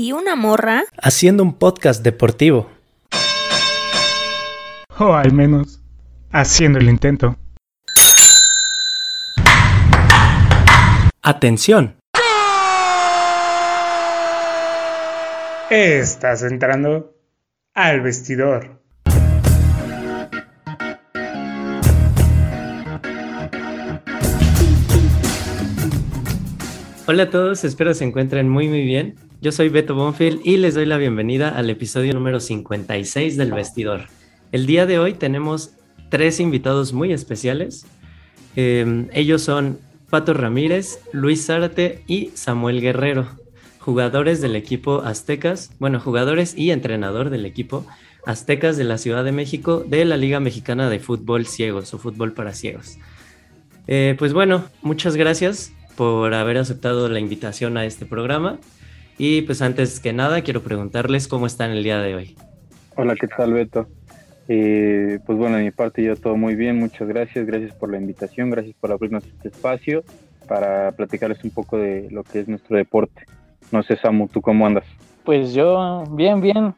¿Y 0.00 0.12
una 0.12 0.36
morra? 0.36 0.84
Haciendo 1.02 1.42
un 1.42 1.54
podcast 1.54 2.04
deportivo. 2.04 2.70
O 4.96 5.12
al 5.12 5.32
menos, 5.32 5.80
haciendo 6.30 6.78
el 6.78 6.88
intento. 6.88 7.36
Atención. 11.20 11.96
Estás 15.68 16.44
entrando 16.44 17.16
al 17.74 18.00
vestidor. 18.00 18.80
Hola 27.08 27.24
a 27.24 27.30
todos, 27.30 27.64
espero 27.64 27.94
se 27.94 28.04
encuentren 28.04 28.48
muy 28.48 28.68
muy 28.68 28.84
bien. 28.84 29.27
Yo 29.40 29.52
soy 29.52 29.68
Beto 29.68 29.94
Bonfield 29.94 30.40
y 30.42 30.56
les 30.56 30.74
doy 30.74 30.84
la 30.84 30.96
bienvenida 30.96 31.50
al 31.50 31.70
episodio 31.70 32.12
número 32.12 32.40
56 32.40 33.36
del 33.36 33.52
Vestidor. 33.52 34.06
El 34.50 34.66
día 34.66 34.84
de 34.84 34.98
hoy 34.98 35.14
tenemos 35.14 35.74
tres 36.08 36.40
invitados 36.40 36.92
muy 36.92 37.12
especiales. 37.12 37.86
Eh, 38.56 39.06
ellos 39.12 39.42
son 39.42 39.78
Pato 40.10 40.34
Ramírez, 40.34 40.98
Luis 41.12 41.46
Zárate 41.46 42.02
y 42.08 42.32
Samuel 42.34 42.80
Guerrero, 42.80 43.28
jugadores 43.78 44.40
del 44.40 44.56
equipo 44.56 45.02
Aztecas, 45.02 45.70
bueno, 45.78 46.00
jugadores 46.00 46.58
y 46.58 46.72
entrenador 46.72 47.30
del 47.30 47.46
equipo 47.46 47.86
Aztecas 48.26 48.76
de 48.76 48.82
la 48.82 48.98
Ciudad 48.98 49.22
de 49.22 49.30
México 49.30 49.84
de 49.86 50.04
la 50.04 50.16
Liga 50.16 50.40
Mexicana 50.40 50.90
de 50.90 50.98
Fútbol 50.98 51.46
Ciegos 51.46 51.94
o 51.94 51.98
Fútbol 51.98 52.32
para 52.32 52.54
Ciegos. 52.54 52.98
Eh, 53.86 54.16
pues 54.18 54.32
bueno, 54.32 54.64
muchas 54.82 55.14
gracias 55.14 55.72
por 55.96 56.34
haber 56.34 56.58
aceptado 56.58 57.08
la 57.08 57.20
invitación 57.20 57.76
a 57.76 57.84
este 57.84 58.04
programa. 58.04 58.58
Y 59.18 59.42
pues 59.42 59.60
antes 59.62 59.98
que 59.98 60.12
nada, 60.12 60.42
quiero 60.42 60.62
preguntarles 60.62 61.26
cómo 61.26 61.46
están 61.46 61.72
el 61.72 61.82
día 61.82 61.98
de 61.98 62.14
hoy. 62.14 62.36
Hola, 62.94 63.16
¿qué 63.16 63.26
tal, 63.26 63.52
Beto? 63.52 63.88
Eh, 64.46 65.18
pues 65.26 65.36
bueno, 65.36 65.56
de 65.56 65.64
mi 65.64 65.72
parte 65.72 66.04
yo 66.04 66.14
todo 66.14 66.36
muy 66.36 66.54
bien, 66.54 66.78
muchas 66.78 67.08
gracias, 67.08 67.44
gracias 67.44 67.74
por 67.74 67.90
la 67.90 67.98
invitación, 67.98 68.48
gracias 68.48 68.76
por 68.80 68.92
abrirnos 68.92 69.26
este 69.26 69.48
espacio 69.48 70.04
para 70.46 70.92
platicarles 70.92 71.42
un 71.42 71.50
poco 71.50 71.76
de 71.78 72.08
lo 72.12 72.22
que 72.22 72.40
es 72.40 72.48
nuestro 72.48 72.76
deporte. 72.76 73.26
No 73.72 73.82
sé, 73.82 73.96
Samu, 73.96 74.28
¿tú 74.28 74.40
cómo 74.40 74.64
andas? 74.64 74.84
Pues 75.24 75.52
yo, 75.52 76.04
bien, 76.12 76.40
bien. 76.40 76.74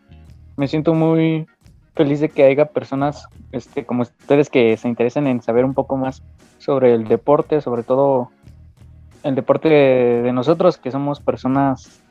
Me 0.56 0.66
siento 0.66 0.94
muy 0.94 1.46
feliz 1.94 2.20
de 2.20 2.30
que 2.30 2.44
haya 2.44 2.64
personas 2.64 3.26
este, 3.52 3.84
como 3.84 4.02
ustedes 4.02 4.48
que 4.48 4.76
se 4.78 4.88
interesen 4.88 5.26
en 5.26 5.42
saber 5.42 5.66
un 5.66 5.74
poco 5.74 5.98
más 5.98 6.22
sobre 6.56 6.94
el 6.94 7.06
deporte, 7.06 7.60
sobre 7.60 7.82
todo 7.82 8.30
el 9.22 9.34
deporte 9.34 9.68
de 9.68 10.32
nosotros, 10.32 10.78
que 10.78 10.90
somos 10.90 11.20
personas 11.20 12.02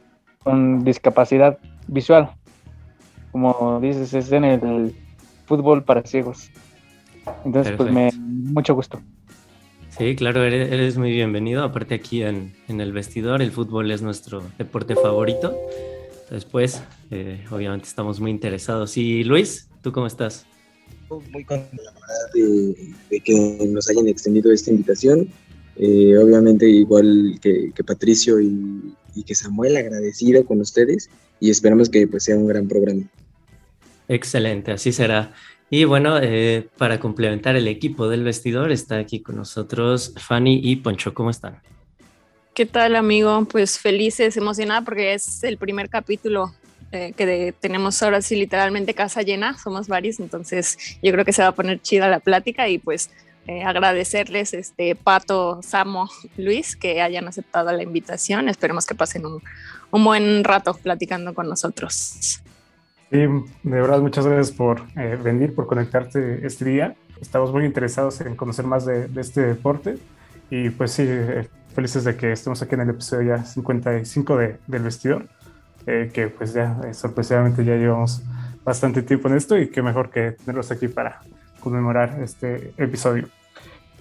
con 0.43 0.83
discapacidad 0.83 1.59
visual. 1.87 2.31
Como 3.31 3.79
dices, 3.81 4.13
es 4.13 4.31
en 4.31 4.43
el 4.43 4.95
fútbol 5.45 5.83
para 5.83 6.03
ciegos. 6.03 6.49
Entonces, 7.45 7.75
pues 7.77 7.91
me 7.91 8.11
mucho 8.13 8.73
gusto. 8.73 8.99
Sí, 9.89 10.15
claro, 10.15 10.43
eres, 10.43 10.97
muy 10.97 11.11
bienvenido. 11.11 11.63
Aparte 11.63 11.95
aquí 11.95 12.23
en, 12.23 12.53
el 12.67 12.91
vestidor, 12.91 13.41
el 13.41 13.51
fútbol 13.51 13.91
es 13.91 14.01
nuestro 14.01 14.43
deporte 14.57 14.95
favorito. 14.95 15.55
Después, 16.29 16.81
eh, 17.11 17.43
obviamente 17.51 17.87
estamos 17.87 18.19
muy 18.19 18.31
interesados. 18.31 18.97
Y 18.97 19.23
Luis, 19.23 19.69
¿tú 19.81 19.91
cómo 19.91 20.07
estás? 20.07 20.45
Muy 21.09 21.43
contento, 21.43 21.83
la 21.83 21.91
verdad, 21.91 22.93
de 23.09 23.19
que 23.19 23.67
nos 23.67 23.89
hayan 23.89 24.07
extendido 24.07 24.51
esta 24.51 24.69
invitación 24.69 25.27
eh, 25.81 26.17
obviamente 26.17 26.67
igual 26.67 27.39
que, 27.41 27.71
Patricio 27.87 28.41
y, 28.41 28.93
que 29.23 29.35
Samuel, 29.35 29.77
agradecido 29.77 30.45
con 30.45 30.61
ustedes 30.61 31.09
y 31.39 31.49
esperamos 31.49 31.89
que 31.89 32.07
pues, 32.07 32.23
sea 32.23 32.37
un 32.37 32.47
gran 32.47 32.67
programa. 32.67 33.03
Excelente, 34.07 34.71
así 34.71 34.91
será. 34.91 35.33
Y 35.69 35.83
bueno, 35.83 36.17
eh, 36.19 36.67
para 36.77 36.99
complementar 36.99 37.55
el 37.55 37.67
equipo 37.67 38.09
del 38.09 38.23
vestidor, 38.23 38.71
está 38.71 38.97
aquí 38.97 39.21
con 39.21 39.35
nosotros 39.35 40.13
Fanny 40.17 40.61
y 40.63 40.77
Poncho. 40.77 41.13
¿Cómo 41.13 41.29
están? 41.29 41.61
¿Qué 42.55 42.65
tal, 42.65 42.95
amigo? 42.95 43.45
Pues 43.45 43.77
felices, 43.77 44.35
emocionada 44.35 44.81
porque 44.81 45.13
es 45.13 45.43
el 45.43 45.57
primer 45.57 45.89
capítulo 45.89 46.51
eh, 46.91 47.13
que 47.15 47.53
tenemos 47.59 48.01
ahora 48.01 48.19
sí 48.21 48.35
literalmente 48.35 48.95
casa 48.95 49.21
llena, 49.21 49.55
somos 49.59 49.87
varios, 49.87 50.19
entonces 50.19 50.75
yo 51.03 51.11
creo 51.11 51.23
que 51.23 51.33
se 51.33 51.43
va 51.43 51.49
a 51.49 51.55
poner 51.55 51.79
chida 51.81 52.09
la 52.09 52.19
plática 52.19 52.67
y 52.67 52.79
pues 52.79 53.11
eh, 53.49 53.63
agradecerles, 53.63 54.53
este, 54.53 54.93
Pato, 54.93 55.59
Samo, 55.63 56.07
Luis, 56.37 56.75
que 56.75 57.01
hayan 57.01 57.27
aceptado 57.27 57.71
la 57.71 57.81
invitación. 57.81 58.47
Esperemos 58.47 58.85
que 58.85 58.93
pasen 58.93 59.23
un, 59.25 59.41
buen 60.03 60.43
rato 60.43 60.75
platicando 60.75 61.33
con 61.33 61.49
nosotros. 61.49 62.43
Sí, 63.09 63.17
de 63.17 63.41
verdad, 63.63 64.01
muchas 64.01 64.27
gracias 64.27 64.55
por 64.55 64.83
eh, 64.95 65.17
venir, 65.19 65.55
por 65.55 65.65
conectarte 65.65 66.45
este 66.45 66.63
día. 66.63 66.95
Estamos 67.19 67.51
muy 67.51 67.65
interesados 67.65 68.21
en 68.21 68.35
conocer 68.35 68.65
más 68.65 68.85
de, 68.85 69.07
de 69.07 69.19
este 69.19 69.41
deporte 69.41 69.97
y 70.51 70.69
pues 70.69 70.91
sí, 70.91 71.05
eh, 71.07 71.49
felices 71.73 72.03
de 72.03 72.15
que 72.15 72.31
estemos 72.31 72.61
aquí 72.61 72.75
en 72.75 72.81
el 72.81 72.91
episodio 72.91 73.35
ya 73.35 73.43
55 73.43 74.37
de, 74.37 74.57
del 74.67 74.83
vestidor, 74.83 75.27
que 75.85 76.27
pues 76.27 76.53
ya 76.53 76.79
sorpresivamente 76.93 77.65
ya 77.65 77.73
llevamos 77.73 78.21
bastante 78.63 79.01
tiempo 79.01 79.27
en 79.27 79.37
esto 79.37 79.57
y 79.57 79.69
qué 79.69 79.81
mejor 79.81 80.11
que 80.11 80.33
tenerlos 80.33 80.69
aquí 80.69 80.87
para 80.87 81.21
conmemorar 81.59 82.19
este 82.21 82.75
episodio. 82.77 83.27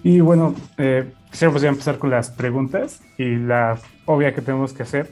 Y 0.03 0.21
bueno, 0.21 0.55
eh, 0.77 1.11
quisiéramos 1.29 1.61
ya 1.61 1.69
empezar 1.69 1.97
con 1.97 2.09
las 2.09 2.29
preguntas 2.31 3.01
y 3.17 3.35
la 3.35 3.77
obvia 4.05 4.33
que 4.33 4.41
tenemos 4.41 4.73
que 4.73 4.83
hacer, 4.83 5.09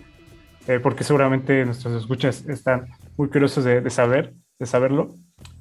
eh, 0.67 0.79
porque 0.81 1.03
seguramente 1.03 1.65
nuestros 1.65 2.01
escuchas 2.01 2.45
están 2.47 2.87
muy 3.17 3.27
curiosos 3.27 3.65
de, 3.65 3.89
saber, 3.89 4.33
de 4.59 4.65
saberlo, 4.65 5.09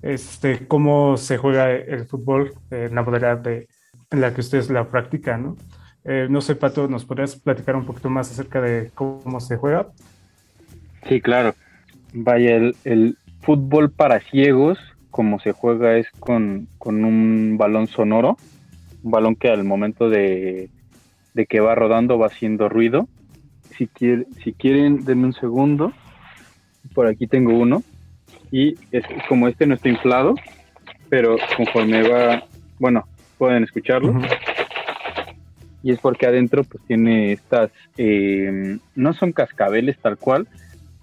este, 0.03 0.69
cómo 0.69 1.17
se 1.17 1.39
juega 1.39 1.73
el 1.73 2.07
fútbol 2.07 2.55
en 2.71 2.95
la 2.95 3.03
modalidad 3.03 3.39
de, 3.39 3.69
en 4.11 4.21
la 4.21 4.33
que 4.33 4.41
ustedes 4.43 4.71
la 4.71 4.89
practican, 4.89 5.43
¿no? 5.43 5.57
Eh, 6.05 6.29
no 6.31 6.41
sé, 6.41 6.55
Pato, 6.55 6.87
¿nos 6.87 7.05
podrías 7.05 7.35
platicar 7.35 7.75
un 7.75 7.85
poquito 7.85 8.09
más 8.09 8.31
acerca 8.31 8.61
de 8.61 8.93
cómo 8.95 9.41
se 9.41 9.57
juega? 9.57 9.89
Sí, 11.09 11.21
claro. 11.21 11.53
Vaya, 12.13 12.55
el, 12.55 12.77
el 12.85 13.19
fútbol 13.41 13.91
para 13.91 14.21
ciegos, 14.21 14.79
como 15.11 15.41
se 15.41 15.51
juega, 15.51 15.97
es 15.97 16.07
con, 16.21 16.69
con 16.79 17.05
un 17.05 17.57
balón 17.59 17.89
sonoro 17.89 18.37
un 19.07 19.13
balón 19.13 19.37
que 19.37 19.49
al 19.49 19.63
momento 19.63 20.11
de, 20.11 20.69
que 21.49 21.61
va 21.61 21.77
rodando 21.77 22.19
va 22.19 22.27
haciendo 22.27 22.69
ruido. 22.69 23.09
Si, 23.79 23.89
si 24.43 24.53
quieren, 24.53 25.05
denme 25.05 25.27
un 25.27 25.33
segundo. 25.33 25.93
Por 26.93 27.07
aquí 27.07 27.29
tengo 27.29 27.57
uno. 27.57 27.85
Y 28.51 28.75
es 28.91 29.05
como 29.29 29.47
este 29.49 29.67
no 29.67 29.75
está 29.75 29.89
inflado, 29.89 30.35
pero 31.09 31.37
conforme 31.57 32.09
va, 32.09 32.45
bueno, 32.81 33.07
pueden 33.39 33.63
escucharlo. 33.63 34.21
Y 35.83 35.93
es 35.93 36.01
porque 36.01 36.27
adentro 36.27 36.65
pues 36.65 36.83
tiene 36.87 37.33
estas, 37.33 37.71
eh, 37.97 38.79
no 38.97 39.13
son 39.13 39.33
cascabeles 39.33 39.99
tal 39.99 40.17
cual, 40.17 40.49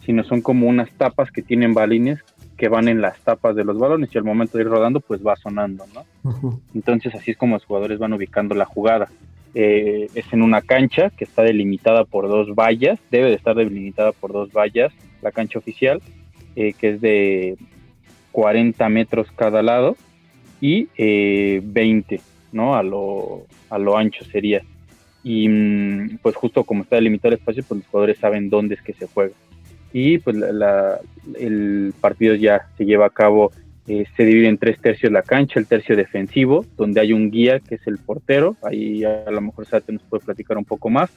sino 0.06 0.26
son 0.26 0.42
como 0.42 0.68
unas 0.68 0.92
tapas 0.92 1.32
que 1.32 1.42
tienen 1.42 1.74
balines 1.74 2.20
que 2.58 2.70
van 2.70 2.88
en 2.88 3.02
las 3.02 3.20
tapas 3.22 3.56
de 3.56 3.64
los 3.64 3.78
balones 3.78 4.10
y 4.14 4.18
al 4.18 4.24
momento 4.24 4.58
de 4.58 4.64
ir 4.64 4.70
rodando 4.70 5.00
pues 5.00 5.26
va 5.26 5.36
sonando, 5.36 5.86
¿no? 5.94 6.60
Entonces 6.74 7.14
así 7.16 7.32
es 7.32 7.38
como 7.38 7.56
los 7.56 7.66
jugadores 7.66 8.00
van 8.00 8.14
ubicando 8.14 8.56
la 8.56 8.66
jugada. 8.66 9.10
Eh, 9.56 10.08
es 10.16 10.32
en 10.34 10.42
una 10.42 10.62
cancha 10.62 11.12
que 11.12 11.26
está 11.26 11.44
delimitada 11.44 12.06
por 12.06 12.28
dos 12.28 12.56
vallas, 12.56 13.00
debe 13.12 13.30
de 13.30 13.36
estar 13.36 13.56
delimitada 13.56 14.12
por 14.12 14.34
dos 14.34 14.52
vallas, 14.52 14.92
la 15.22 15.32
cancha 15.32 15.60
oficial, 15.60 16.02
eh, 16.56 16.74
que 16.74 16.90
es 16.92 17.02
de 17.02 17.58
40 18.32 18.90
metros 18.90 19.28
cada 19.36 19.62
lado 19.62 19.96
y 20.60 20.88
20, 20.96 22.16
eh, 22.16 22.22
¿no? 22.52 22.76
A 22.76 22.84
lo, 22.84 23.44
a 23.70 23.78
lo 23.78 23.98
ancho 23.98 24.24
sería. 24.26 24.64
Y 25.24 25.48
mm, 25.48 26.18
pues 26.22 26.36
justo 26.36 26.64
como 26.64 26.84
está 26.84 26.96
delimitado 26.96 27.34
el 27.34 27.40
espacio, 27.40 27.64
pues 27.68 27.82
los 27.82 27.88
jugadores 27.88 28.18
saben 28.18 28.50
dónde 28.50 28.76
es 28.76 28.82
que 28.82 28.94
se 28.94 29.08
juega 29.08 29.34
y 29.94 30.18
pues 30.18 30.36
el 31.40 31.94
partido 32.02 32.36
ya 32.36 32.68
se 32.78 32.86
lleva 32.86 33.06
a 33.06 33.12
cabo, 33.12 33.52
eh, 33.88 34.06
se 34.18 34.26
divide 34.26 34.48
en 34.48 34.58
tres 34.58 34.80
tercios 34.80 35.12
la 35.12 35.22
cancha, 35.22 35.60
el 35.60 35.68
tercio 35.68 35.96
defensivo, 35.96 36.66
donde 36.76 37.00
hay 37.00 37.14
un 37.14 37.30
guía 37.30 37.60
que 37.60 37.76
es 37.76 37.88
el 37.88 38.00
portero, 38.00 38.58
ahí 38.64 39.04
a 39.04 39.30
lo 39.30 39.42
mejor 39.42 39.68
Sate 39.68 39.94
nos 39.94 40.02
puede 40.04 40.26
platicar 40.26 40.58
un 40.58 40.66
poco 40.66 40.90
más, 40.90 41.12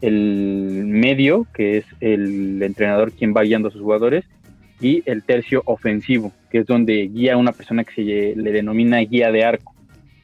el 0.00 0.84
medio, 0.86 1.46
que 1.54 1.78
es 1.78 1.84
el 2.00 2.62
entrenador 2.62 3.12
quien 3.12 3.34
va 3.36 3.42
guiando 3.42 3.68
a 3.68 3.70
sus 3.70 3.82
jugadores, 3.82 4.24
y 4.80 5.02
el 5.06 5.22
tercio 5.22 5.62
ofensivo, 5.66 6.32
que 6.50 6.58
es 6.58 6.66
donde 6.66 7.08
guía 7.08 7.34
a 7.34 7.36
una 7.36 7.52
persona 7.52 7.84
que 7.84 7.94
se 7.94 8.02
le 8.02 8.52
denomina 8.52 8.98
guía 8.98 9.30
de 9.30 9.44
arco. 9.44 9.74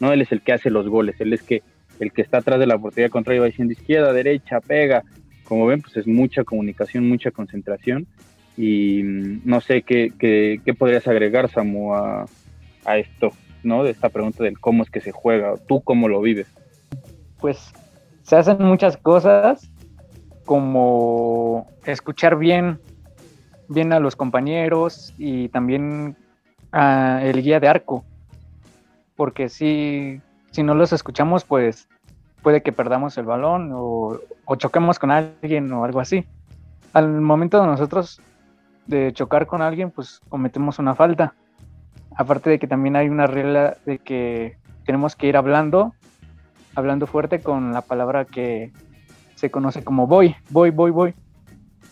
¿no? 0.01 0.13
Él 0.13 0.23
es 0.23 0.33
el 0.33 0.41
que 0.41 0.53
hace 0.53 0.71
los 0.71 0.89
goles, 0.89 1.17
él 1.21 1.33
es 1.33 1.43
que 1.43 1.63
el 2.01 2.13
que 2.13 2.23
está 2.23 2.39
atrás 2.39 2.59
de 2.59 2.67
la 2.67 2.79
portería 2.79 3.11
contraria 3.11 3.43
va 3.43 3.47
diciendo 3.47 3.73
izquierda, 3.73 4.13
derecha, 4.13 4.61
pega. 4.61 5.05
Como 5.51 5.67
ven, 5.67 5.83
pues 5.83 5.97
es 5.97 6.07
mucha 6.07 6.45
comunicación, 6.45 7.09
mucha 7.09 7.33
concentración. 7.33 8.07
Y 8.57 9.03
mm, 9.03 9.41
no 9.45 9.61
sé 9.61 9.83
qué, 9.83 10.13
qué, 10.17 10.75
podrías 10.75 11.09
agregar, 11.09 11.51
Samu, 11.51 11.93
a, 11.93 12.27
a, 12.85 12.99
esto, 12.99 13.33
¿no? 13.65 13.83
De 13.83 13.91
esta 13.91 14.11
pregunta 14.11 14.45
del 14.45 14.61
cómo 14.61 14.85
es 14.85 14.91
que 14.91 15.01
se 15.01 15.11
juega, 15.11 15.55
tú 15.67 15.81
cómo 15.81 16.07
lo 16.07 16.23
vives. 16.23 16.47
Pues 17.41 17.73
se 18.23 18.37
hacen 18.37 18.63
muchas 18.63 18.97
cosas, 18.97 19.69
como 20.45 21.67
escuchar 21.85 22.39
bien, 22.39 22.79
bien 23.69 23.93
a 23.93 23.99
los 23.99 24.15
compañeros 24.15 25.13
y 25.19 25.49
también 25.49 26.17
a 26.71 27.23
el 27.25 27.43
guía 27.43 27.59
de 27.59 27.67
arco. 27.67 28.05
Porque 29.17 29.49
si 29.49 30.21
si 30.51 30.63
no 30.63 30.75
los 30.75 30.93
escuchamos, 30.93 31.45
pues 31.45 31.89
puede 32.43 32.63
que 32.63 32.73
perdamos 32.73 33.17
el 33.19 33.25
balón 33.25 33.71
o, 33.75 34.19
choquemos 34.57 34.99
con 34.99 35.11
alguien 35.11 35.73
o 35.73 35.85
algo 35.85 36.01
así. 36.01 36.27
Al 36.93 37.21
momento 37.21 37.61
de 37.61 37.67
nosotros 37.67 38.21
de 38.87 39.13
chocar 39.13 39.47
con 39.47 39.63
alguien, 39.63 39.91
pues 39.91 40.21
cometemos 40.29 40.79
una 40.79 40.95
falta. 40.95 41.35
Aparte 42.17 42.51
de 42.51 42.59
que 42.59 42.67
también 42.67 42.97
hay 42.97 43.09
una 43.09 43.27
regla 43.27 43.77
de 43.87 43.99
que 43.99 44.57
tenemos 44.85 45.15
que 45.15 45.29
ir 45.29 45.37
hablando, 45.37 45.95
hablando 46.75 47.07
fuerte 47.07 47.41
con 47.41 47.73
la 47.73 47.83
palabra 47.83 48.25
que 48.25 48.73
se 49.37 49.51
conoce 49.51 49.85
como 49.85 50.07
voy, 50.07 50.35
voy, 50.51 50.71
voy, 50.71 50.91
voy. 50.91 51.15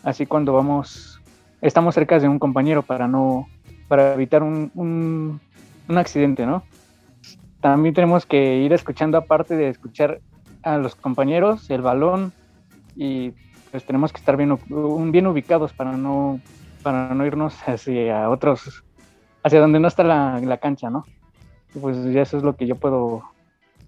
Así 0.03 0.27
cuando 0.27 0.53
vamos, 0.53 1.21
estamos 1.61 1.95
cerca 1.95 2.19
de 2.19 2.29
un 2.29 2.39
compañero 2.39 2.83
para 2.83 3.07
no, 3.07 3.47
para 3.87 4.15
evitar 4.15 4.43
un, 4.43 4.73
un, 4.75 5.41
un 5.89 5.99
accidente, 5.99 6.45
¿no? 6.45 6.65
también 7.61 7.95
tenemos 7.95 8.27
que 8.27 8.59
ir 8.59 8.73
escuchando 8.73 9.19
aparte 9.19 9.57
de 9.57 9.69
escuchar 9.69 10.21
a 10.63 10.79
los 10.79 10.95
compañeros, 10.95 11.71
el 11.71 11.83
balón 11.83 12.33
y 12.97 13.33
pues 13.71 13.85
tenemos 13.85 14.13
que 14.13 14.19
estar 14.19 14.37
bien, 14.37 14.59
bien 15.13 15.27
ubicados 15.27 15.73
para 15.73 15.93
no, 15.93 16.41
para 16.83 17.15
no 17.15 17.27
irnos 17.27 17.55
hacia 17.67 18.29
otros, 18.31 18.85
hacia 19.43 19.61
donde 19.61 19.81
no 19.81 19.89
está 19.89 20.05
la, 20.05 20.41
la 20.41 20.59
cancha, 20.59 20.91
¿no? 20.91 21.05
pues 21.81 21.97
ya 22.13 22.23
eso 22.23 22.37
es 22.37 22.43
lo 22.43 22.57
que 22.57 22.67
yo 22.67 22.77
puedo, 22.77 23.23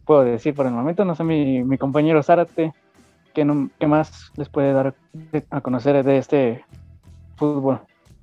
puedo 0.04 0.22
decir 0.22 0.54
por 0.54 0.66
el 0.66 0.72
momento. 0.72 1.04
No 1.04 1.14
sé, 1.14 1.24
mi, 1.24 1.62
mi 1.64 1.78
compañero 1.78 2.22
Zárate, 2.22 2.72
¿qué, 3.34 3.44
no, 3.44 3.70
¿qué 3.78 3.86
más 3.86 4.32
les 4.36 4.48
puede 4.48 4.72
dar 4.72 4.94
a 5.50 5.60
conocer 5.60 6.04
de 6.04 6.18
este 6.18 6.64
fútbol? 7.36 7.80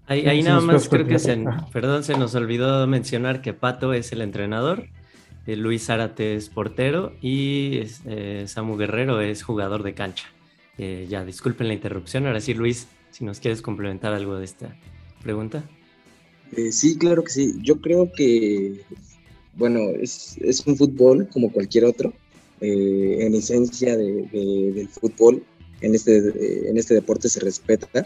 Ahí, 0.08 0.26
ahí 0.28 0.42
nada 0.42 0.62
más 0.62 0.88
creo 0.88 1.06
que 1.06 1.20
se, 1.20 1.44
perdón, 1.74 2.04
se 2.04 2.18
nos 2.18 2.34
olvidó 2.34 2.88
mencionar 2.88 3.42
que 3.42 3.54
Pato 3.54 3.92
es 3.94 4.14
el 4.14 4.22
entrenador 4.22 4.88
Luis 5.56 5.86
Zárate 5.86 6.36
es 6.36 6.50
portero 6.50 7.14
y 7.22 7.80
eh, 8.06 8.44
Samu 8.48 8.76
Guerrero 8.76 9.22
es 9.22 9.44
jugador 9.44 9.82
de 9.84 9.94
cancha. 9.94 10.26
Eh, 10.78 11.08
ya, 11.10 11.24
disculpen 11.24 11.70
la 11.70 11.74
interrupción. 11.74 12.28
Ahora 12.28 12.42
sí, 12.42 12.54
Luis, 12.54 12.88
si 13.12 13.24
nos 13.24 13.40
quieres 13.40 13.62
complementar 13.62 14.14
algo 14.14 14.36
de 14.36 14.46
esta 14.46 14.78
pregunta. 15.24 15.64
sí, 16.72 16.98
claro 16.98 17.24
que 17.24 17.32
sí. 17.32 17.56
Yo 17.62 17.80
creo 17.80 18.12
que, 18.12 18.82
bueno, 19.56 19.80
es, 20.02 20.38
un 20.66 20.76
fútbol 20.76 21.30
como 21.32 21.52
cualquier 21.52 21.86
otro. 21.86 22.14
en 22.60 23.34
esencia 23.34 23.96
del 23.96 24.90
fútbol, 24.90 25.44
en 25.80 25.96
este, 25.96 26.70
en 26.70 26.78
este 26.78 26.94
deporte 26.94 27.30
se 27.30 27.40
respeta. 27.40 28.06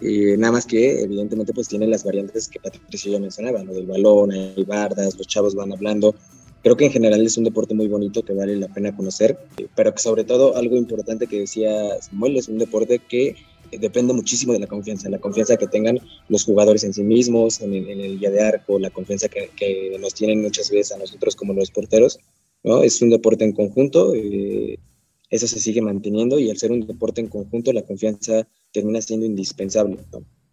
nada 0.00 0.52
más 0.52 0.66
que 0.66 1.02
evidentemente 1.02 1.52
pues 1.52 1.66
tiene 1.68 1.88
las 1.88 2.04
variantes 2.04 2.48
que 2.48 2.60
Patricio 2.60 3.12
ya 3.12 3.18
mencionaba, 3.18 3.64
lo 3.64 3.74
del 3.74 3.86
balón, 3.86 4.30
hay 4.30 4.64
bardas, 4.64 5.18
los 5.18 5.26
chavos 5.26 5.54
van 5.54 5.72
hablando, 5.72 6.14
Creo 6.62 6.76
que 6.76 6.86
en 6.86 6.92
general 6.92 7.24
es 7.26 7.36
un 7.36 7.44
deporte 7.44 7.74
muy 7.74 7.88
bonito 7.88 8.24
que 8.24 8.32
vale 8.32 8.56
la 8.56 8.68
pena 8.68 8.96
conocer, 8.96 9.36
pero 9.74 9.92
que 9.92 10.00
sobre 10.00 10.24
todo 10.24 10.56
algo 10.56 10.76
importante 10.76 11.26
que 11.26 11.40
decía 11.40 12.00
Samuel, 12.00 12.36
es 12.36 12.48
un 12.48 12.58
deporte 12.58 13.00
que 13.00 13.34
depende 13.78 14.12
muchísimo 14.12 14.52
de 14.52 14.60
la 14.60 14.66
confianza, 14.66 15.08
la 15.08 15.18
confianza 15.18 15.56
que 15.56 15.66
tengan 15.66 15.98
los 16.28 16.44
jugadores 16.44 16.84
en 16.84 16.92
sí 16.92 17.02
mismos, 17.02 17.60
en 17.60 17.74
el, 17.74 17.88
en 17.88 18.18
guía 18.18 18.30
de 18.30 18.42
arco, 18.42 18.78
la 18.78 18.90
confianza 18.90 19.28
que, 19.28 19.50
que, 19.56 19.96
nos 20.00 20.14
tienen 20.14 20.42
muchas 20.42 20.70
veces 20.70 20.92
a 20.92 20.98
nosotros 20.98 21.34
como 21.34 21.52
los 21.52 21.70
porteros, 21.70 22.18
¿no? 22.62 22.82
Es 22.82 23.00
un 23.02 23.10
deporte 23.10 23.44
en 23.44 23.52
conjunto, 23.52 24.14
eh, 24.14 24.78
eso 25.30 25.48
se 25.48 25.58
sigue 25.58 25.80
manteniendo 25.80 26.38
y 26.38 26.50
al 26.50 26.58
ser 26.58 26.70
un 26.70 26.86
deporte 26.86 27.22
en 27.22 27.28
conjunto, 27.28 27.72
la 27.72 27.82
confianza 27.82 28.46
termina 28.70 29.00
siendo 29.00 29.26
indispensable, 29.26 29.96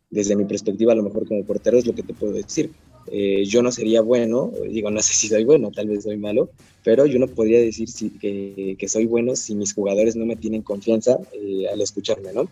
Desde 0.10 0.36
mi 0.36 0.46
perspectiva, 0.46 0.94
a 0.94 0.96
lo 0.96 1.04
mejor 1.04 1.28
como 1.28 1.46
portero 1.46 1.78
es 1.78 1.86
lo 1.86 1.94
que 1.94 2.04
te 2.04 2.14
puedo 2.14 2.34
decir. 2.34 2.72
Eh, 3.08 3.46
yo 3.46 3.62
no 3.64 3.72
sería 3.72 4.02
bueno, 4.02 4.52
digo, 4.70 4.92
no 4.92 5.02
sé 5.02 5.14
si 5.14 5.28
soy 5.28 5.44
bueno, 5.44 5.72
tal 5.72 5.88
vez 5.88 6.04
soy 6.04 6.18
malo, 6.18 6.50
pero 6.84 7.06
yo 7.06 7.18
no 7.18 7.28
podría 7.28 7.60
decir 7.60 7.90
si, 7.90 8.12
que, 8.12 8.88
soy 8.88 9.06
bueno 9.06 9.36
si 9.36 9.56
mis 9.56 9.74
jugadores 9.74 10.16
no 10.16 10.26
me 10.26 10.36
tienen 10.36 10.62
confianza 10.62 11.18
eh, 11.34 11.68
al 11.72 11.82
escucharme, 11.82 12.34
¿no? 12.34 12.50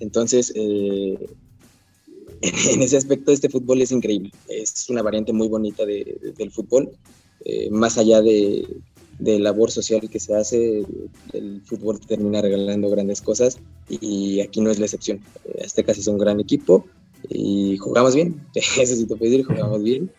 Entonces, 0.00 0.52
eh, 0.54 1.18
en 2.40 2.82
ese 2.82 2.96
aspecto 2.96 3.32
este 3.32 3.50
fútbol 3.50 3.82
es 3.82 3.92
increíble, 3.92 4.30
es 4.48 4.88
una 4.88 5.02
variante 5.02 5.32
muy 5.32 5.48
bonita 5.48 5.84
de, 5.84 6.32
del 6.36 6.50
fútbol, 6.50 6.90
más 7.70 7.98
allá 7.98 8.22
de, 8.22 8.64
de, 9.18 9.40
labor 9.40 9.72
social 9.72 10.08
que 10.08 10.20
se 10.20 10.34
hace, 10.36 10.86
el 11.32 11.60
fútbol 11.64 11.98
termina 11.98 12.40
regalando 12.40 12.88
grandes 12.88 13.20
cosas 13.20 13.58
y 13.88 14.40
aquí 14.40 14.60
no 14.60 14.70
es 14.70 14.78
la 14.78 14.86
excepción. 14.86 15.20
Casi 15.84 16.00
es 16.00 16.06
un 16.06 16.18
gran 16.18 16.38
equipo, 16.38 16.86
y 17.28 17.76
jugamos 17.78 18.14
bien, 18.14 18.40
eso 18.54 18.94
sí 18.94 19.06
te 19.06 19.16
puedo 19.16 19.30
decir, 19.30 19.46
jugamos 19.46 19.82
bien. 19.82 20.10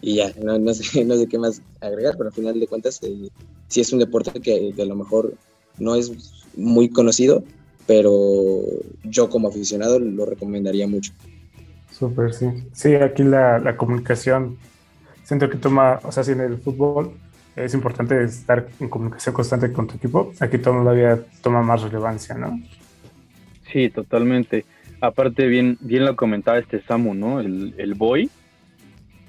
Y 0.00 0.16
ya, 0.16 0.32
no, 0.42 0.58
no, 0.58 0.74
sé, 0.74 1.04
no 1.04 1.16
sé 1.16 1.26
qué 1.26 1.38
más 1.38 1.60
agregar, 1.80 2.14
pero 2.16 2.28
al 2.28 2.34
final 2.34 2.58
de 2.60 2.66
cuentas 2.66 3.00
eh, 3.02 3.28
sí 3.68 3.80
es 3.80 3.92
un 3.92 3.98
deporte 3.98 4.40
que, 4.40 4.72
a 4.78 4.84
lo 4.84 4.96
mejor 4.96 5.34
no 5.78 5.94
es 5.94 6.12
muy 6.56 6.88
conocido, 6.88 7.42
pero 7.86 8.62
yo 9.02 9.28
como 9.28 9.48
aficionado 9.48 9.98
lo 9.98 10.24
recomendaría 10.24 10.86
mucho. 10.86 11.12
Súper, 11.90 12.32
sí. 12.32 12.46
Sí, 12.72 12.94
aquí 12.94 13.22
la, 13.22 13.58
la, 13.58 13.76
comunicación, 13.76 14.58
siento 15.24 15.48
que 15.48 15.56
toma, 15.56 16.00
o 16.04 16.12
sea, 16.12 16.24
si 16.24 16.32
en 16.32 16.40
el 16.40 16.58
fútbol 16.58 17.12
es 17.56 17.72
importante 17.74 18.22
estar 18.24 18.68
en 18.80 18.88
comunicación 18.88 19.34
constante 19.34 19.72
con 19.72 19.86
tu 19.86 19.96
equipo, 19.96 20.32
aquí 20.40 20.58
todavía 20.58 21.24
toma 21.40 21.62
más 21.62 21.82
relevancia, 21.82 22.34
¿no? 22.34 22.60
Sí, 23.72 23.90
totalmente 23.90 24.64
aparte 25.06 25.46
bien, 25.46 25.78
bien 25.80 26.04
lo 26.04 26.16
comentaba 26.16 26.58
este 26.58 26.82
Samu, 26.82 27.14
¿no? 27.14 27.40
El, 27.40 27.74
el 27.78 27.94
boy. 27.94 28.30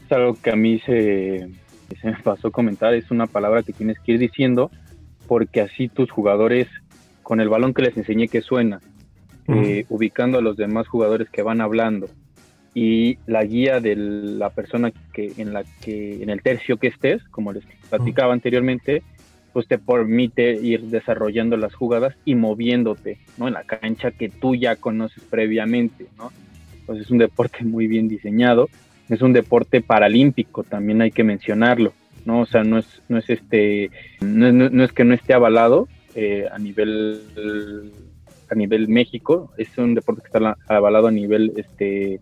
Es 0.06 0.12
algo 0.12 0.36
que 0.42 0.52
a 0.52 0.56
mí 0.56 0.80
se, 0.86 1.50
se 2.02 2.08
me 2.08 2.18
pasó 2.24 2.52
comentar, 2.52 2.94
es 2.94 3.10
una 3.12 3.28
palabra 3.28 3.64
que 3.64 3.74
tienes 3.74 4.00
que 4.00 4.14
ir 4.14 4.20
diciendo 4.20 4.72
porque 5.28 5.62
así 5.62 5.88
tus 5.88 6.12
jugadores, 6.12 6.68
con 7.24 7.42
el 7.42 7.50
balón 7.50 7.74
que 7.74 7.82
les 7.82 7.98
enseñé 7.98 8.28
que 8.28 8.42
suena, 8.42 8.80
eh, 9.48 9.86
ubicando 9.90 10.40
a 10.40 10.42
los 10.42 10.58
demás 10.58 10.88
jugadores 10.88 11.30
que 11.30 11.44
van 11.44 11.62
hablando 11.62 12.08
y 12.74 13.18
la 13.26 13.44
guía 13.44 13.80
de 13.80 13.96
la 13.96 14.50
persona 14.50 14.92
que 15.14 15.32
en 15.38 15.54
la 15.54 15.64
que 15.82 16.22
en 16.22 16.30
el 16.30 16.42
tercio 16.42 16.78
que 16.78 16.88
estés, 16.88 17.24
como 17.30 17.54
les 17.54 17.64
platicaba 17.90 18.34
anteriormente, 18.34 19.02
pues 19.56 19.70
te 19.70 19.78
permite 19.78 20.52
ir 20.52 20.82
desarrollando 20.82 21.56
las 21.56 21.74
jugadas 21.74 22.14
y 22.26 22.36
moviéndote, 22.36 23.20
¿no? 23.38 23.48
En 23.48 23.54
la 23.54 23.64
cancha 23.64 24.12
que 24.12 24.28
tú 24.28 24.54
ya 24.54 24.76
conoces 24.76 25.24
previamente, 25.30 26.08
¿no? 26.18 26.34
Pues 26.86 27.00
es 27.00 27.10
un 27.10 27.20
deporte 27.20 27.64
muy 27.64 27.88
bien 27.88 28.10
diseñado, 28.10 28.68
es 29.08 29.22
un 29.22 29.32
deporte 29.32 29.80
paralímpico, 29.80 30.66
también 30.66 31.02
hay 31.02 31.12
que 31.12 31.24
mencionarlo, 31.24 31.94
¿no? 32.26 32.42
O 32.42 32.46
sea, 32.46 32.66
no 32.66 32.80
es, 32.80 33.02
no 33.08 33.18
es 33.18 33.30
este, 33.30 33.92
no 34.20 34.84
es, 34.84 34.92
que 34.92 35.06
no 35.06 35.14
esté 35.14 35.34
avalado 35.34 35.88
eh, 36.16 36.50
a 36.52 36.60
nivel 36.60 37.22
a 38.52 38.56
nivel 38.56 38.90
México, 38.90 39.54
es 39.58 39.70
un 39.78 39.96
deporte 39.96 40.22
que 40.22 40.38
está 40.38 40.58
avalado 40.68 41.08
a 41.08 41.12
nivel 41.12 41.54
este 41.56 42.20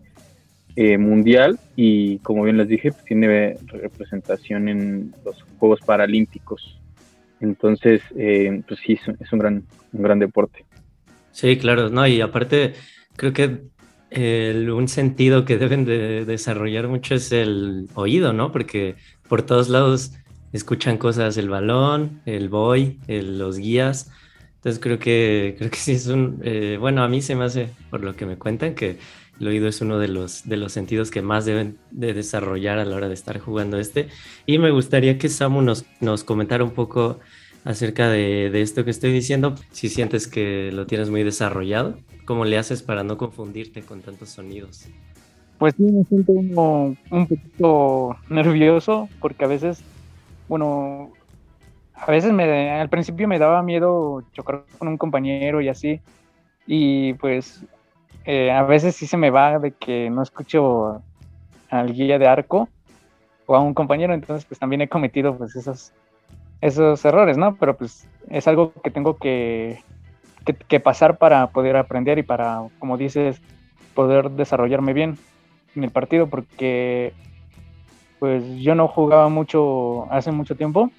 eh, 0.76 0.98
mundial 0.98 1.58
y 1.74 2.18
como 2.18 2.44
bien 2.44 2.58
les 2.58 2.68
dije, 2.68 2.92
pues 2.92 3.04
tiene 3.06 3.56
representación 3.66 4.68
en 4.68 5.12
los 5.24 5.42
Juegos 5.58 5.80
Paralímpicos. 5.80 6.78
Entonces, 7.44 8.02
eh, 8.16 8.62
pues 8.66 8.80
sí, 8.80 8.98
es 9.20 9.32
un, 9.32 9.38
gran, 9.38 9.64
un 9.92 10.02
gran 10.02 10.18
deporte. 10.18 10.64
Sí, 11.30 11.56
claro, 11.58 11.90
no, 11.90 12.06
y 12.06 12.20
aparte 12.20 12.74
creo 13.16 13.32
que 13.32 13.60
un 14.72 14.86
sentido 14.86 15.44
que 15.44 15.58
deben 15.58 15.84
de 15.84 16.24
desarrollar 16.24 16.86
mucho 16.86 17.16
es 17.16 17.32
el 17.32 17.88
oído, 17.94 18.32
¿no? 18.32 18.52
Porque 18.52 18.94
por 19.28 19.42
todos 19.42 19.68
lados 19.68 20.12
escuchan 20.52 20.98
cosas, 20.98 21.36
el 21.36 21.48
balón, 21.48 22.22
el 22.24 22.48
boy, 22.48 23.00
los 23.08 23.58
guías. 23.58 24.10
Entonces 24.56 24.80
creo 24.80 24.98
que 24.98 25.56
creo 25.58 25.70
que 25.70 25.76
sí 25.76 25.92
es 25.92 26.06
un 26.06 26.40
eh, 26.42 26.78
bueno 26.80 27.02
a 27.02 27.08
mí 27.08 27.20
se 27.20 27.34
me 27.34 27.44
hace 27.44 27.68
por 27.90 28.02
lo 28.02 28.14
que 28.16 28.24
me 28.24 28.38
cuentan 28.38 28.74
que 28.74 28.96
el 29.40 29.48
oído 29.48 29.68
es 29.68 29.80
uno 29.80 29.98
de 29.98 30.08
los, 30.08 30.48
de 30.48 30.56
los 30.56 30.72
sentidos 30.72 31.10
que 31.10 31.22
más 31.22 31.44
deben 31.44 31.78
de 31.90 32.14
desarrollar 32.14 32.78
a 32.78 32.84
la 32.84 32.96
hora 32.96 33.08
de 33.08 33.14
estar 33.14 33.38
jugando 33.38 33.78
este. 33.78 34.08
Y 34.46 34.58
me 34.58 34.70
gustaría 34.70 35.18
que 35.18 35.28
Samu 35.28 35.62
nos, 35.62 35.84
nos 36.00 36.24
comentara 36.24 36.64
un 36.64 36.70
poco 36.72 37.18
acerca 37.64 38.08
de, 38.08 38.50
de, 38.50 38.62
esto 38.62 38.84
que 38.84 38.90
estoy 38.90 39.12
diciendo. 39.12 39.54
Si 39.70 39.88
sientes 39.88 40.28
que 40.28 40.70
lo 40.72 40.86
tienes 40.86 41.10
muy 41.10 41.22
desarrollado, 41.22 41.98
¿cómo 42.24 42.44
le 42.44 42.58
haces 42.58 42.82
para 42.82 43.02
no 43.02 43.16
confundirte 43.16 43.82
con 43.82 44.00
tantos 44.02 44.30
sonidos? 44.30 44.88
pues 45.58 45.74
sí 45.76 45.82
me 45.84 46.04
siento 46.04 46.32
un, 46.32 46.98
un 47.10 47.26
poquito 47.26 48.16
nervioso 48.28 49.08
porque 49.20 49.44
a 49.44 49.48
veces, 49.48 49.82
bueno, 50.48 51.12
a 51.94 52.10
veces 52.10 52.32
me, 52.32 52.70
al 52.70 52.88
principio 52.88 53.28
me 53.28 53.38
daba 53.38 53.62
miedo 53.62 54.22
chocar 54.32 54.64
con 54.78 54.88
un 54.88 54.98
compañero 54.98 55.60
y 55.60 55.68
así, 55.68 56.00
y 56.66 57.14
pues 57.14 57.64
eh, 58.24 58.50
a 58.50 58.62
veces 58.62 58.96
sí 58.96 59.06
se 59.06 59.16
me 59.16 59.30
va 59.30 59.58
de 59.58 59.72
que 59.72 60.08
no 60.10 60.22
escucho 60.22 61.02
al 61.70 61.92
guía 61.92 62.18
de 62.18 62.26
arco 62.26 62.68
o 63.46 63.54
a 63.54 63.60
un 63.60 63.74
compañero, 63.74 64.14
entonces 64.14 64.44
pues 64.46 64.58
también 64.58 64.80
he 64.80 64.88
cometido 64.88 65.36
pues 65.36 65.54
esos, 65.56 65.92
esos 66.60 67.04
errores, 67.04 67.36
¿no? 67.36 67.56
Pero 67.56 67.76
pues 67.76 68.08
es 68.30 68.48
algo 68.48 68.72
que 68.82 68.90
tengo 68.90 69.18
que, 69.18 69.82
que, 70.68 70.80
pasar 70.80 71.18
para 71.18 71.48
poder 71.48 71.76
aprender 71.76 72.18
y 72.18 72.22
para, 72.22 72.62
como 72.78 72.96
dices, 72.96 73.40
poder 73.94 74.30
desarrollarme 74.30 74.94
bien 74.94 75.18
en 75.76 75.84
el 75.84 75.90
partido, 75.90 76.26
porque 76.26 77.12
pues 78.18 78.42
yo 78.56 78.74
no 78.74 78.88
jugaba 78.88 79.28
mucho 79.28 80.10
hace 80.10 80.32
mucho 80.32 80.56
tiempo, 80.56 80.90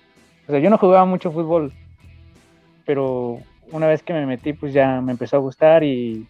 o 0.47 0.51
sea, 0.51 0.59
yo 0.59 0.69
no 0.69 0.77
jugaba 0.77 1.05
mucho 1.05 1.31
fútbol, 1.31 1.73
pero 2.85 3.39
una 3.71 3.87
vez 3.87 4.03
que 4.03 4.13
me 4.13 4.27
metí, 4.27 4.53
pues 4.53 4.73
ya 4.73 5.01
me 5.01 5.13
empezó 5.13 5.37
a 5.37 5.39
gustar 5.39 5.83
y 5.83 6.27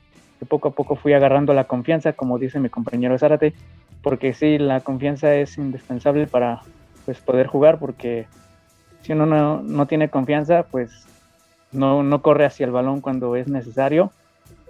poco 0.48 0.70
a 0.70 0.72
poco 0.72 0.96
fui 0.96 1.14
agarrando 1.14 1.54
la 1.54 1.64
confianza, 1.66 2.14
como 2.14 2.38
dice 2.38 2.60
mi 2.60 2.70
compañero 2.70 3.18
Zárate, 3.18 3.54
porque 4.02 4.34
sí, 4.34 4.58
la 4.58 4.82
confianza 4.82 5.34
es 5.36 5.58
indispensable 5.58 6.28
para 6.28 6.62
pues, 7.06 7.20
poder 7.20 7.48
jugar, 7.48 7.80
porque 7.80 8.28
si 9.02 9.14
uno 9.14 9.26
no, 9.62 9.88
tiene 9.88 10.10
confianza, 10.10 10.64
pues 10.64 11.08
no, 11.72 12.04
no, 12.04 12.22
corre 12.22 12.46
hacia 12.46 12.66
el 12.66 12.72
balón 12.72 13.02
cuando 13.02 13.36
es 13.36 13.48
necesario. 13.48 14.12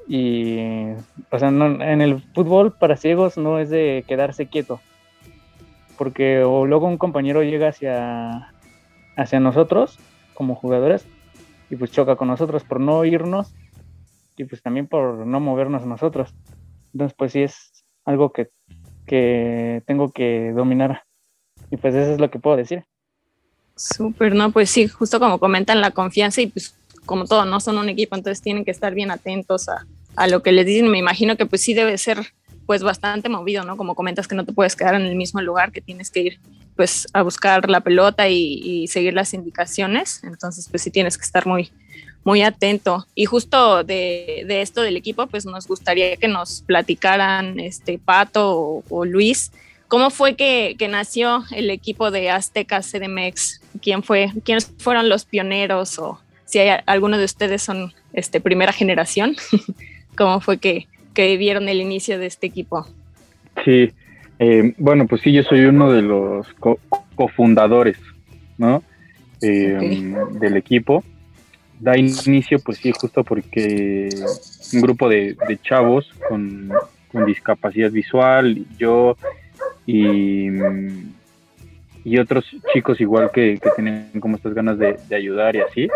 Y, 0.07 0.59
o 1.31 1.39
sea, 1.39 1.49
en 1.49 2.01
el 2.01 2.21
fútbol 2.33 2.71
para 2.73 2.95
ciegos 2.95 3.37
no 3.37 3.59
es 3.59 3.69
de 3.69 4.03
quedarse 4.07 4.45
quieto, 4.45 4.79
porque 5.97 6.43
o 6.43 6.65
luego 6.65 6.85
un 6.85 6.97
compañero 6.97 7.41
llega 7.41 7.69
hacia, 7.69 8.51
hacia 9.15 9.39
nosotros 9.39 9.97
como 10.35 10.53
jugadores 10.55 11.07
y 11.69 11.75
pues 11.75 11.91
choca 11.91 12.15
con 12.15 12.27
nosotros 12.27 12.63
por 12.63 12.79
no 12.79 13.03
irnos 13.05 13.53
y 14.37 14.45
pues 14.45 14.61
también 14.61 14.87
por 14.87 15.25
no 15.25 15.39
movernos 15.39 15.85
nosotros. 15.85 16.33
Entonces 16.93 17.15
pues 17.17 17.31
sí 17.31 17.43
es 17.43 17.85
algo 18.05 18.31
que, 18.31 18.49
que 19.05 19.83
tengo 19.85 20.11
que 20.11 20.51
dominar 20.55 21.03
y 21.71 21.77
pues 21.77 21.95
eso 21.95 22.13
es 22.13 22.19
lo 22.19 22.29
que 22.29 22.39
puedo 22.39 22.57
decir. 22.57 22.85
Súper, 23.75 24.33
no, 24.33 24.51
pues 24.51 24.69
sí, 24.69 24.87
justo 24.87 25.19
como 25.19 25.39
comentan 25.39 25.81
la 25.81 25.91
confianza 25.91 26.41
y 26.41 26.47
pues 26.47 26.75
como 27.05 27.25
todo, 27.25 27.45
no 27.45 27.59
son 27.59 27.77
un 27.77 27.89
equipo, 27.89 28.15
entonces 28.15 28.41
tienen 28.41 28.65
que 28.65 28.71
estar 28.71 28.93
bien 28.95 29.11
atentos 29.11 29.69
a, 29.69 29.85
a 30.15 30.27
lo 30.27 30.41
que 30.41 30.51
les 30.51 30.65
dicen. 30.65 30.89
Me 30.89 30.97
imagino 30.97 31.35
que 31.35 31.45
pues 31.45 31.61
sí 31.61 31.73
debe 31.73 31.97
ser 31.97 32.19
pues 32.65 32.81
bastante 32.81 33.29
movido, 33.29 33.63
¿no? 33.63 33.77
Como 33.77 33.93
comentas 33.93 34.27
que 34.27 34.35
no 34.35 34.45
te 34.45 34.53
puedes 34.53 34.75
quedar 34.75 34.95
en 34.95 35.03
el 35.03 35.15
mismo 35.15 35.41
lugar, 35.41 35.71
que 35.71 35.81
tienes 35.81 36.09
que 36.09 36.21
ir 36.21 36.39
pues 36.75 37.07
a 37.13 37.21
buscar 37.21 37.69
la 37.69 37.81
pelota 37.81 38.27
y, 38.27 38.59
y 38.63 38.87
seguir 38.87 39.13
las 39.13 39.33
indicaciones, 39.33 40.23
entonces 40.23 40.67
pues 40.69 40.81
sí 40.81 40.91
tienes 40.91 41.17
que 41.17 41.23
estar 41.23 41.45
muy, 41.45 41.71
muy 42.25 42.41
atento. 42.41 43.05
Y 43.15 43.25
justo 43.25 43.83
de, 43.85 44.43
de, 44.47 44.61
esto 44.61 44.81
del 44.81 44.97
equipo, 44.97 45.27
pues 45.27 45.45
nos 45.45 45.67
gustaría 45.67 46.17
que 46.17 46.27
nos 46.27 46.63
platicaran 46.63 47.59
este 47.59 47.99
Pato 47.99 48.83
o, 48.89 49.05
Luis, 49.05 49.53
¿cómo 49.87 50.09
fue 50.09 50.35
que, 50.35 50.75
que, 50.77 50.87
nació 50.87 51.43
el 51.55 51.69
equipo 51.69 52.11
de 52.11 52.31
Azteca 52.31 52.81
CDMX? 52.81 53.61
¿Quién 53.81 54.01
fue, 54.01 54.31
quiénes 54.43 54.73
fueron 54.79 55.07
los 55.07 55.23
pioneros 55.23 55.99
o 55.99 56.19
si 56.45 56.59
hay 56.59 56.81
alguno 56.87 57.17
de 57.17 57.25
ustedes 57.25 57.61
son 57.61 57.93
este 58.11 58.41
primera 58.41 58.73
generación? 58.73 59.35
¿Cómo 60.17 60.41
fue 60.41 60.57
que, 60.57 60.87
que 61.13 61.37
vieron 61.37 61.69
el 61.69 61.79
inicio 61.79 62.17
de 62.17 62.25
este 62.25 62.47
equipo? 62.47 62.87
Sí, 63.63 63.91
eh, 64.39 64.73
bueno, 64.77 65.05
pues 65.05 65.21
sí, 65.21 65.31
yo 65.31 65.43
soy 65.43 65.65
uno 65.65 65.91
de 65.91 66.01
los 66.01 66.47
cofundadores, 67.15 67.97
¿no? 68.57 68.81
Eh, 69.41 70.15
del 70.39 70.57
equipo 70.57 71.03
da 71.85 71.95
inicio, 71.95 72.57
pues 72.57 72.79
sí, 72.79 72.91
justo 72.99 73.23
porque 73.23 74.09
un 74.73 74.81
grupo 74.81 75.07
de, 75.07 75.37
chavos 75.61 76.11
con, 76.27 76.71
discapacidad 77.27 77.91
visual, 77.91 78.65
yo 78.77 79.15
y, 79.85 80.47
y 82.03 82.17
otros 82.17 82.43
chicos 82.73 82.99
igual 82.99 83.29
que, 83.31 83.57
que 83.61 83.69
tienen 83.69 84.09
como 84.19 84.35
estas 84.35 84.53
ganas 84.55 84.79
de, 84.79 84.97
ayudar 85.15 85.55
y 85.55 85.59
así, 85.59 85.87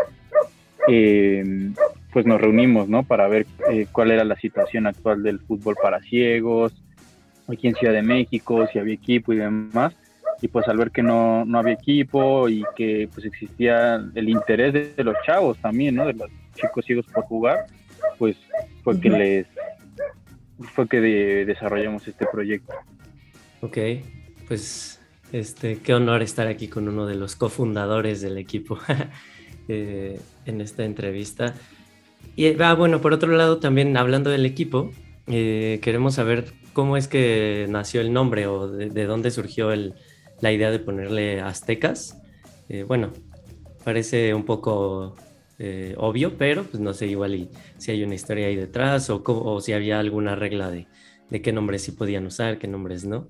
eh, 0.88 1.72
pues 2.14 2.26
nos 2.26 2.40
reunimos, 2.40 2.88
¿no? 2.88 3.04
Para 3.04 3.28
ver 3.28 3.48
eh, 3.72 3.88
cuál 3.92 4.12
era 4.12 4.24
la 4.24 4.36
situación 4.36 4.86
actual 4.86 5.24
del 5.24 5.40
fútbol 5.40 5.76
para 5.82 6.02
ciegos, 6.02 6.72
aquí 7.48 7.68
en 7.68 7.76
Ciudad 7.76 7.94
de 7.94 8.04
México, 8.04 8.68
si 8.72 8.78
había 8.78 8.94
equipo 8.94 9.34
y 9.34 9.38
demás 9.38 9.96
y 10.42 10.48
pues 10.48 10.68
al 10.68 10.78
ver 10.78 10.92
que 10.92 11.04
no, 11.04 11.44
no 11.46 11.60
había 11.60 11.74
equipo 11.74 12.48
y 12.48 12.64
que 12.76 13.10
pues 13.14 13.26
existía 13.26 13.96
el 14.16 14.30
interés 14.30 14.96
de, 14.96 15.04
los 15.04 15.16
chavos 15.26 15.58
también, 15.58 15.96
¿no? 15.96 16.06
De 16.06 16.14
los 16.14 16.30
chicos 16.56 16.86
ciegos 16.86 17.06
por 17.08 17.24
jugar, 17.26 17.66
pues 18.18 18.38
fue 18.84 19.00
que 19.00 19.10
les 19.10 19.48
fue 20.74 20.88
que 20.88 21.00
desarrollamos 21.46 22.08
este 22.08 22.26
proyecto. 22.26 22.74
Ok, 23.62 23.78
pues 24.48 25.02
este, 25.32 25.80
qué 25.80 25.94
honor 25.94 26.22
estar 26.22 26.48
aquí 26.48 26.68
con 26.68 26.88
uno 26.88 27.06
de 27.06 27.16
los 27.16 27.36
cofundadores 27.36 28.22
del 28.22 28.38
equipo 28.38 28.78
eh, 29.68 30.20
en 30.46 30.62
esta 30.62 30.84
entrevista. 30.84 31.54
Y 32.36 32.62
ah, 32.62 32.74
bueno, 32.76 33.02
por 33.02 33.14
otro 33.14 33.32
lado, 33.34 33.60
también 33.60 33.96
hablando 33.98 34.30
del 34.30 34.46
equipo, 34.46 34.92
eh, 35.28 35.80
queremos 35.82 36.16
saber 36.16 36.46
cómo 36.74 36.98
es 36.98 37.08
que 37.08 37.68
nació 37.70 38.02
el 38.02 38.14
nombre 38.14 38.48
o 38.48 38.70
de 38.70 39.06
dónde 39.06 39.32
surgió 39.32 39.72
el, 39.72 39.96
la 40.42 40.52
idea 40.52 40.72
de 40.72 40.80
ponerle 40.80 41.42
aztecas. 41.42 42.18
Eh, 42.70 42.84
bueno, 42.84 43.12
parece 43.84 44.34
un 44.34 44.46
poco 44.46 45.16
eh, 45.58 45.96
obvio, 45.98 46.38
pero 46.38 46.64
pues 46.64 46.82
no 46.82 46.94
sé 46.94 47.08
igual 47.08 47.50
si 47.78 47.92
hay 47.92 48.04
una 48.04 48.16
historia 48.16 48.48
ahí 48.48 48.56
detrás 48.56 49.10
o, 49.10 49.22
o 49.26 49.62
si 49.62 49.74
había 49.74 50.00
alguna 50.00 50.36
regla 50.36 50.70
de, 50.70 50.88
de, 51.30 51.42
qué 51.42 51.52
nombres 51.52 51.84
sí 51.84 51.92
podían 51.92 52.26
usar, 52.26 52.60
qué 52.60 52.68
nombres 52.68 53.06
no. 53.06 53.30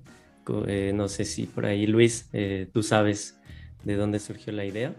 Eh, 0.66 0.92
no 0.94 1.08
sé 1.08 1.24
si 1.24 1.46
por 1.46 1.64
ahí, 1.66 1.86
Luis, 1.86 2.28
tú 2.72 2.82
sabes 2.82 3.38
de 3.84 3.94
dónde 3.94 4.18
surgió 4.18 4.52
la 4.52 4.64
idea. 4.64 4.94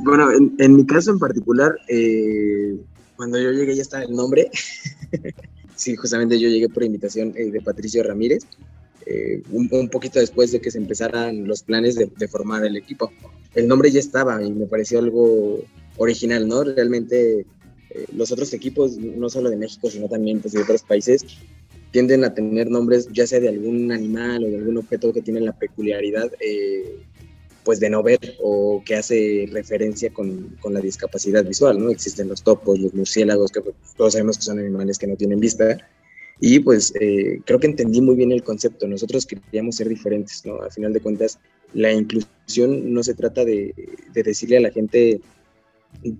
Bueno, 0.00 0.32
en, 0.32 0.54
en 0.58 0.76
mi 0.76 0.84
caso 0.84 1.12
en 1.12 1.18
particular, 1.20 1.72
cuando 3.16 3.38
yo 3.38 3.52
llegué 3.52 3.76
ya 3.76 3.82
estaba 3.82 4.02
el 4.02 4.12
nombre. 4.12 4.50
sí, 5.76 5.94
justamente 5.94 6.38
yo 6.40 6.48
llegué 6.48 6.68
por 6.68 6.82
invitación 6.82 7.32
de 7.32 7.60
Patricio 7.60 8.02
Ramírez. 8.02 8.46
Eh, 9.06 9.40
un, 9.52 9.88
poquito 9.88 10.18
después 10.18 10.50
de 10.50 10.60
que 10.60 10.72
se 10.72 10.78
empezaran 10.78 11.46
los 11.46 11.62
planes 11.62 11.94
de, 11.94 12.28
formar 12.28 12.64
el 12.64 12.76
equipo. 12.76 13.12
El 13.54 13.68
nombre 13.68 13.90
ya 13.90 14.00
estaba 14.00 14.42
y 14.42 14.52
me 14.52 14.66
pareció 14.66 14.98
algo 14.98 15.60
original, 15.96 16.48
¿no? 16.48 16.64
Realmente 16.64 17.46
eh, 17.90 18.04
los 18.12 18.32
otros 18.32 18.52
equipos, 18.52 18.98
no 18.98 19.28
solo 19.30 19.48
de 19.48 19.56
México, 19.56 19.88
sino 19.90 20.08
también 20.08 20.40
pues, 20.40 20.54
de 20.54 20.62
otros 20.62 20.82
países, 20.82 21.24
tienden 21.92 22.24
a 22.24 22.34
tener 22.34 22.68
nombres 22.68 23.08
ya 23.12 23.28
sea 23.28 23.38
de 23.38 23.48
algún 23.48 23.92
animal 23.92 24.42
o 24.42 24.48
de 24.48 24.56
algún 24.56 24.76
objeto 24.78 25.12
que 25.12 25.22
tiene 25.22 25.40
la 25.40 25.56
peculiaridad 25.56 26.30
eh, 26.40 26.98
pues 27.62 27.78
de 27.78 27.88
no 27.88 28.02
ver 28.02 28.18
o 28.42 28.82
que 28.84 28.96
hace 28.96 29.48
referencia 29.52 30.12
con, 30.12 30.56
con, 30.60 30.74
la 30.74 30.80
discapacidad 30.80 31.44
visual, 31.44 31.78
¿no? 31.78 31.90
Existen 31.90 32.28
los 32.28 32.42
topos, 32.42 32.78
los 32.78 32.94
murciélagos, 32.94 33.50
que 33.50 33.60
todos 33.96 34.12
sabemos 34.12 34.36
que 34.36 34.44
son 34.44 34.58
animales 34.58 34.98
que 34.98 35.06
no 35.06 35.16
tienen 35.16 35.40
vista, 35.40 35.78
y 36.40 36.60
pues 36.60 36.92
eh, 37.00 37.40
creo 37.44 37.58
que 37.58 37.66
entendí 37.66 38.00
muy 38.00 38.14
bien 38.14 38.32
el 38.32 38.42
concepto. 38.42 38.86
Nosotros 38.86 39.26
queríamos 39.26 39.76
ser 39.76 39.88
diferentes, 39.88 40.44
¿no? 40.44 40.56
A 40.62 40.70
final 40.70 40.92
de 40.92 41.00
cuentas, 41.00 41.38
la 41.72 41.92
inclusión 41.92 42.92
no 42.92 43.02
se 43.02 43.14
trata 43.14 43.44
de, 43.44 43.74
decirle 44.12 44.58
a 44.58 44.60
la 44.60 44.70
gente 44.70 45.20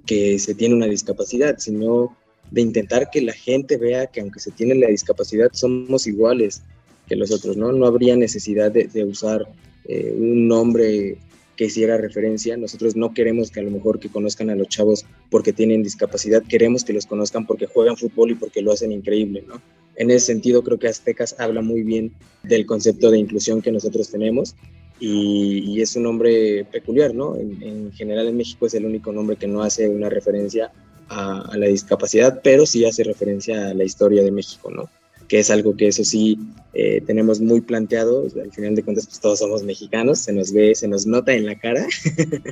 que 0.06 0.38
se 0.38 0.54
tiene 0.54 0.74
una 0.74 0.86
discapacidad, 0.86 1.58
sino 1.58 2.16
de 2.50 2.62
intentar 2.62 3.10
que 3.10 3.20
la 3.20 3.32
gente 3.32 3.76
vea 3.76 4.06
que 4.06 4.20
aunque 4.20 4.40
se 4.40 4.52
tiene 4.52 4.74
la 4.74 4.88
discapacidad, 4.88 5.50
somos 5.52 6.06
iguales 6.06 6.62
que 7.08 7.16
los 7.16 7.30
otros, 7.30 7.56
¿no? 7.56 7.72
No 7.72 7.86
habría 7.86 8.16
necesidad 8.16 8.72
de, 8.72 9.04
usar 9.04 9.46
eh, 9.84 10.14
un 10.16 10.48
nombre 10.48 11.18
que 11.56 11.66
hiciera 11.66 11.98
referencia. 11.98 12.56
Nosotros 12.56 12.96
no 12.96 13.12
queremos 13.12 13.50
que 13.50 13.60
a 13.60 13.62
lo 13.62 13.70
mejor 13.70 13.98
que 13.98 14.08
conozcan 14.08 14.50
a 14.50 14.54
los 14.54 14.68
chavos 14.68 15.04
porque 15.30 15.52
tienen 15.52 15.82
discapacidad, 15.82 16.42
queremos 16.42 16.84
que 16.84 16.92
los 16.92 17.06
conozcan 17.06 17.46
porque 17.46 17.66
juegan 17.66 17.96
fútbol 17.96 18.30
y 18.30 18.34
porque 18.34 18.62
lo 18.62 18.72
hacen 18.72 18.92
increíble, 18.92 19.44
¿no? 19.46 19.60
En 19.96 20.10
ese 20.10 20.26
sentido, 20.26 20.62
creo 20.62 20.78
que 20.78 20.88
Aztecas 20.88 21.34
habla 21.38 21.62
muy 21.62 21.82
bien 21.82 22.12
del 22.42 22.66
concepto 22.66 23.10
de 23.10 23.18
inclusión 23.18 23.62
que 23.62 23.72
nosotros 23.72 24.10
tenemos 24.10 24.54
y, 24.98 25.80
es 25.80 25.94
un 25.96 26.04
nombre 26.04 26.64
peculiar, 26.64 27.14
¿no? 27.14 27.36
En, 27.36 27.92
general 27.92 28.28
en 28.28 28.36
México 28.36 28.66
es 28.66 28.74
el 28.74 28.86
único 28.86 29.12
nombre 29.12 29.36
que 29.36 29.46
no 29.46 29.62
hace 29.62 29.88
una 29.88 30.08
referencia 30.08 30.72
a, 31.08 31.52
la 31.56 31.66
discapacidad, 31.66 32.40
pero 32.42 32.66
sí 32.66 32.84
hace 32.84 33.04
referencia 33.04 33.70
a 33.70 33.74
la 33.74 33.84
historia 33.84 34.22
de 34.22 34.30
México, 34.30 34.70
¿no? 34.70 34.88
Que 35.28 35.40
es 35.40 35.50
algo 35.50 35.76
que 35.76 35.88
eso 35.88 36.04
sí 36.04 36.38
eh, 36.72 37.02
tenemos 37.06 37.40
muy 37.40 37.60
planteado. 37.60 38.26
Al 38.42 38.52
final 38.52 38.74
de 38.74 38.82
cuentas, 38.82 39.06
pues 39.06 39.20
todos 39.20 39.38
somos 39.40 39.62
mexicanos, 39.64 40.20
se 40.20 40.32
nos 40.32 40.52
ve, 40.52 40.74
se 40.74 40.88
nos 40.88 41.06
nota 41.06 41.34
en 41.34 41.46
la 41.46 41.58
cara 41.58 41.86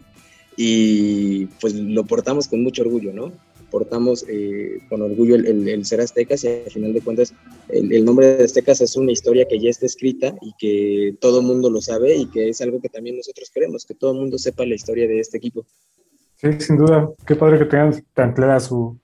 y 0.56 1.46
pues 1.60 1.74
lo 1.74 2.04
portamos 2.04 2.48
con 2.48 2.62
mucho 2.62 2.82
orgullo, 2.82 3.12
¿no? 3.12 3.32
Portamos 3.70 4.24
eh, 4.28 4.78
con 4.88 5.02
orgullo 5.02 5.36
el, 5.36 5.84
ser 5.84 6.00
aztecas 6.00 6.44
y 6.44 6.48
al 6.48 6.70
final 6.70 6.92
de 6.92 7.00
cuentas 7.00 7.34
el, 7.68 8.04
nombre 8.04 8.36
de 8.36 8.44
aztecas 8.44 8.80
es 8.80 8.96
una 8.96 9.12
historia 9.12 9.46
que 9.48 9.58
ya 9.58 9.70
está 9.70 9.86
escrita 9.86 10.34
y 10.40 10.54
que 10.58 11.16
todo 11.20 11.42
mundo 11.42 11.70
lo 11.70 11.80
sabe 11.80 12.16
y 12.16 12.26
que 12.26 12.48
es 12.48 12.60
algo 12.60 12.80
que 12.80 12.88
también 12.88 13.16
nosotros 13.16 13.50
queremos, 13.52 13.84
que 13.84 13.94
todo 13.94 14.12
el 14.12 14.18
mundo 14.18 14.38
sepa 14.38 14.64
la 14.64 14.74
historia 14.74 15.06
de 15.06 15.20
este 15.20 15.38
equipo. 15.38 15.64
Sí, 16.36 16.48
sin 16.60 16.76
duda, 16.76 17.10
qué 17.26 17.36
padre 17.36 17.58
que 17.58 17.64
tengan 17.64 18.04
tan 18.12 18.32
clara 18.32 18.60
su, 18.60 18.98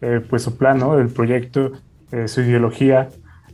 eh, 0.00 0.20
pues 0.28 0.42
su 0.42 0.56
plan, 0.56 0.78
¿no? 0.78 0.98
El 0.98 1.08
proyecto, 1.08 1.72
eh, 2.12 2.26
su 2.26 2.40
ideología. 2.40 3.10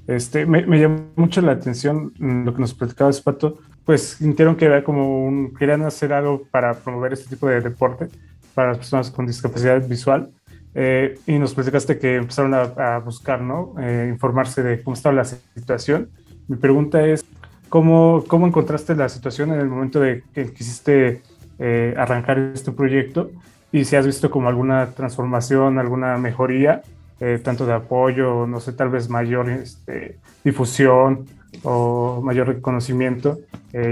Este, 0.06 0.46
me, 0.46 0.64
me, 0.66 0.78
llamó 0.78 1.10
mucho 1.16 1.40
la 1.40 1.52
atención 1.52 2.12
mm, 2.18 2.44
lo 2.44 2.54
que 2.54 2.60
nos 2.60 2.74
platicaba 2.74 3.12
Spato, 3.12 3.58
pues 3.84 4.02
sintieron 4.18 4.56
que 4.56 4.66
era 4.66 4.84
como 4.84 5.24
un, 5.26 5.54
querían 5.54 5.82
hacer 5.82 6.12
algo 6.12 6.42
para 6.50 6.74
promover 6.74 7.12
este 7.12 7.30
tipo 7.30 7.48
de 7.48 7.60
deporte 7.60 8.08
para 8.54 8.70
las 8.70 8.78
personas 8.78 9.10
con 9.10 9.26
discapacidad 9.26 9.86
visual 9.86 10.30
eh, 10.78 11.18
y 11.26 11.38
nos 11.38 11.54
platicaste 11.54 11.98
que 11.98 12.16
empezaron 12.16 12.52
a, 12.52 12.98
buscar, 12.98 13.40
¿no? 13.40 13.74
Eh, 13.80 14.10
informarse 14.12 14.62
de 14.62 14.82
cómo 14.82 14.92
estaba 14.92 15.14
la 15.14 15.24
situación. 15.24 16.10
Mi 16.48 16.56
pregunta 16.58 17.02
es, 17.02 17.24
¿cómo, 17.70 18.22
¿cómo 18.28 18.46
encontraste 18.46 18.94
la 18.94 19.08
situación 19.08 19.54
en 19.54 19.60
el 19.60 19.68
momento 19.68 20.00
de 20.00 20.22
que 20.34 20.52
quisiste 20.52 21.22
eh, 21.58 21.94
arrancar 21.96 22.38
este 22.38 22.72
proyecto? 22.72 23.30
Y 23.72 23.86
si 23.86 23.96
has 23.96 24.04
visto 24.04 24.30
como 24.30 24.50
alguna 24.50 24.90
transformación, 24.90 25.78
alguna 25.78 26.18
mejoría, 26.18 26.82
tanto 27.42 27.64
de 27.64 27.72
apoyo, 27.72 28.46
no 28.46 28.60
sé, 28.60 28.74
tal 28.74 28.90
vez 28.90 29.08
mayor 29.08 29.48
este, 29.48 30.18
difusión 30.44 31.24
o 31.62 32.20
mayor 32.22 32.48
reconocimiento 32.48 33.38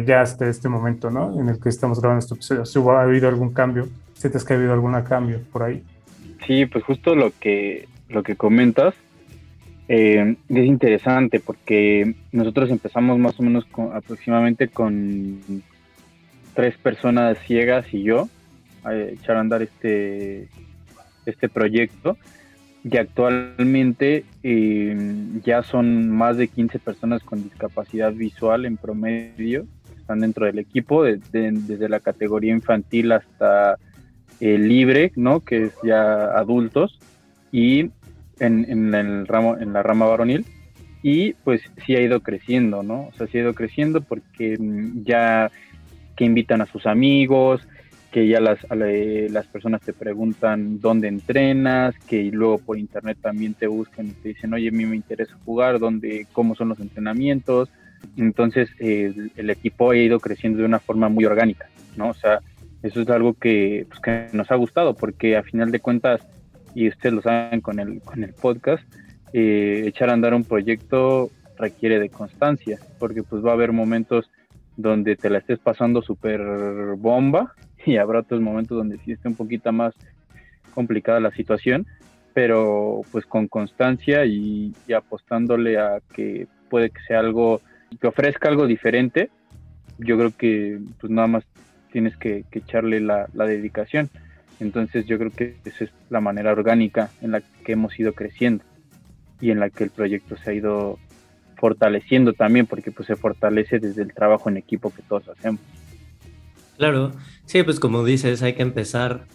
ya 0.04 0.20
hasta 0.20 0.46
este 0.46 0.68
momento, 0.68 1.10
¿no? 1.10 1.40
En 1.40 1.48
el 1.48 1.58
que 1.58 1.70
estamos 1.70 2.00
grabando 2.00 2.20
este 2.20 2.34
episodio. 2.34 2.66
Si 2.66 2.78
hubo 2.78 2.92
ha 2.92 3.02
habido 3.02 3.28
algún 3.28 3.54
cambio, 3.54 3.88
sientes 4.12 4.44
que 4.44 4.52
ha 4.52 4.56
habido 4.56 4.74
algún 4.74 4.92
cambio 5.02 5.40
por 5.50 5.62
ahí. 5.62 5.82
Sí, 6.46 6.66
pues 6.66 6.84
justo 6.84 7.14
lo 7.14 7.32
que, 7.38 7.88
lo 8.08 8.22
que 8.22 8.36
comentas 8.36 8.94
eh, 9.88 10.36
es 10.48 10.66
interesante 10.66 11.40
porque 11.40 12.14
nosotros 12.32 12.70
empezamos 12.70 13.18
más 13.18 13.38
o 13.38 13.42
menos 13.42 13.64
con, 13.66 13.94
aproximadamente 13.94 14.68
con 14.68 15.40
tres 16.54 16.76
personas 16.78 17.38
ciegas 17.46 17.92
y 17.92 18.02
yo 18.02 18.28
a 18.82 18.94
echar 18.94 19.36
a 19.36 19.40
andar 19.40 19.62
este, 19.62 20.48
este 21.26 21.48
proyecto. 21.48 22.16
Y 22.82 22.98
actualmente 22.98 24.24
eh, 24.42 25.16
ya 25.42 25.62
son 25.62 26.10
más 26.10 26.36
de 26.36 26.48
15 26.48 26.78
personas 26.78 27.22
con 27.22 27.42
discapacidad 27.42 28.12
visual 28.12 28.66
en 28.66 28.76
promedio 28.76 29.66
están 30.04 30.20
dentro 30.20 30.44
del 30.44 30.58
equipo, 30.58 31.02
desde 31.02 31.88
la 31.88 31.98
categoría 31.98 32.52
infantil 32.52 33.12
hasta 33.12 33.78
eh, 34.40 34.58
libre, 34.58 35.12
¿no? 35.16 35.40
Que 35.40 35.64
es 35.64 35.72
ya 35.82 36.24
adultos 36.36 36.98
y 37.52 37.90
en, 38.40 38.94
el 38.94 39.26
ramo, 39.26 39.56
en 39.58 39.72
la 39.72 39.82
rama 39.82 40.06
varonil 40.06 40.44
y 41.02 41.34
pues 41.34 41.62
sí 41.84 41.94
ha 41.94 42.00
ido 42.00 42.20
creciendo, 42.20 42.82
¿no? 42.82 43.08
O 43.08 43.12
sea, 43.16 43.26
sí 43.26 43.38
ha 43.38 43.42
ido 43.42 43.54
creciendo 43.54 44.00
porque 44.00 44.56
mm, 44.58 45.02
ya 45.04 45.50
que 46.16 46.24
invitan 46.24 46.60
a 46.60 46.66
sus 46.66 46.86
amigos, 46.86 47.66
que 48.10 48.28
ya 48.28 48.40
las, 48.40 48.60
las 48.70 49.46
personas 49.46 49.80
te 49.80 49.92
preguntan 49.92 50.80
dónde 50.80 51.08
entrenas, 51.08 51.96
que 52.06 52.22
luego 52.32 52.58
por 52.58 52.78
internet 52.78 53.18
también 53.20 53.54
te 53.54 53.66
buscan 53.66 54.06
y 54.06 54.12
te 54.12 54.28
dicen, 54.28 54.54
oye, 54.54 54.68
a 54.68 54.70
mí 54.70 54.86
me 54.86 54.94
interesa 54.94 55.34
jugar, 55.44 55.80
dónde, 55.80 56.28
cómo 56.32 56.54
son 56.54 56.68
los 56.68 56.78
entrenamientos. 56.78 57.70
Entonces 58.16 58.70
el 58.78 59.50
equipo 59.50 59.90
ha 59.90 59.96
ido 59.96 60.20
creciendo 60.20 60.60
de 60.60 60.64
una 60.64 60.78
forma 60.78 61.08
muy 61.08 61.24
orgánica, 61.24 61.66
¿no? 61.96 62.10
O 62.10 62.14
sea, 62.14 62.38
eso 62.84 63.00
es 63.00 63.08
algo 63.08 63.32
que, 63.32 63.86
pues, 63.88 63.98
que 64.00 64.36
nos 64.36 64.50
ha 64.50 64.56
gustado 64.56 64.94
porque 64.94 65.38
a 65.38 65.42
final 65.42 65.72
de 65.72 65.80
cuentas, 65.80 66.20
y 66.74 66.88
ustedes 66.88 67.14
lo 67.14 67.22
saben 67.22 67.62
con 67.62 67.80
el, 67.80 68.02
con 68.02 68.22
el 68.22 68.34
podcast, 68.34 68.84
eh, 69.32 69.84
echar 69.86 70.10
a 70.10 70.12
andar 70.12 70.34
un 70.34 70.44
proyecto 70.44 71.30
requiere 71.56 71.98
de 71.98 72.10
constancia, 72.10 72.78
porque 72.98 73.22
pues 73.22 73.42
va 73.42 73.50
a 73.50 73.54
haber 73.54 73.72
momentos 73.72 74.30
donde 74.76 75.16
te 75.16 75.30
la 75.30 75.38
estés 75.38 75.58
pasando 75.58 76.02
súper 76.02 76.42
bomba 76.98 77.54
y 77.86 77.96
habrá 77.96 78.20
otros 78.20 78.42
momentos 78.42 78.76
donde 78.76 78.98
sí 78.98 79.12
esté 79.12 79.28
un 79.28 79.36
poquito 79.36 79.72
más 79.72 79.94
complicada 80.74 81.20
la 81.20 81.30
situación, 81.30 81.86
pero 82.34 83.00
pues 83.12 83.24
con 83.24 83.48
constancia 83.48 84.26
y, 84.26 84.74
y, 84.86 84.92
apostándole 84.92 85.78
a 85.78 86.02
que 86.14 86.48
puede 86.68 86.90
que 86.90 87.00
sea 87.06 87.20
algo, 87.20 87.62
que 87.98 88.08
ofrezca 88.08 88.50
algo 88.50 88.66
diferente, 88.66 89.30
yo 89.96 90.18
creo 90.18 90.36
que 90.36 90.80
pues 91.00 91.10
nada 91.10 91.28
más 91.28 91.44
tienes 91.94 92.16
que, 92.16 92.44
echarle 92.50 92.98
la, 92.98 93.28
dedicación. 93.32 94.10
Entonces 94.58 95.06
yo 95.06 95.16
creo 95.16 95.30
que 95.30 95.54
esa 95.64 95.84
es 95.84 95.90
la 96.10 96.20
manera 96.20 96.50
orgánica 96.50 97.10
en 97.22 97.30
la 97.30 97.40
que 97.40 97.72
hemos 97.72 97.98
ido 98.00 98.14
creciendo 98.14 98.64
y 99.40 99.52
en 99.52 99.60
la 99.60 99.70
que 99.70 99.84
el 99.84 99.90
proyecto 99.90 100.36
se 100.36 100.50
ha 100.50 100.54
ido 100.54 100.98
fortaleciendo 101.56 102.32
también, 102.32 102.66
porque 102.66 102.90
pues 102.90 103.06
se 103.06 103.14
fortalece 103.14 103.78
desde 103.78 104.02
el 104.02 104.12
trabajo 104.12 104.48
en 104.48 104.56
equipo 104.56 104.92
que 104.92 105.02
todos 105.02 105.28
hacemos. 105.28 105.60
Claro, 106.78 107.12
sí, 107.44 107.62
pues 107.62 107.78
como 107.78 108.02
dices, 108.04 108.42
hay 108.42 108.54
que 108.54 108.62
empezar 108.62 109.26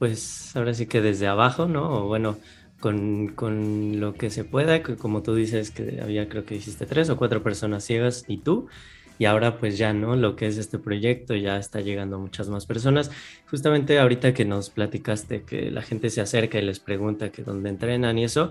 pues 0.00 0.56
ahora 0.56 0.74
sí 0.74 0.86
que 0.86 1.00
desde 1.00 1.28
abajo, 1.28 1.66
¿no? 1.66 2.02
O 2.02 2.08
bueno, 2.08 2.36
con, 2.80 3.28
con, 3.28 4.00
lo 4.00 4.14
que 4.14 4.30
se 4.30 4.42
pueda, 4.42 4.82
como 4.82 5.22
tú 5.22 5.36
dices 5.36 5.70
que 5.70 6.00
había 6.02 6.28
creo 6.28 6.44
que 6.44 6.56
hiciste 6.56 6.84
tres 6.84 7.10
o 7.10 7.16
cuatro 7.16 7.44
personas 7.44 7.84
ciegas 7.84 8.24
y 8.26 8.38
tú, 8.38 8.68
y 9.18 9.24
ahora 9.24 9.58
pues 9.58 9.76
ya, 9.76 9.92
¿no? 9.92 10.16
Lo 10.16 10.36
que 10.36 10.46
es 10.46 10.58
este 10.58 10.78
proyecto 10.78 11.34
ya 11.34 11.58
está 11.58 11.80
llegando 11.80 12.16
a 12.16 12.18
muchas 12.18 12.48
más 12.48 12.66
personas. 12.66 13.10
Justamente 13.50 13.98
ahorita 13.98 14.32
que 14.32 14.44
nos 14.44 14.70
platicaste 14.70 15.42
que 15.42 15.70
la 15.70 15.82
gente 15.82 16.10
se 16.10 16.20
acerca 16.20 16.58
y 16.58 16.62
les 16.62 16.78
pregunta 16.80 17.30
que 17.30 17.42
dónde 17.42 17.70
entrenan 17.70 18.18
y 18.18 18.24
eso, 18.24 18.50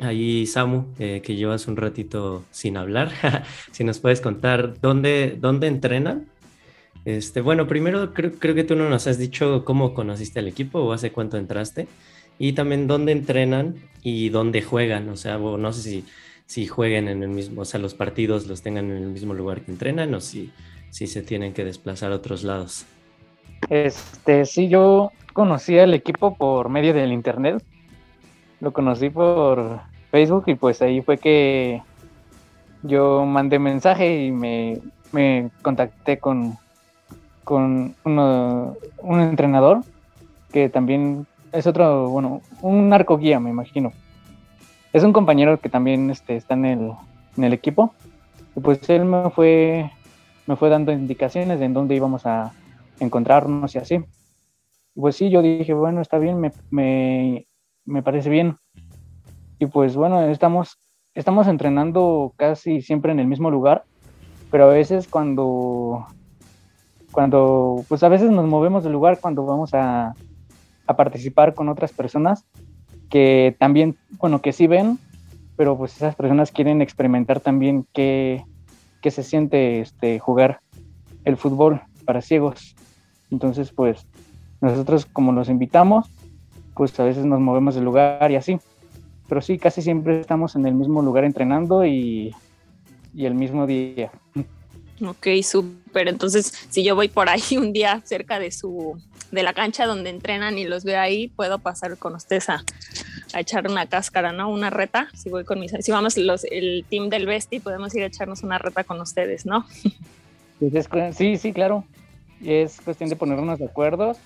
ahí 0.00 0.46
Samu, 0.46 0.86
eh, 0.98 1.20
que 1.22 1.36
llevas 1.36 1.68
un 1.68 1.76
ratito 1.76 2.44
sin 2.50 2.76
hablar, 2.76 3.12
si 3.72 3.84
nos 3.84 3.98
puedes 3.98 4.20
contar 4.20 4.80
dónde, 4.80 5.36
dónde 5.38 5.66
entrenan. 5.66 6.26
Este, 7.04 7.40
bueno, 7.40 7.68
primero 7.68 8.12
creo, 8.14 8.32
creo 8.32 8.54
que 8.54 8.64
tú 8.64 8.74
no 8.74 8.88
nos 8.88 9.06
has 9.06 9.18
dicho 9.18 9.64
cómo 9.64 9.94
conociste 9.94 10.40
al 10.40 10.48
equipo 10.48 10.80
o 10.80 10.92
hace 10.92 11.12
cuánto 11.12 11.36
entraste 11.36 11.86
y 12.38 12.52
también 12.52 12.86
dónde 12.86 13.12
entrenan 13.12 13.76
y 14.02 14.28
dónde 14.30 14.62
juegan, 14.62 15.08
o 15.08 15.16
sea, 15.16 15.38
no 15.38 15.72
sé 15.72 15.82
si 15.82 16.04
si 16.46 16.66
jueguen 16.66 17.08
en 17.08 17.22
el 17.22 17.28
mismo, 17.28 17.62
o 17.62 17.64
sea, 17.64 17.80
los 17.80 17.94
partidos 17.94 18.46
los 18.46 18.62
tengan 18.62 18.90
en 18.90 19.02
el 19.02 19.08
mismo 19.08 19.34
lugar 19.34 19.62
que 19.62 19.72
entrenan 19.72 20.14
o 20.14 20.20
si, 20.20 20.52
si 20.90 21.06
se 21.06 21.22
tienen 21.22 21.52
que 21.52 21.64
desplazar 21.64 22.12
a 22.12 22.16
otros 22.16 22.44
lados. 22.44 22.86
Este, 23.68 24.44
sí, 24.44 24.68
yo 24.68 25.10
conocí 25.32 25.78
al 25.78 25.92
equipo 25.92 26.36
por 26.36 26.68
medio 26.68 26.94
del 26.94 27.12
internet. 27.12 27.62
Lo 28.60 28.72
conocí 28.72 29.10
por 29.10 29.80
Facebook 30.10 30.44
y 30.46 30.54
pues 30.54 30.80
ahí 30.82 31.02
fue 31.02 31.18
que 31.18 31.82
yo 32.82 33.24
mandé 33.26 33.58
mensaje 33.58 34.24
y 34.24 34.30
me, 34.30 34.78
me 35.12 35.50
contacté 35.62 36.18
con, 36.18 36.56
con 37.42 37.96
un 38.04 39.20
entrenador 39.20 39.80
que 40.52 40.68
también 40.68 41.26
es 41.52 41.66
otro, 41.66 42.08
bueno, 42.08 42.40
un 42.62 42.88
narco 42.88 43.18
guía, 43.18 43.40
me 43.40 43.50
imagino 43.50 43.92
es 44.96 45.04
un 45.04 45.12
compañero 45.12 45.60
que 45.60 45.68
también 45.68 46.08
este, 46.08 46.36
está 46.36 46.54
en 46.54 46.64
el, 46.64 46.92
en 47.36 47.44
el 47.44 47.52
equipo. 47.52 47.92
Y 48.56 48.60
pues 48.60 48.88
él 48.88 49.04
me 49.04 49.28
fue, 49.28 49.90
me 50.46 50.56
fue 50.56 50.70
dando 50.70 50.90
indicaciones 50.90 51.58
de 51.58 51.66
en 51.66 51.74
dónde 51.74 51.94
íbamos 51.94 52.24
a 52.24 52.52
encontrarnos 52.98 53.74
y 53.74 53.78
así. 53.78 54.02
pues 54.94 55.16
sí, 55.16 55.28
yo 55.28 55.42
dije, 55.42 55.74
bueno, 55.74 56.00
está 56.00 56.18
bien, 56.18 56.40
me, 56.40 56.50
me, 56.70 57.46
me 57.84 58.02
parece 58.02 58.30
bien. 58.30 58.56
Y 59.58 59.66
pues 59.66 59.96
bueno, 59.96 60.22
estamos, 60.22 60.78
estamos 61.12 61.46
entrenando 61.46 62.32
casi 62.36 62.80
siempre 62.80 63.12
en 63.12 63.20
el 63.20 63.26
mismo 63.26 63.50
lugar, 63.50 63.84
pero 64.50 64.64
a 64.64 64.72
veces 64.72 65.08
cuando, 65.08 66.06
cuando, 67.12 67.84
pues 67.86 68.02
a 68.02 68.08
veces 68.08 68.30
nos 68.30 68.46
movemos 68.46 68.82
del 68.82 68.94
lugar 68.94 69.20
cuando 69.20 69.44
vamos 69.44 69.74
a, 69.74 70.14
a 70.86 70.96
participar 70.96 71.52
con 71.52 71.68
otras 71.68 71.92
personas 71.92 72.46
que 73.10 73.56
también, 73.58 73.96
bueno, 74.18 74.42
que 74.42 74.52
sí 74.52 74.66
ven, 74.66 74.98
pero 75.56 75.76
pues 75.76 75.96
esas 75.96 76.14
personas 76.14 76.50
quieren 76.50 76.82
experimentar 76.82 77.40
también 77.40 77.86
qué, 77.92 78.44
qué 79.00 79.10
se 79.10 79.22
siente 79.22 79.80
este, 79.80 80.18
jugar 80.18 80.60
el 81.24 81.36
fútbol 81.36 81.82
para 82.04 82.22
ciegos. 82.22 82.74
Entonces, 83.30 83.72
pues 83.72 84.06
nosotros 84.60 85.06
como 85.06 85.32
los 85.32 85.48
invitamos, 85.48 86.08
pues 86.74 86.98
a 87.00 87.04
veces 87.04 87.24
nos 87.24 87.40
movemos 87.40 87.74
del 87.74 87.84
lugar 87.84 88.30
y 88.30 88.36
así. 88.36 88.58
Pero 89.28 89.40
sí, 89.40 89.58
casi 89.58 89.82
siempre 89.82 90.20
estamos 90.20 90.54
en 90.54 90.66
el 90.66 90.74
mismo 90.74 91.02
lugar 91.02 91.24
entrenando 91.24 91.84
y, 91.84 92.34
y 93.14 93.24
el 93.24 93.34
mismo 93.34 93.66
día. 93.66 94.12
Ok, 95.04 95.26
súper. 95.42 96.08
Entonces, 96.08 96.52
si 96.70 96.84
yo 96.84 96.94
voy 96.94 97.08
por 97.08 97.28
ahí 97.28 97.42
un 97.58 97.72
día 97.72 98.00
cerca 98.04 98.38
de 98.38 98.50
su 98.50 98.96
de 99.30 99.42
la 99.42 99.52
cancha 99.52 99.86
donde 99.86 100.10
entrenan 100.10 100.58
y 100.58 100.64
los 100.64 100.84
veo 100.84 101.00
ahí, 101.00 101.28
puedo 101.28 101.58
pasar 101.58 101.96
con 101.98 102.14
ustedes 102.14 102.48
a, 102.48 102.62
echar 103.36 103.68
una 103.68 103.86
cáscara, 103.86 104.32
¿no? 104.32 104.48
Una 104.48 104.70
reta. 104.70 105.08
Si 105.14 105.28
voy 105.28 105.44
con 105.44 105.60
mis, 105.60 105.72
si 105.80 105.92
vamos 105.92 106.16
los, 106.16 106.44
el 106.44 106.86
team 106.88 107.10
del 107.10 107.26
Besti, 107.26 107.60
podemos 107.60 107.94
ir 107.94 108.02
a 108.02 108.06
echarnos 108.06 108.42
una 108.42 108.56
reta 108.56 108.84
con 108.84 109.00
ustedes, 109.00 109.46
¿no? 109.46 109.66
Pues 110.58 110.88
sí, 111.14 111.36
sí, 111.36 111.52
claro. 111.52 111.84
Es 112.42 112.80
cuestión 112.80 113.10
de 113.10 113.16
ponernos 113.16 113.58
de 113.58 113.66
acuerdo, 113.66 114.16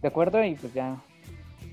de 0.00 0.08
acuerdo 0.08 0.44
y 0.44 0.56
pues 0.56 0.74
ya 0.74 0.96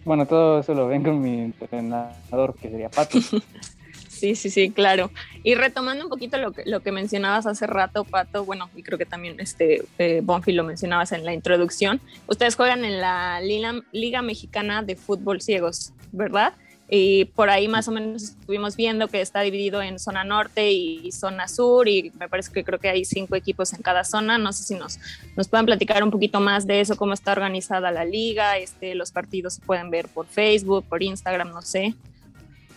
Bueno, 0.05 0.27
todo 0.27 0.59
eso 0.59 0.75
lo 0.75 0.87
ven 0.87 1.03
con 1.03 1.19
mi 1.19 1.39
entrenador, 1.39 2.55
que 2.55 2.69
sería 2.69 2.89
Pato. 2.89 3.17
Sí, 4.19 4.35
sí, 4.35 4.49
sí, 4.49 4.69
claro. 4.69 5.11
Y 5.43 5.55
retomando 5.55 6.03
un 6.03 6.09
poquito 6.09 6.37
lo 6.37 6.51
que, 6.51 6.63
lo 6.65 6.81
que 6.81 6.91
mencionabas 6.91 7.45
hace 7.45 7.65
rato, 7.65 8.03
Pato, 8.03 8.43
bueno, 8.43 8.69
y 8.75 8.83
creo 8.83 8.97
que 8.97 9.05
también 9.05 9.39
este 9.39 9.85
eh, 9.97 10.19
Bonfi 10.21 10.51
lo 10.51 10.65
mencionabas 10.65 11.13
en 11.13 11.23
la 11.23 11.33
introducción, 11.33 12.01
ustedes 12.27 12.55
juegan 12.55 12.83
en 12.83 12.99
la 12.99 13.39
Liga, 13.39 14.21
Mexicana 14.21 14.83
de 14.83 14.97
Fútbol 14.97 15.39
Ciegos, 15.39 15.93
¿verdad? 16.11 16.53
Y 16.89 17.25
por 17.25 17.49
ahí 17.49 17.69
más 17.69 17.87
o 17.87 17.91
menos 17.91 18.23
estuvimos 18.23 18.75
viendo 18.75 19.07
que 19.07 19.21
está 19.21 19.39
dividido 19.39 19.81
en 19.81 19.99
zona 19.99 20.25
norte 20.25 20.69
y 20.69 21.09
zona 21.13 21.47
sur 21.47 21.87
y 21.87 22.11
me 22.19 22.27
parece 22.27 22.51
que 22.51 22.65
creo 22.65 22.79
que 22.79 22.89
hay 22.89 23.05
cinco 23.05 23.35
equipos 23.37 23.71
en 23.71 23.81
cada 23.81 24.03
zona. 24.03 24.37
No 24.37 24.51
sé 24.51 24.63
si 24.63 24.75
nos, 24.75 24.99
nos 25.37 25.47
puedan 25.47 25.65
platicar 25.65 26.03
un 26.03 26.11
poquito 26.11 26.41
más 26.41 26.67
de 26.67 26.81
eso, 26.81 26.97
cómo 26.97 27.13
está 27.13 27.31
organizada 27.31 27.89
la 27.91 28.03
liga, 28.03 28.57
este, 28.57 28.95
los 28.95 29.11
partidos 29.11 29.53
se 29.53 29.61
pueden 29.61 29.89
ver 29.91 30.09
por 30.09 30.25
Facebook, 30.25 30.83
por 30.89 31.03
Instagram, 31.03 31.51
no 31.51 31.61
sé. 31.61 31.93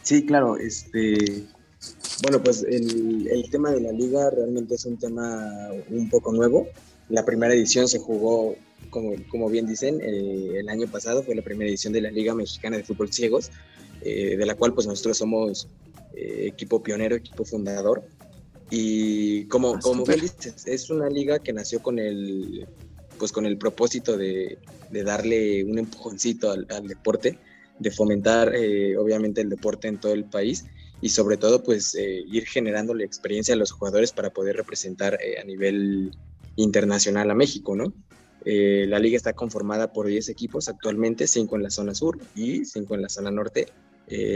Sí, 0.02 0.26
claro. 0.26 0.56
Este, 0.56 1.44
bueno, 2.22 2.42
pues 2.42 2.62
el, 2.62 3.28
el, 3.28 3.50
tema 3.50 3.70
de 3.70 3.80
la 3.80 3.92
liga 3.92 4.30
realmente 4.30 4.74
es 4.74 4.84
un 4.84 4.98
tema 4.98 5.70
un 5.90 6.08
poco 6.10 6.32
nuevo. 6.32 6.68
La 7.08 7.24
primera 7.24 7.54
edición 7.54 7.88
se 7.88 7.98
jugó, 7.98 8.56
como, 8.90 9.14
como 9.28 9.48
bien 9.48 9.66
dicen, 9.66 10.00
eh, 10.00 10.58
el 10.58 10.68
año 10.68 10.86
pasado 10.88 11.22
fue 11.22 11.34
la 11.34 11.42
primera 11.42 11.68
edición 11.68 11.92
de 11.92 12.00
la 12.00 12.10
Liga 12.10 12.34
Mexicana 12.34 12.76
de 12.76 12.84
Fútbol 12.84 13.12
Ciegos, 13.12 13.50
eh, 14.02 14.36
de 14.36 14.46
la 14.46 14.54
cual 14.54 14.74
pues 14.74 14.86
nosotros 14.86 15.18
somos 15.18 15.68
eh, 16.14 16.46
equipo 16.46 16.82
pionero, 16.82 17.16
equipo 17.16 17.44
fundador. 17.44 18.02
Y 18.70 19.44
como, 19.46 19.74
ah, 19.74 19.80
como 19.82 20.04
bien 20.04 20.20
dices, 20.20 20.66
es 20.66 20.90
una 20.90 21.08
liga 21.08 21.38
que 21.38 21.52
nació 21.52 21.82
con 21.82 21.98
el, 21.98 22.66
pues 23.18 23.30
con 23.30 23.46
el 23.46 23.58
propósito 23.58 24.16
de, 24.16 24.58
de 24.90 25.02
darle 25.04 25.64
un 25.64 25.78
empujoncito 25.78 26.50
al, 26.50 26.66
al 26.70 26.88
deporte 26.88 27.38
de 27.78 27.90
fomentar 27.90 28.54
eh, 28.54 28.96
obviamente 28.96 29.40
el 29.40 29.48
deporte 29.48 29.88
en 29.88 29.98
todo 29.98 30.12
el 30.12 30.24
país 30.24 30.66
y 31.00 31.08
sobre 31.08 31.37
todo 31.37 31.62
pues 31.62 31.94
eh, 31.94 32.22
ir 32.26 32.46
generando 32.46 32.94
la 32.94 33.04
experiencia 33.04 33.54
a 33.54 33.56
los 33.56 33.72
jugadores 33.72 34.12
para 34.12 34.30
poder 34.30 34.56
representar 34.56 35.18
eh, 35.20 35.38
a 35.40 35.44
nivel 35.44 36.12
internacional 36.56 37.30
a 37.30 37.35
México, 37.35 37.76
¿no? 37.76 37.92
la 38.44 38.98
liga 38.98 39.16
está 39.16 39.35
conformada 39.35 39.92
por 39.92 40.08
10 40.08 40.28
equipos 40.28 40.68
actualmente, 40.68 41.28
5 41.28 41.54
en 41.54 41.62
la 41.62 41.70
zona 41.70 41.94
sur 41.94 42.18
y 42.35 42.64
5 42.64 42.96
en 42.96 43.02
la 43.02 43.08
zona 43.08 43.30
norte. 43.30 43.68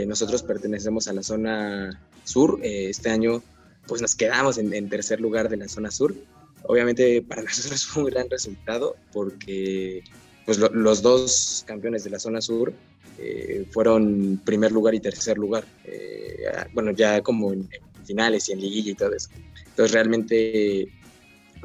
nosotros 0.07 0.45
pertenecemos 0.45 1.09
a 1.09 1.13
la 1.13 1.25
zona 1.25 2.01
sur, 2.23 2.61
este 2.63 3.11
año 3.11 3.43
pues 3.87 4.03
nos 4.03 4.15
quedamos 4.15 4.59
en, 4.59 4.89
tercer 4.89 5.21
lugar 5.21 5.49
de 5.49 5.57
la 5.57 5.69
zona 5.69 5.91
sur. 5.91 6.15
Obviamente 6.63 7.23
para 7.23 7.43
nosotros 7.43 7.85
fue 7.85 8.05
un 8.05 8.11
gran 8.11 8.31
resultado 8.31 8.97
porque 9.13 10.05
pues 10.45 10.59
los 10.59 11.03
dos 11.03 11.65
campeones 11.67 12.05
de 12.05 12.11
la 12.11 12.19
zona 12.19 12.41
sur 12.41 12.73
eh, 13.19 13.67
fueron 13.71 14.41
primer 14.45 14.73
lugar 14.73 14.95
y 14.95 15.01
tercer 15.01 15.39
lugar. 15.39 15.65
Eh, 15.85 16.47
bueno, 16.73 16.91
ya 16.93 17.23
como 17.23 17.53
en, 17.53 17.69
finales 18.05 18.49
y 18.49 18.53
en 18.53 18.61
liguilla 18.61 18.93
y 18.93 18.95
todo 18.95 19.13
eso. 19.13 19.31
Entonces 19.67 19.93
realmente, 19.93 20.89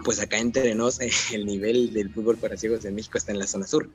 pues 0.03 0.19
acá 0.19 0.37
entre 0.37 0.73
nos, 0.75 0.99
el 1.33 1.45
nivel 1.45 1.93
del 1.93 2.11
fútbol 2.11 2.37
para 2.37 2.57
ciegos 2.57 2.83
de 2.83 2.91
México 2.91 3.17
está 3.17 3.31
en 3.31 3.39
la 3.39 3.47
zona 3.47 3.67
sur. 3.67 3.89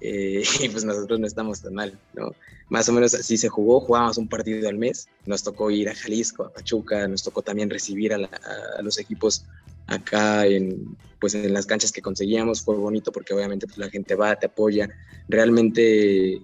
Eh, 0.00 0.42
y 0.60 0.68
pues 0.68 0.84
nosotros 0.84 1.20
no 1.20 1.26
estamos 1.26 1.60
tan 1.60 1.74
mal, 1.74 1.98
¿no? 2.14 2.32
Más 2.68 2.88
o 2.88 2.92
menos 2.92 3.14
así 3.14 3.36
se 3.36 3.48
jugó, 3.48 3.80
jugábamos 3.80 4.16
un 4.16 4.28
partido 4.28 4.68
al 4.68 4.78
mes, 4.78 5.06
nos 5.26 5.42
tocó 5.42 5.70
ir 5.70 5.90
a 5.90 5.94
Jalisco, 5.94 6.44
a 6.44 6.52
Pachuca, 6.52 7.06
nos 7.06 7.22
tocó 7.22 7.42
también 7.42 7.68
recibir 7.68 8.14
a, 8.14 8.16
a 8.16 8.82
los 8.82 8.98
equipos 8.98 9.44
acá 9.86 10.46
en, 10.46 10.96
pues 11.20 11.34
en 11.34 11.52
las 11.52 11.66
canchas 11.66 11.92
que 11.92 12.02
conseguíamos, 12.02 12.62
fue 12.62 12.76
bonito 12.76 13.12
porque 13.12 13.34
obviamente 13.34 13.66
pues 13.66 13.78
la 13.78 13.90
gente 13.90 14.14
va, 14.14 14.36
te 14.36 14.46
apoya, 14.46 14.88
realmente 15.28 16.40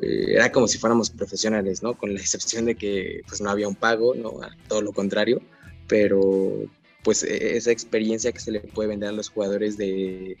eh, 0.00 0.34
era 0.34 0.50
como 0.50 0.68
si 0.68 0.78
fuéramos 0.78 1.10
profesionales, 1.10 1.82
¿no? 1.82 1.94
Con 1.94 2.14
la 2.14 2.20
excepción 2.20 2.64
de 2.64 2.74
que 2.74 3.22
pues 3.28 3.40
no 3.40 3.50
había 3.50 3.68
un 3.68 3.74
pago, 3.74 4.14
¿no? 4.14 4.32
todo 4.68 4.82
lo 4.82 4.92
contrario, 4.92 5.42
pero 5.86 6.64
pues 7.02 7.22
e, 7.24 7.56
esa 7.56 7.70
experiencia 7.70 8.32
que 8.32 8.40
se 8.40 8.52
le 8.52 8.60
puede 8.60 8.88
vender 8.88 9.10
a 9.10 9.12
los 9.12 9.28
jugadores 9.28 9.76
de 9.76 10.36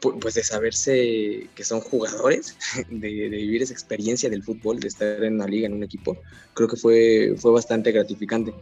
pues 0.00 0.34
de 0.34 0.42
saberse 0.42 1.48
que 1.54 1.64
son 1.64 1.80
jugadores, 1.80 2.56
de, 2.90 3.08
vivir 3.28 3.62
esa 3.62 3.72
experiencia 3.72 4.28
del 4.28 4.42
fútbol, 4.42 4.80
de 4.80 4.88
estar 4.88 5.22
en 5.22 5.34
una 5.34 5.46
liga, 5.46 5.66
en 5.66 5.74
un 5.74 5.84
equipo, 5.84 6.18
creo 6.54 6.68
que 6.68 6.76
fue, 6.76 7.34
fue 7.38 7.52
bastante 7.52 7.92
gratificante. 7.92 8.52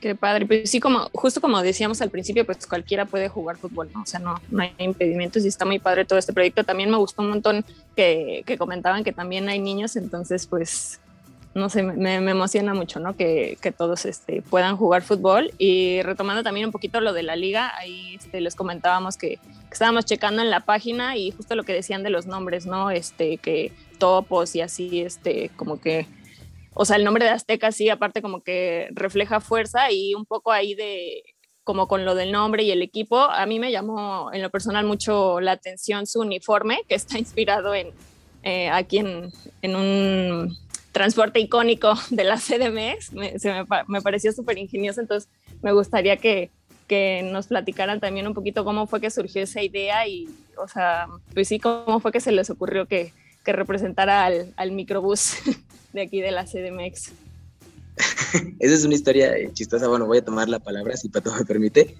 Qué 0.00 0.14
padre, 0.14 0.44
pues 0.44 0.70
sí, 0.70 0.78
como, 0.78 1.08
justo 1.12 1.40
como 1.40 1.62
decíamos 1.62 2.02
al 2.02 2.10
principio, 2.10 2.44
pues 2.44 2.66
cualquiera 2.66 3.06
puede 3.06 3.28
jugar 3.28 3.56
fútbol, 3.56 3.88
¿no? 3.94 4.02
O 4.02 4.06
sea, 4.06 4.20
no, 4.20 4.40
no 4.50 4.62
hay 4.62 4.72
impedimentos 4.78 5.44
y 5.44 5.48
está 5.48 5.64
muy 5.64 5.78
padre 5.78 6.04
todo 6.04 6.18
este 6.18 6.34
proyecto. 6.34 6.64
También 6.64 6.90
me 6.90 6.98
gustó 6.98 7.22
un 7.22 7.30
montón 7.30 7.64
que, 7.96 8.42
que 8.44 8.58
comentaban 8.58 9.04
que 9.04 9.12
también 9.12 9.48
hay 9.48 9.58
niños, 9.58 9.96
entonces 9.96 10.46
pues 10.46 11.00
no 11.56 11.70
sé, 11.70 11.82
me, 11.82 12.16
emociona 12.16 12.74
mucho, 12.74 13.00
¿no? 13.00 13.16
Que, 13.16 13.56
que, 13.62 13.72
todos 13.72 14.04
este, 14.04 14.42
puedan 14.42 14.76
jugar 14.76 15.00
fútbol. 15.00 15.52
Y 15.56 16.02
retomando 16.02 16.42
también 16.42 16.66
un 16.66 16.72
poquito 16.72 17.00
lo 17.00 17.14
de 17.14 17.22
la 17.22 17.34
liga, 17.34 17.72
ahí 17.78 18.16
este, 18.16 18.42
les 18.42 18.54
comentábamos 18.54 19.16
que, 19.16 19.38
que, 19.38 19.72
estábamos 19.72 20.04
checando 20.04 20.42
en 20.42 20.50
la 20.50 20.60
página 20.60 21.16
y 21.16 21.30
justo 21.30 21.56
lo 21.56 21.64
que 21.64 21.72
decían 21.72 22.02
de 22.02 22.10
los 22.10 22.26
nombres, 22.26 22.66
¿no? 22.66 22.90
Este, 22.90 23.38
que 23.38 23.72
topos 23.98 24.54
y 24.54 24.60
así, 24.60 25.00
este, 25.00 25.50
como 25.56 25.80
que 25.80 26.06
o 26.78 26.84
sea, 26.84 26.96
el 26.96 27.04
nombre 27.04 27.24
de 27.24 27.30
Azteca 27.30 27.72
sí, 27.72 27.88
aparte 27.88 28.20
como 28.20 28.42
que 28.42 28.88
refleja 28.92 29.40
fuerza 29.40 29.90
y 29.90 30.14
un 30.14 30.26
poco 30.26 30.52
ahí 30.52 30.74
de, 30.74 31.22
como 31.64 31.88
con 31.88 32.04
lo 32.04 32.14
del 32.14 32.32
nombre 32.32 32.64
y 32.64 32.70
el 32.70 32.82
equipo, 32.82 33.18
a 33.18 33.46
mí 33.46 33.58
me 33.58 33.72
llamó 33.72 34.30
en 34.30 34.42
lo 34.42 34.50
personal 34.50 34.84
mucho 34.84 35.40
la 35.40 35.52
atención 35.52 36.06
su 36.06 36.20
uniforme, 36.20 36.82
que 36.86 36.94
está 36.94 37.18
inspirado 37.18 37.74
en, 37.74 37.88
eh, 38.42 38.68
aquí 38.68 38.98
en, 38.98 39.32
en, 39.62 39.74
un 39.74 40.56
transporte 40.92 41.40
icónico 41.40 41.94
de 42.10 42.24
la 42.24 42.36
CDMX, 42.36 43.14
me, 43.14 43.38
se 43.38 43.52
me, 43.54 43.64
me 43.88 44.02
pareció 44.02 44.32
súper 44.32 44.58
ingenioso, 44.58 45.00
entonces 45.00 45.30
me 45.62 45.72
gustaría 45.72 46.18
que, 46.18 46.50
que 46.86 47.22
nos 47.24 47.46
platicaran 47.46 48.00
también 48.00 48.26
un 48.26 48.34
poquito 48.34 48.66
cómo 48.66 48.86
fue 48.86 49.00
que 49.00 49.10
surgió 49.10 49.42
esa 49.42 49.62
idea 49.62 50.06
y, 50.06 50.28
o 50.58 50.68
sea, 50.68 51.06
pues 51.32 51.48
sí, 51.48 51.58
cómo 51.58 52.00
fue 52.00 52.12
que 52.12 52.20
se 52.20 52.32
les 52.32 52.50
ocurrió 52.50 52.84
que, 52.84 53.14
que 53.46 53.52
representara 53.54 54.26
al, 54.26 54.52
al 54.56 54.72
microbús 54.72 55.36
de 55.96 56.02
aquí 56.02 56.20
de 56.20 56.30
la 56.30 56.44
CDMX. 56.44 57.10
Esa 58.60 58.74
es 58.74 58.84
una 58.84 58.94
historia 58.94 59.34
chistosa. 59.52 59.88
Bueno, 59.88 60.06
voy 60.06 60.18
a 60.18 60.24
tomar 60.24 60.48
la 60.48 60.60
palabra 60.60 60.96
si 60.96 61.08
Pato 61.08 61.34
me 61.34 61.44
permite. 61.44 61.96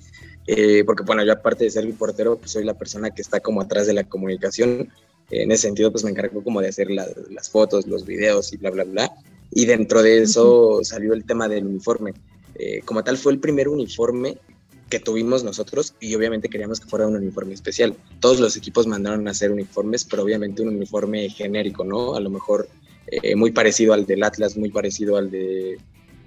Eh, 0.47 0.85
porque, 0.85 1.03
bueno, 1.03 1.25
yo 1.25 1.33
aparte 1.33 1.65
de 1.65 1.71
ser 1.71 1.85
mi 1.85 1.93
portero, 1.93 2.39
pues 2.39 2.53
soy 2.53 2.65
la 2.65 2.75
persona 2.75 3.11
que 3.11 3.23
está 3.23 3.41
como 3.41 3.61
atrás 3.61 3.89
de 3.89 3.95
la 3.95 4.05
comunicación. 4.05 4.93
en 5.31 5.51
ese 5.51 5.63
sentido, 5.63 5.91
pues 5.91 6.05
me 6.05 6.11
encargo 6.11 6.45
como 6.45 6.61
de 6.61 6.69
hacer 6.69 6.89
las 6.91 7.51
fotos, 7.51 7.87
los 7.87 8.07
videos 8.07 8.53
y 8.53 8.59
bla, 8.59 8.71
bla, 8.71 8.85
bla. 8.85 9.13
Y 9.51 9.65
dentro 9.65 10.03
de 10.03 10.23
eso 10.23 10.81
salió 10.85 11.15
el 11.15 11.25
tema 11.25 11.49
del 11.49 11.67
uniforme. 11.67 12.13
Eh, 12.55 12.83
como 12.85 13.03
tal, 13.03 13.17
fue 13.17 13.33
el 13.33 13.41
primer 13.41 13.69
uniforme 13.69 14.39
que 14.89 15.01
tuvimos 15.01 15.43
nosotros 15.43 15.95
y 15.99 16.15
obviamente 16.15 16.49
queríamos 16.49 16.79
que 16.79 16.89
fuera 16.89 17.09
un 17.09 17.17
uniforme 17.17 17.55
especial. 17.55 17.97
Todos 18.21 18.39
los 18.39 18.57
equipos 18.57 18.87
mandaron 18.87 19.27
a 19.27 19.33
hacer 19.33 19.51
uniformes, 19.51 20.05
pero 20.05 20.23
obviamente 20.23 20.63
un 20.63 20.69
uniforme 20.69 21.29
genérico, 21.31 21.83
¿no? 21.83 22.15
A 22.15 22.21
lo 22.21 22.31
mejor 22.31 22.69
eh, 23.09 23.37
muy 23.37 23.53
parecido 23.53 23.93
al 23.93 24.07
del 24.07 24.23
Atlas, 24.23 24.57
muy 24.57 24.71
parecido 24.71 25.17
al 25.17 25.31
de, 25.31 25.79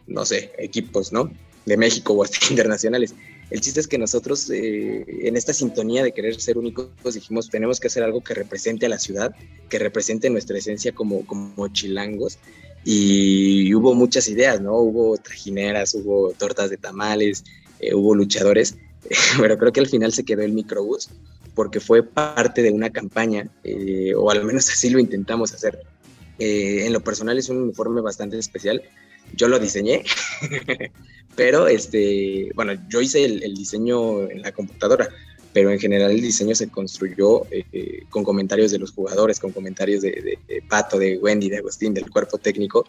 no 0.08 0.26
sé, 0.26 0.52
equipos, 0.58 1.12
¿no? 1.12 1.32
De 1.66 1.78
México 1.78 2.14
o 2.14 2.24
hasta 2.24 2.38
internacionales. 2.50 3.14
El 3.50 3.62
chiste 3.62 3.80
es 3.80 3.88
que 3.88 3.98
nosotros, 3.98 4.50
eh, 4.50 5.04
en 5.24 5.36
esta 5.36 5.54
sintonía 5.54 6.04
de 6.04 6.12
querer 6.12 6.40
ser 6.40 6.58
únicos, 6.58 6.90
dijimos, 7.14 7.50
tenemos 7.50 7.80
que 7.80 7.88
hacer 7.88 8.04
algo 8.04 8.22
que 8.22 8.36
represente 8.36 8.86
a 8.86 8.90
la 8.90 9.00
ciudad, 9.00 9.36
que 9.70 9.80
represente 9.80 10.30
nuestra 10.30 10.58
esencia 10.58 10.92
como, 10.94 11.26
como 11.26 11.68
chilangos. 11.70 12.38
Y 12.86 13.74
hubo 13.74 13.94
muchas 13.94 14.30
ideas, 14.30 14.62
¿no? 14.62 14.78
Hubo 14.78 15.18
trajineras, 15.18 15.96
hubo 15.96 16.32
tortas 16.34 16.70
de 16.70 16.78
tamales, 16.78 17.44
eh, 17.80 17.94
hubo 17.94 18.16
luchadores, 18.16 18.78
pero 19.42 19.58
creo 19.58 19.74
que 19.74 19.82
al 19.82 19.88
final 19.88 20.14
se 20.14 20.24
quedó 20.24 20.44
el 20.44 20.54
microbús 20.54 21.10
porque 21.56 21.82
fue 21.82 22.04
parte 22.04 22.62
de 22.62 22.72
una 22.72 22.90
campaña, 22.90 23.50
o 24.16 24.32
al 24.32 24.46
menos 24.46 24.70
así 24.70 24.90
lo 24.90 24.98
intentamos 24.98 25.54
hacer, 25.54 25.82
eh, 26.40 26.86
en 26.86 26.94
lo 26.94 27.02
personal 27.02 27.38
es 27.38 27.50
un 27.50 27.58
uniforme 27.58 28.02
bastante 28.02 28.38
especial. 28.38 28.82
Yo 29.36 29.48
lo 29.48 29.60
diseñé, 29.60 30.04
pero 31.36 31.68
este, 31.68 32.50
bueno, 32.56 32.74
yo 32.90 33.02
hice 33.02 33.26
el, 33.26 33.54
diseño 33.54 34.24
en 34.30 34.42
la 34.42 34.52
computadora, 34.52 35.10
pero 35.54 35.70
en 35.70 35.80
general 35.80 36.12
el 36.12 36.22
diseño 36.22 36.56
se 36.56 36.70
construyó 36.70 37.46
eh, 37.52 38.06
con 38.10 38.24
comentarios 38.24 38.72
de 38.72 38.80
los 38.80 38.92
jugadores, 38.92 39.40
con 39.40 39.52
comentarios 39.52 40.02
de, 40.02 40.40
Pato, 40.68 40.98
de 40.98 41.18
Wendy, 41.18 41.50
de 41.50 41.58
Agustín, 41.58 41.94
del 41.94 42.10
cuerpo 42.10 42.38
técnico. 42.38 42.86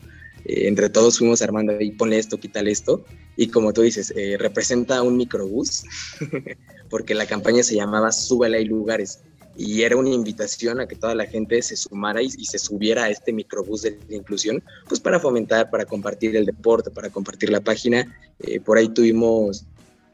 Eh, 0.47 0.69
entre 0.69 0.89
todos 0.89 1.19
fuimos 1.19 1.43
armando 1.43 1.77
ahí, 1.79 1.91
ponle 1.91 2.19
esto, 2.19 2.39
quítale 2.39 2.71
esto. 2.71 3.05
Y 3.37 3.49
como 3.49 3.73
tú 3.73 3.83
dices, 3.83 4.15
representa 4.39 5.03
un 5.03 5.17
microbús, 5.17 5.85
porque 6.89 7.15
la 7.15 7.27
campaña 7.27 7.63
se 7.63 7.75
llamaba 7.75 8.13
Súbela 8.13 8.59
y 8.59 8.65
lugares 8.65 9.21
y 9.57 9.83
era 9.83 9.97
una 9.97 10.11
invitación 10.11 10.81
a 10.81 10.87
que 10.87 10.97
toda 10.97 11.15
la 11.15 11.27
gente 11.27 11.61
se 11.63 11.77
sumara 11.77 12.23
y, 12.23 12.31
se 12.31 12.59
subiera 12.59 13.05
a 13.05 13.11
este 13.11 13.33
microbús 13.33 13.83
de 13.83 13.99
inclusión, 14.11 14.63
pues 14.89 15.01
para 15.01 15.21
fomentar, 15.21 15.71
para 15.71 15.85
compartir 15.85 16.37
el 16.37 16.47
deporte, 16.47 16.91
para 16.91 17.11
compartir 17.11 17.51
la 17.51 17.61
página. 17.61 18.07
Eh, 18.41 18.61
por 18.61 18.79
ahí 18.79 18.89
tuvimos 18.89 19.67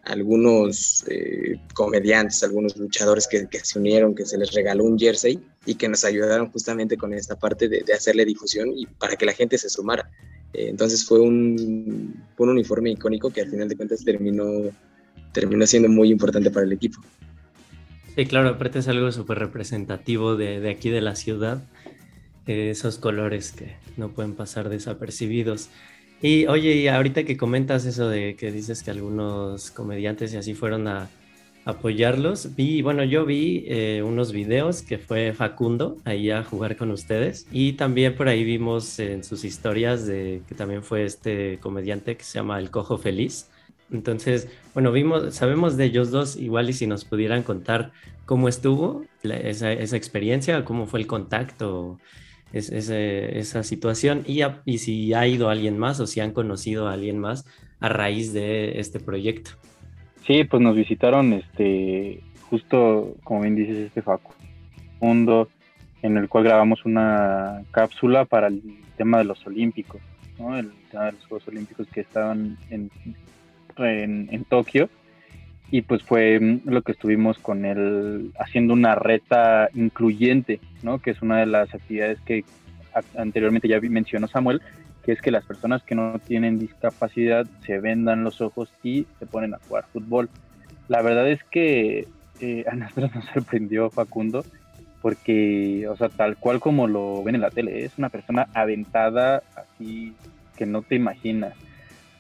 algunos 0.07 1.05
eh, 1.09 1.61
comediantes, 1.75 2.43
algunos 2.43 2.77
luchadores 2.77 3.27
que, 3.27 3.47
se 3.63 3.79
unieron, 3.79 4.15
que 4.15 4.25
se 4.25 4.39
les 4.39 4.53
regaló 4.53 4.85
un 4.85 4.99
jersey 4.99 5.41
y 5.65 5.75
que 5.75 5.89
nos 5.89 6.05
ayudaron 6.05 6.51
justamente 6.51 6.97
con 6.97 7.13
esta 7.13 7.37
parte 7.37 7.69
de, 7.69 7.85
hacerle 7.93 8.25
difusión 8.25 8.71
y 8.77 8.87
para 8.87 9.17
que 9.17 9.27
la 9.27 9.33
gente 9.33 9.59
se 9.59 9.69
sumara. 9.69 10.11
Eh, 10.53 10.69
entonces 10.69 11.05
fue 11.05 11.21
un, 11.21 12.25
un, 12.39 12.49
uniforme 12.49 12.91
icónico 12.93 13.31
que 13.31 13.43
al 13.43 13.51
final 13.51 13.69
de 13.69 13.77
cuentas 13.77 14.05
terminó, 14.05 14.71
terminó 15.33 15.67
siendo 15.67 15.89
muy 15.89 16.11
importante 16.11 16.51
para 16.51 16.67
el 16.67 16.73
equipo. 16.73 17.01
Sí, 18.17 18.25
claro, 18.25 18.49
aparte 18.49 18.79
es 18.79 18.89
algo 18.89 19.13
súper 19.13 19.39
representativo 19.39 20.37
de, 20.37 20.71
aquí 20.71 20.89
de 20.89 21.03
la 21.03 21.17
ciudad, 21.17 21.63
eh, 22.47 22.71
esos 22.71 22.97
colores 22.97 23.53
que 23.53 23.77
no 23.99 24.09
pueden 24.09 24.35
pasar 24.35 24.71
desapercibidos. 24.71 25.69
Y 26.23 26.47
oye, 26.47 26.77
y 26.77 26.89
ahorita 26.89 27.25
que 27.25 27.37
comentas 27.37 27.85
eso 27.85 28.09
de 28.09 28.35
que 28.37 28.51
dices 28.53 28.83
que 28.83 28.91
algunos 28.91 29.71
comediantes 29.71 30.33
y 30.33 30.39
así 30.39 30.55
fueron 30.55 30.89
a 30.89 31.11
apoyarlos, 31.67 32.57
vi, 32.57 32.81
bueno, 32.81 33.05
yo 33.05 33.27
vi 33.27 33.65
eh, 33.67 34.03
unos 34.03 34.33
videos 34.33 34.81
que 34.81 34.97
fue 34.97 35.35
Facundo 35.35 35.99
ahí 36.05 36.31
a 36.31 36.43
jugar 36.43 36.79
con 36.79 36.93
ustedes 36.93 37.47
y 37.53 37.75
también 37.75 38.15
por 38.17 38.29
ahí 38.29 38.45
vimos 38.45 38.99
en 38.99 39.25
sus 39.25 39.45
historias 39.45 40.07
de 40.07 40.41
que 40.49 40.55
también 40.55 40.83
fue 40.83 41.05
este 41.05 41.59
comediante 41.61 42.17
que 42.17 42.25
se 42.25 42.39
llama 42.39 42.59
El 42.61 42.71
Cojo 42.71 42.97
Feliz. 42.97 43.51
Entonces, 43.91 44.49
bueno, 44.75 44.93
vimos, 44.93 45.35
sabemos 45.35 45.77
de 45.77 45.85
ellos 45.85 46.11
dos, 46.11 46.37
igual 46.37 46.69
y 46.71 46.73
si 46.73 46.87
nos 46.87 47.05
pudieran 47.05 47.43
contar 47.43 47.93
cómo 48.25 48.49
estuvo 48.49 49.05
esa, 49.23 49.73
experiencia, 49.73 50.65
cómo 50.65 50.87
fue 50.87 51.01
el 51.01 51.07
contacto 51.07 51.99
es, 52.53 52.71
esa 52.71 53.63
situación 53.63 54.25
y, 54.27 54.41
y 54.65 54.79
si 54.79 55.15
ha 55.15 55.27
ido 55.27 55.49
alguien 55.49 55.79
más 55.79 56.01
o 56.01 56.07
si 56.07 56.21
han 56.21 56.33
conocido 56.33 56.89
a 56.89 56.95
alguien 56.95 57.19
más 57.19 57.47
a 57.81 57.89
raíz 57.89 58.33
de 58.33 58.81
este 58.81 59.01
proyecto. 59.01 59.53
Sí, 60.27 60.45
pues 60.45 60.61
nos 60.63 60.75
visitaron 60.75 61.33
este 61.33 62.21
justo 62.51 63.17
como 63.23 63.43
bien 63.43 63.57
dices 63.57 63.77
este 63.77 64.03
Facundo 64.03 65.49
en 66.03 66.17
el 66.17 66.29
cual 66.29 66.45
grabamos 66.45 66.85
una 66.85 67.63
cápsula 67.71 68.25
para 68.25 68.49
el 68.49 68.63
tema 68.97 69.19
de 69.19 69.25
los 69.25 69.45
olímpicos, 69.47 70.01
¿no? 70.39 70.57
el 70.57 70.71
tema 70.91 71.07
de 71.07 71.13
los 71.13 71.27
Juegos 71.27 71.49
Olímpicos 71.49 71.87
que 71.89 72.01
estaban 72.01 72.57
en, 72.71 72.91
en, 73.79 74.45
Tokio 74.45 74.89
y 75.71 75.83
pues 75.83 76.03
fue 76.03 76.39
mm, 76.39 76.61
lo 76.67 76.83
que 76.83 76.93
estuvimos 76.93 77.39
con 77.39 77.65
él 77.65 78.33
haciendo 78.39 78.75
una 78.75 78.95
reta 78.95 79.69
incluyente, 79.75 80.61
¿no? 80.83 81.01
Que 81.01 81.11
es 81.11 81.23
una 81.23 81.39
de 81.39 81.47
las 81.47 81.75
actividades 81.75 82.21
que 82.21 82.45
anteriormente 83.17 83.69
ya 83.69 83.81
mencionó 83.81 84.27
Samuel, 84.29 84.63
que 85.05 85.13
es 85.13 85.21
que 85.21 85.31
las 85.31 85.45
personas 85.45 85.83
que 85.83 85.95
no 85.95 86.19
tienen 86.19 86.59
discapacidad 86.59 87.47
se 87.65 87.79
vendan 87.79 88.25
los 88.25 88.41
ojos 88.41 88.71
y 88.83 89.07
se 89.19 89.27
ponen 89.27 89.55
a 89.55 89.61
jugar 89.69 89.87
fútbol. 89.93 90.29
La 90.89 91.03
verdad 91.03 91.29
es 91.29 91.43
que 91.45 92.07
eh, 92.41 92.65
a 92.71 92.75
nosotros 92.75 93.15
nos 93.15 93.25
sorprendió 93.35 93.91
Facundo, 93.91 94.45
porque, 95.03 95.87
o 95.89 95.97
sea, 95.97 96.09
tal 96.09 96.37
cual 96.37 96.59
como 96.59 96.89
lo 96.89 97.23
ven 97.23 97.37
en 97.37 97.43
la 97.43 97.51
tele, 97.51 97.85
es 97.85 97.99
una 97.99 98.09
persona 98.09 98.49
aventada 98.55 99.43
así 99.55 100.15
que 100.57 100.67
no 100.67 100.83
te 100.83 100.97
imaginas 100.97 101.55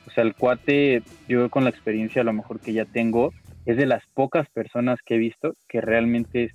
o 0.06 0.10
sea, 0.10 0.24
el 0.24 0.34
cuate, 0.34 1.02
yo 1.28 1.50
con 1.50 1.64
la 1.64 1.70
experiencia 1.70 2.22
a 2.22 2.24
lo 2.24 2.32
mejor 2.32 2.60
que 2.60 2.72
ya 2.72 2.84
tengo, 2.84 3.32
es 3.64 3.76
de 3.76 3.86
las 3.86 4.04
pocas 4.14 4.48
personas 4.50 5.00
que 5.04 5.16
he 5.16 5.18
visto 5.18 5.54
que 5.68 5.80
realmente, 5.80 6.52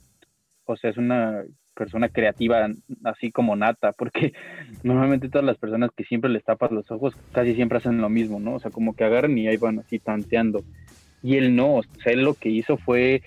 o 0.66 0.78
sea, 0.78 0.90
es 0.90 0.98
una 0.98 1.44
persona 1.74 2.10
creativa 2.10 2.70
así 3.04 3.32
como 3.32 3.56
nata, 3.56 3.92
porque 3.92 4.34
normalmente 4.84 5.30
todas 5.30 5.46
las 5.46 5.58
personas 5.58 5.92
que 5.96 6.04
siempre 6.04 6.30
les 6.30 6.44
tapas 6.44 6.72
los 6.72 6.90
ojos 6.92 7.14
casi 7.32 7.56
siempre 7.56 7.78
hacen 7.78 8.00
lo 8.00 8.10
mismo, 8.10 8.40
¿no? 8.40 8.56
O 8.56 8.60
sea, 8.60 8.72
como 8.72 8.96
que 8.96 9.04
agarran 9.04 9.38
y 9.38 9.48
ahí 9.48 9.58
van 9.58 9.80
así 9.80 10.00
tanteando. 10.00 10.64
Y 11.24 11.36
él 11.36 11.56
no, 11.56 11.76
o 11.76 11.84
sea, 12.04 12.14
él 12.14 12.24
lo 12.24 12.34
que 12.34 12.50
hizo 12.50 12.78
fue, 12.78 13.22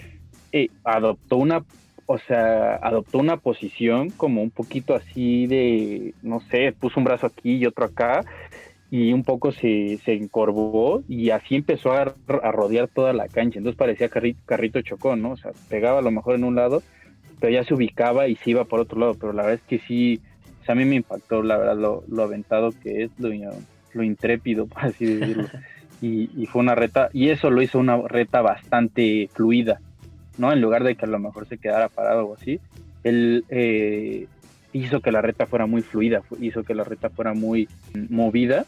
eh, 0.53 0.69
adoptó 0.85 1.37
una, 1.37 1.65
o 2.07 2.19
sea, 2.19 2.77
adoptó 2.77 3.19
una 3.19 3.37
posición 3.37 4.11
como 4.11 4.43
un 4.43 4.51
poquito 4.51 4.95
así 4.95 5.47
de, 5.47 6.15
no 6.23 6.41
sé, 6.41 6.73
puso 6.73 6.99
un 6.99 7.05
brazo 7.05 7.27
aquí 7.27 7.57
y 7.57 7.67
otro 7.67 7.85
acá, 7.85 8.25
y 8.91 9.13
un 9.13 9.25
poco 9.25 9.53
se, 9.53 9.99
se 10.05 10.13
encorvó 10.13 11.03
y 11.09 11.31
así 11.31 11.57
empezó 11.57 11.93
a, 11.93 12.15
rodear 12.27 12.89
toda 12.89 13.13
la 13.13 13.29
cancha. 13.29 13.59
Entonces 13.59 13.79
parecía 13.79 14.09
carrito, 14.09 14.41
carrito 14.47 14.83
chocó, 14.83 15.17
¿no? 15.17 15.33
O 15.33 15.37
sea, 15.37 15.53
pegaba 15.69 15.99
a 15.99 16.03
lo 16.03 16.11
mejor 16.11 16.37
en 16.37 16.45
un 16.45 16.55
lado, 16.55 16.83
pero 17.41 17.53
ya 17.53 17.65
se 17.65 17.75
ubicaba 17.75 18.29
y 18.29 18.37
se 18.37 18.51
iba 18.51 18.65
por 18.65 18.81
otro 18.81 19.01
lado. 19.01 19.15
Pero 19.15 19.33
la 19.33 19.43
verdad 19.43 19.61
es 19.63 19.69
que 19.69 19.85
sí, 19.87 20.21
o 20.67 20.73
a 20.73 20.75
mí 20.75 20.85
me 20.85 20.97
impactó, 20.97 21.43
la 21.43 21.57
verdad, 21.57 21.77
lo, 21.77 22.05
lo 22.09 22.23
aventado 22.23 22.73
que 22.83 23.05
es, 23.05 23.11
lo, 23.19 23.31
lo 23.95 24.03
intrépido, 24.03 24.67
por 24.69 24.85
así 24.85 25.07
decirlo. 25.07 25.49
y, 26.01 26.31
y, 26.37 26.47
fue 26.47 26.63
una 26.63 26.75
reta, 26.75 27.09
y 27.13 27.31
eso 27.31 27.51
lo 27.51 27.63
hizo 27.63 27.79
una 27.79 27.97
reta 27.97 28.43
bastante 28.43 29.29
fluida, 29.33 29.81
¿no? 30.39 30.53
En 30.53 30.61
lugar 30.61 30.85
de 30.85 30.95
que 30.97 31.07
a 31.07 31.09
lo 31.09 31.19
mejor 31.19 31.49
se 31.49 31.59
quedara 31.59 31.89
parado 31.89 32.27
o 32.27 32.35
así, 32.35 32.61
él 33.03 33.45
hizo 34.75 35.01
que 35.01 35.13
la 35.13 35.23
reta 35.23 35.47
fuera 35.47 35.67
muy 35.67 35.83
fluida, 35.83 36.23
hizo 36.41 36.65
que 36.65 36.75
la 36.75 36.85
reta 36.85 37.09
fuera 37.09 37.33
muy 37.33 37.69
movida 38.11 38.67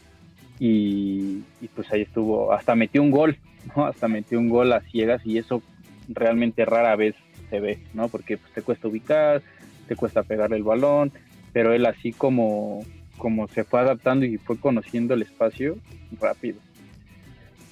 y, 0.57 1.43
pues 1.75 1.91
ahí 1.91 2.01
estuvo, 2.01 2.53
hasta 2.53 2.75
metió 2.75 3.03
un 3.03 3.11
gol, 3.11 3.37
¿no? 3.75 3.85
Hasta 3.85 4.07
metió 4.07 4.39
un 4.39 4.49
gol 4.49 4.71
a 4.71 4.79
ciegas 4.81 5.21
y 5.25 5.37
eso 5.37 5.61
realmente 6.07 6.65
rara 6.65 6.95
vez 6.95 7.15
se 7.49 7.59
ve, 7.59 7.79
¿no? 7.93 8.07
Porque 8.07 8.37
pues, 8.37 8.51
te 8.53 8.61
cuesta 8.61 8.87
ubicar, 8.87 9.41
te 9.87 9.97
cuesta 9.97 10.23
pegarle 10.23 10.55
el 10.55 10.63
balón, 10.63 11.11
pero 11.51 11.73
él 11.73 11.85
así 11.85 12.13
como, 12.13 12.85
como 13.17 13.49
se 13.49 13.65
fue 13.65 13.81
adaptando 13.81 14.25
y 14.25 14.37
fue 14.37 14.57
conociendo 14.57 15.13
el 15.13 15.23
espacio 15.23 15.77
rápido. 16.21 16.59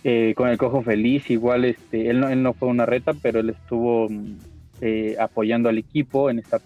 Eh, 0.03 0.33
con 0.35 0.49
el 0.49 0.57
cojo 0.57 0.83
feliz, 0.83 1.31
igual 1.31 1.63
este, 1.63 2.09
él 2.09 2.19
no, 2.19 2.29
él 2.29 2.43
no 2.43 2.53
fue 2.53 2.67
una 2.67 2.85
reta, 2.85 3.13
pero 3.13 3.39
él 3.39 3.49
estuvo 3.49 4.09
eh, 4.81 5.15
apoyando 5.19 5.69
al 5.69 5.77
equipo 5.77 6.29
en 6.29 6.39
esta 6.39 6.59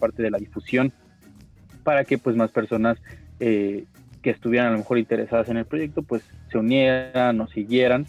parte 0.00 0.20
de 0.20 0.30
la 0.32 0.38
difusión 0.38 0.92
para 1.82 2.04
que 2.04 2.18
pues 2.18 2.36
más 2.36 2.50
personas 2.50 2.98
eh, 3.40 3.84
que 4.22 4.30
estuvieran 4.30 4.68
a 4.68 4.72
lo 4.72 4.78
mejor 4.78 4.98
interesadas 4.98 5.48
en 5.48 5.56
el 5.56 5.64
proyecto, 5.64 6.02
pues 6.02 6.22
se 6.50 6.58
unieran, 6.58 7.36
nos 7.36 7.50
siguieran 7.50 8.06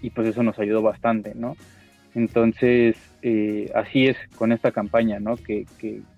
y 0.00 0.10
pues 0.10 0.28
eso 0.28 0.42
nos 0.42 0.58
ayudó 0.58 0.82
bastante, 0.82 1.34
¿no? 1.34 1.56
Entonces, 2.14 2.96
eh, 3.22 3.70
así 3.74 4.06
es 4.06 4.16
con 4.36 4.52
esta 4.52 4.70
campaña, 4.70 5.18
¿no? 5.20 5.36
Que, 5.36 5.66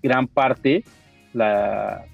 gran 0.03 0.29
parte 0.29 0.85
la, 1.33 2.05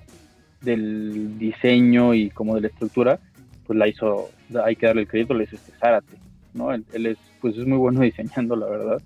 del 0.60 1.38
diseño 1.38 2.14
y 2.14 2.30
como 2.30 2.54
de 2.54 2.62
la 2.62 2.68
estructura, 2.68 3.18
pues 3.66 3.78
la 3.78 3.88
hizo, 3.88 4.30
hay 4.64 4.76
que 4.76 4.86
darle 4.86 5.02
el 5.02 5.08
crédito, 5.08 5.34
le 5.34 5.44
hizo 5.44 5.56
este 5.56 5.72
Zárate, 5.78 6.16
¿no? 6.54 6.72
Él, 6.72 6.84
es, 7.06 7.18
pues 7.40 7.56
es 7.56 7.66
muy 7.66 7.78
bueno 7.78 8.00
diseñando, 8.02 8.54
la 8.54 8.66
verdad. 8.66 9.02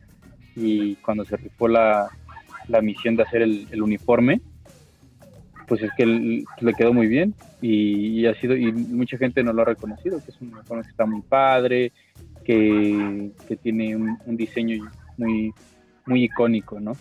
Y 0.55 0.97
cuando 0.97 1.25
se 1.25 1.39
rifó 1.39 1.69
la, 1.69 2.11
la 2.69 2.83
misión 2.83 3.17
de 3.17 3.23
hacer 3.23 3.41
el 3.43 3.83
uniforme, 3.83 4.41
pues 5.71 5.83
es 5.83 5.91
que 5.97 6.05
le 6.05 6.75
quedó 6.75 6.93
muy 6.93 7.07
bien 7.07 7.33
y, 7.63 8.27
ha 8.27 8.35
sido 8.41 8.57
y 8.57 8.73
mucha 8.73 9.17
gente 9.17 9.41
no 9.45 9.53
lo 9.53 9.63
ha 9.63 9.67
reconocido 9.67 10.19
que 10.19 10.33
es 10.33 10.41
un 10.41 10.53
uniforme 10.53 10.83
que 10.83 10.91
está 10.91 11.07
muy 11.07 11.23
padre 11.23 11.93
que, 12.45 13.31
tiene 13.63 13.95
un, 13.95 14.37
diseño 14.37 14.91
muy 15.17 15.55
muy 16.07 16.25
icónico 16.25 16.81
no 16.81 16.97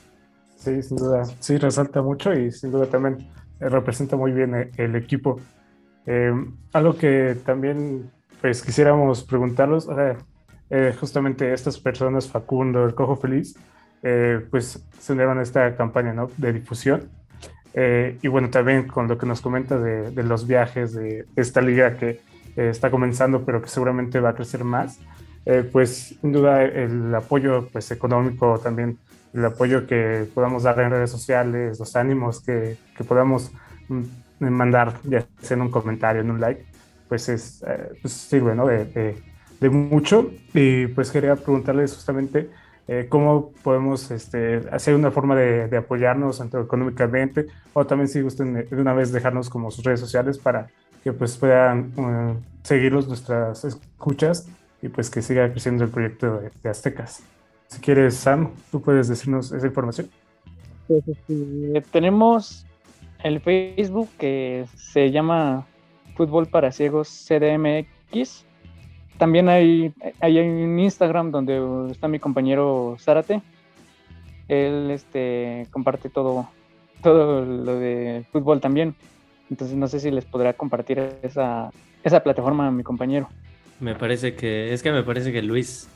sí 0.55 0.83
sin 0.83 0.97
duda. 0.97 1.25
Sí 1.39 1.57
resalta 1.57 2.03
mucho 2.03 2.31
y 2.31 2.51
sin 2.51 2.71
duda 2.71 2.85
también 2.85 3.17
representa 3.59 4.15
muy 4.15 4.31
bien 4.33 4.53
eh, 4.53 4.71
el, 4.77 4.95
equipo. 4.95 5.41
Eh, 6.05 6.31
algo 6.71 6.95
que 6.95 7.37
también 7.43 8.11
pues 8.39 8.61
quisiéramos 8.61 9.23
preguntarlos 9.23 9.89
eh, 10.69 10.93
justamente 10.99 11.53
estas 11.53 11.79
personas 11.79 12.29
Facundo 12.29 12.85
el 12.85 12.93
Cojo 12.93 13.15
Feliz 13.15 13.57
pues 14.51 14.85
se 14.99 15.13
unieron 15.13 15.39
a 15.39 15.41
esta 15.41 15.75
campaña 15.75 16.13
¿no? 16.13 16.29
de 16.37 16.53
difusión 16.53 17.09
eh, 17.73 18.17
y 18.21 18.27
bueno, 18.27 18.49
también 18.49 18.87
con 18.87 19.07
lo 19.07 19.17
que 19.17 19.25
nos 19.25 19.41
comenta 19.41 19.77
de, 19.77 20.23
los 20.23 20.47
viajes 20.47 20.93
de 20.93 21.25
esta 21.35 21.61
liga 21.61 21.95
que 21.97 22.21
eh, 22.55 22.69
está 22.69 22.89
comenzando, 22.89 23.45
pero 23.45 23.61
que 23.61 23.69
seguramente 23.69 24.19
va 24.19 24.29
a 24.29 24.35
crecer 24.35 24.63
más, 24.63 24.99
eh, 25.45 25.67
pues 25.71 26.17
sin 26.19 26.31
duda 26.31 26.63
el 26.63 27.13
apoyo 27.13 27.69
pues, 27.71 27.91
económico 27.91 28.59
también, 28.59 28.97
el 29.33 29.45
apoyo 29.45 29.85
que 29.85 30.27
podamos 30.33 30.63
dar 30.63 30.79
en 30.79 30.91
redes 30.91 31.11
sociales, 31.11 31.79
los 31.79 31.95
ánimos 31.95 32.41
que, 32.41 32.77
que 32.97 33.03
podamos 33.03 33.51
mm, 33.87 34.47
mandar, 34.49 34.95
ya 35.03 35.25
sea 35.41 35.55
en 35.55 35.61
un 35.61 35.71
comentario, 35.71 36.21
en 36.21 36.31
un 36.31 36.41
like, 36.41 36.65
pues, 37.07 37.29
es, 37.29 37.63
pues 38.01 38.13
sirve 38.13 38.55
¿no? 38.55 38.65
de, 38.67 38.85
de, 38.85 39.17
de 39.59 39.69
mucho. 39.69 40.31
Y 40.53 40.87
pues 40.87 41.11
quería 41.11 41.35
preguntarles 41.35 41.93
justamente 41.93 42.49
eh, 42.91 43.05
cómo 43.07 43.51
podemos 43.61 44.09
este, 44.09 44.63
hacer 44.71 44.95
una 44.95 45.11
forma 45.11 45.35
de, 45.35 45.77
apoyarnos 45.77 46.39
tanto 46.39 46.59
económicamente 46.59 47.45
o 47.73 47.85
también 47.85 48.07
si 48.07 48.19
gusten 48.19 48.67
de 48.67 48.75
una 48.75 48.93
vez 48.93 49.11
dejarnos 49.11 49.47
como 49.47 49.69
sus 49.69 49.85
redes 49.85 49.99
sociales 49.99 50.39
para 50.39 50.69
que 51.03 51.13
pues 51.13 51.37
puedan 51.37 51.91
uh, 51.99 52.35
seguirlos 52.63 53.07
nuestras 53.07 53.63
escuchas 53.63 54.49
y 54.81 54.89
pues 54.89 55.11
que 55.11 55.21
siga 55.21 55.51
creciendo 55.51 55.83
el 55.83 55.91
proyecto 55.91 56.41
de, 56.63 56.67
Aztecas. 56.67 57.21
Si 57.67 57.79
quieres, 57.79 58.15
Sam, 58.15 58.53
tú 58.71 58.81
puedes 58.81 59.07
decirnos 59.07 59.51
esa 59.51 59.67
información. 59.67 60.09
Pues, 60.87 61.07
este, 61.07 61.83
tenemos 61.91 62.65
el 63.23 63.39
Facebook 63.39 64.09
que 64.17 64.65
se 64.75 65.11
llama 65.11 65.67
Fútbol 66.15 66.47
para 66.47 66.71
Ciegos 66.71 67.07
CDMX 67.27 68.47
también 69.19 69.49
hay, 69.49 69.93
hay 70.21 70.39
un 70.39 70.79
Instagram 70.79 71.29
donde 71.29 71.91
está 71.91 72.07
mi 72.07 72.19
compañero 72.19 72.95
Zárate. 72.97 73.41
Él 74.47 74.89
este, 74.91 75.67
comparte 75.71 76.09
todo, 76.09 76.49
todo 77.03 77.45
lo 77.45 77.75
de 77.75 78.25
fútbol 78.31 78.61
también. 78.61 78.95
Entonces 79.49 79.75
no 79.75 79.87
sé 79.87 79.99
si 79.99 80.09
les 80.09 80.23
podrá 80.23 80.53
compartir 80.53 81.17
esa, 81.21 81.69
esa 82.01 82.23
plataforma 82.23 82.67
a 82.67 82.71
mi 82.71 82.81
compañero. 82.81 83.27
Me 83.81 83.93
parece 83.93 84.35
que, 84.35 84.73
es 84.73 84.81
que 84.81 84.91
me 84.91 85.03
parece 85.03 85.33
que 85.33 85.41
Luis, 85.41 85.89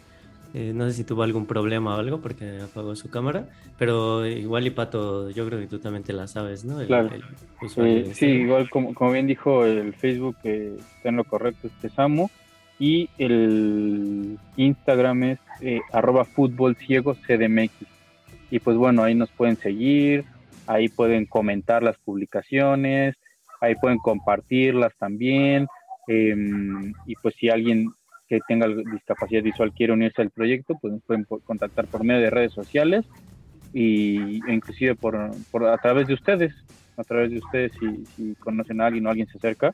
eh, 0.54 0.74
no 0.76 0.86
sé 0.88 0.94
si 0.94 1.04
tuvo 1.06 1.24
algún 1.24 1.46
problema 1.46 1.96
o 1.96 2.00
algo 2.00 2.20
porque 2.20 2.60
apagó 2.62 2.94
su 2.98 3.10
cámara, 3.10 3.48
pero 3.78 4.26
igual 4.26 4.68
y 4.68 4.72
Pato, 4.72 5.30
yo 5.30 5.48
creo 5.48 5.60
que 5.62 5.68
tú 5.68 5.80
también 5.80 6.04
te 6.04 6.12
la 6.12 6.28
sabes, 6.28 6.66
¿no? 6.66 6.86
claro. 6.86 7.10
sí, 8.14 8.26
igual 8.26 8.70
como, 8.70 8.94
como, 8.94 9.14
bien 9.14 9.28
dijo 9.28 9.66
el 9.66 9.94
Facebook, 9.94 10.36
eh, 10.44 10.76
está 10.98 11.10
en 11.10 11.16
lo 11.18 11.24
correcto 11.24 11.68
este 11.68 11.90
Samu, 11.90 12.30
y 12.80 13.10
el 13.18 14.38
Instagram 14.58 15.24
es 15.24 15.40
eh, 15.62 15.82
arroba 15.92 16.26
fútbol 16.26 16.76
CDMX. 16.76 17.72
Y 18.52 18.60
pues 18.60 18.78
bueno, 18.78 19.04
ahí 19.04 19.16
nos 19.16 19.32
pueden 19.32 19.58
seguir, 19.58 20.26
ahí 20.68 20.90
pueden 20.90 21.26
comentar 21.26 21.84
las 21.84 21.98
publicaciones, 21.98 23.16
ahí 23.62 23.76
pueden 23.76 23.98
compartirlas 23.98 24.94
también. 24.98 25.68
Em, 26.08 26.94
y 27.06 27.16
pues 27.16 27.36
si 27.36 27.50
alguien 27.50 27.90
que 28.28 28.40
tenga 28.48 28.68
discapacidad 28.68 29.44
visual 29.44 29.74
quiere 29.74 29.94
unirse 29.94 30.22
al 30.22 30.32
proyecto, 30.32 30.78
pues 30.82 30.94
nos 30.94 31.04
pueden 31.04 31.26
contactar 31.46 31.88
por 31.88 32.04
medio 32.04 32.22
de 32.22 32.30
redes 32.30 32.54
sociales 32.54 33.06
y, 33.74 34.40
inclusive 34.52 34.96
por, 34.96 35.16
a 35.16 35.78
través 35.78 36.08
de 36.08 36.14
ustedes, 36.14 36.54
a 36.98 37.04
través 37.04 37.32
de 37.32 37.38
ustedes 37.38 37.72
si, 37.80 38.06
si 38.16 38.36
conocen 38.36 38.82
a 38.82 38.88
alguien 38.88 39.06
o 39.08 39.10
alguien 39.10 39.28
se 39.28 39.38
acerca, 39.38 39.74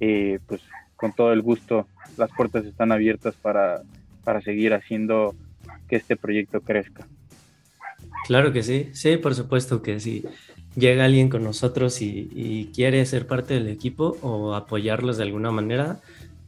eh, 0.00 0.38
pues 0.46 0.62
con 0.96 1.12
todo 1.12 1.32
el 1.32 1.42
gusto 1.42 1.86
las 2.16 2.30
puertas 2.30 2.64
están 2.64 2.92
abiertas 2.92 3.34
para, 3.34 3.82
para 4.24 4.40
seguir 4.40 4.74
haciendo 4.74 5.34
que 5.88 5.96
este 5.96 6.16
proyecto 6.16 6.60
crezca. 6.60 7.06
Claro 8.26 8.52
que 8.52 8.62
sí, 8.62 8.90
sí, 8.92 9.16
por 9.16 9.34
supuesto 9.34 9.82
que 9.82 10.00
sí 10.00 10.24
llega 10.76 11.04
alguien 11.04 11.28
con 11.28 11.44
nosotros 11.44 12.00
y, 12.02 12.70
quiere 12.74 13.04
ser 13.06 13.26
parte 13.26 13.54
del 13.54 13.68
equipo 13.68 14.16
o 14.22 14.54
apoyarlos 14.54 15.16
de 15.16 15.22
alguna 15.24 15.50
manera, 15.50 16.00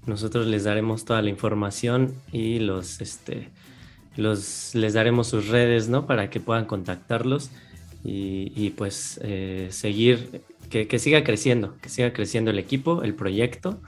nosotros 0.07 0.47
les 0.47 0.65
daremos 0.65 1.05
toda 1.05 1.23
la 1.23 1.31
información 1.31 2.15
y 2.33 2.59
los, 2.59 3.01
este, 3.01 3.49
los, 4.17 4.75
les 4.75 4.95
daremos 4.95 5.29
sus 5.29 5.49
redes, 5.49 5.89
¿no? 5.89 6.07
Para 6.07 6.31
que 6.31 6.41
puedan 6.41 6.65
contactarlos 6.65 7.51
y, 8.05 8.71
pues 8.71 9.19
eh, 9.25 9.69
seguir, 9.71 10.43
que, 10.71 10.99
siga 10.99 11.25
creciendo, 11.25 11.77
que 11.81 11.89
siga 11.89 12.13
creciendo 12.13 12.51
el 12.51 12.59
equipo, 12.59 13.03
el 13.03 13.15
proyecto. 13.15 13.81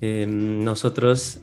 Em, 0.00 0.64
nosotros 0.64 1.40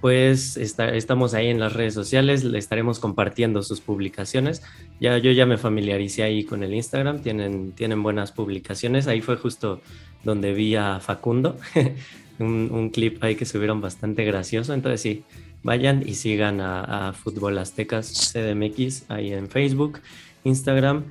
pues 0.00 0.56
estamos 0.56 1.34
ahí 1.34 1.48
en 1.48 1.60
las 1.60 1.72
redes 1.72 1.94
sociales, 1.94 2.44
le 2.44 2.58
estaremos 2.58 2.98
compartiendo 2.98 3.62
sus 3.62 3.80
publicaciones. 3.80 4.62
Ya 5.00 5.16
yo 5.18 5.30
ya 5.30 5.46
me 5.46 5.58
familiaricé 5.58 6.22
ahí 6.22 6.44
con 6.44 6.62
el 6.62 6.74
Instagram, 6.74 7.22
tienen, 7.22 7.72
tienen 7.72 8.02
buenas 8.02 8.32
publicaciones. 8.32 9.06
Ahí 9.06 9.20
fue 9.20 9.36
justo 9.36 9.80
donde 10.24 10.52
vi 10.52 10.74
a 10.74 10.98
Facundo, 11.00 11.56
un, 12.38 12.90
clip 12.90 13.22
ahí 13.22 13.36
que 13.36 13.44
subieron 13.44 13.80
bastante 13.80 14.24
gracioso. 14.24 14.74
Entonces 14.74 15.00
sí, 15.00 15.24
vayan 15.62 16.02
y 16.06 16.14
sigan 16.14 16.60
a, 16.60 17.12
Fútbol 17.12 17.58
Aztecas 17.58 18.32
CDMX 18.32 19.04
ahí 19.08 19.32
en 19.32 19.48
Facebook, 19.48 20.00
Instagram. 20.44 21.04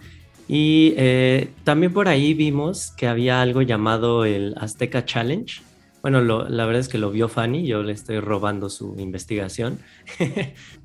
Y 0.48 0.94
eh, 0.98 1.50
también 1.64 1.92
por 1.92 2.08
ahí 2.08 2.34
vimos 2.34 2.92
que 2.98 3.08
había 3.08 3.42
algo 3.42 3.62
llamado 3.62 4.26
el 4.26 4.54
Azteca 4.60 5.04
Challenge 5.06 5.62
bueno, 6.06 6.22
la 6.22 6.66
verdad 6.68 6.82
es 6.82 6.88
que 6.88 7.00
lo 7.00 7.10
vio 7.10 7.28
Fanny, 7.28 7.66
yo 7.66 7.82
le 7.82 7.92
estoy 7.92 8.20
robando 8.20 8.70
su 8.70 8.96
investigación. 9.00 9.80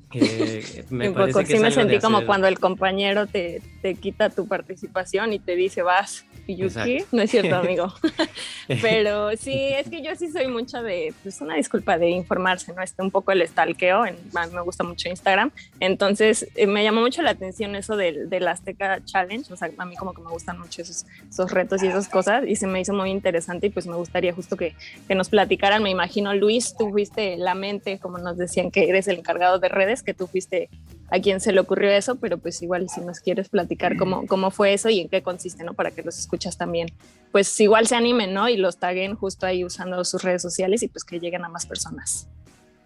me 0.89 1.11
poco, 1.11 1.45
sí 1.45 1.57
me 1.59 1.71
sentí 1.71 1.99
como 1.99 2.25
cuando 2.25 2.47
el 2.47 2.59
compañero 2.59 3.27
te, 3.27 3.61
te, 3.81 3.95
quita 3.95 4.29
tu 4.29 4.47
participación 4.47 5.33
y 5.33 5.39
te 5.39 5.55
dice 5.55 5.81
vas 5.81 6.25
y 6.47 6.55
yo 6.55 6.67
qué, 6.83 7.05
no 7.11 7.21
es 7.21 7.31
cierto 7.31 7.55
amigo. 7.57 7.93
Pero 8.81 9.35
sí 9.37 9.53
es 9.53 9.89
que 9.89 10.01
yo 10.01 10.15
sí 10.15 10.31
soy 10.31 10.47
mucho 10.47 10.81
de 10.81 11.13
pues 11.23 11.41
una 11.41 11.55
disculpa 11.55 11.97
de 11.97 12.09
informarse 12.09 12.73
no 12.73 12.81
este 12.81 13.01
un 13.01 13.11
poco 13.11 13.31
el 13.31 13.47
stalkeo 13.47 14.05
en, 14.05 14.15
me 14.53 14.61
gusta 14.61 14.83
mucho 14.83 15.09
Instagram. 15.09 15.51
Entonces 15.79 16.47
eh, 16.55 16.67
me 16.67 16.83
llamó 16.83 17.01
mucho 17.01 17.21
la 17.21 17.31
atención 17.31 17.75
eso 17.75 17.95
del, 17.95 18.29
del 18.29 18.47
Azteca 18.47 19.03
Challenge 19.05 19.51
o 19.51 19.55
sea 19.55 19.69
a 19.77 19.85
mí 19.85 19.95
como 19.95 20.13
que 20.13 20.21
me 20.21 20.29
gustan 20.29 20.59
mucho 20.59 20.81
esos, 20.81 21.05
esos 21.29 21.51
retos 21.51 21.83
y 21.83 21.87
esas 21.87 22.07
cosas 22.09 22.43
y 22.47 22.55
se 22.55 22.67
me 22.67 22.81
hizo 22.81 22.93
muy 22.93 23.09
interesante 23.09 23.67
y 23.67 23.69
pues 23.69 23.87
me 23.87 23.95
gustaría 23.95 24.33
justo 24.33 24.57
que, 24.57 24.75
que 25.07 25.15
nos 25.15 25.29
platicaran. 25.29 25.83
Me 25.83 25.89
imagino 25.89 26.33
Luis 26.33 26.75
tú 26.77 26.89
fuiste 26.89 27.37
la 27.37 27.55
mente 27.55 27.99
como 27.99 28.17
nos 28.17 28.37
decían 28.37 28.71
que 28.71 28.89
eres 28.89 29.07
el 29.07 29.19
encargado 29.19 29.59
de 29.59 29.69
redes 29.69 30.00
que 30.03 30.13
tú 30.13 30.27
fuiste 30.27 30.69
a 31.09 31.19
quien 31.19 31.39
se 31.41 31.51
le 31.51 31.59
ocurrió 31.59 31.91
eso, 31.91 32.15
pero 32.15 32.37
pues 32.37 32.61
igual 32.61 32.87
si 32.89 33.01
nos 33.01 33.19
quieres 33.19 33.49
platicar 33.49 33.97
cómo, 33.97 34.25
cómo 34.27 34.49
fue 34.49 34.73
eso 34.73 34.89
y 34.89 35.01
en 35.01 35.09
qué 35.09 35.21
consiste, 35.21 35.63
¿no? 35.63 35.73
Para 35.73 35.91
que 35.91 36.03
los 36.03 36.17
escuchas 36.17 36.57
también, 36.57 36.87
pues 37.31 37.59
igual 37.59 37.85
se 37.87 37.95
animen, 37.95 38.33
¿no? 38.33 38.47
Y 38.47 38.57
los 38.57 38.77
taguen 38.77 39.15
justo 39.15 39.45
ahí 39.45 39.65
usando 39.65 40.03
sus 40.05 40.23
redes 40.23 40.41
sociales 40.41 40.83
y 40.83 40.87
pues 40.87 41.03
que 41.03 41.19
lleguen 41.19 41.43
a 41.43 41.49
más 41.49 41.65
personas. 41.65 42.27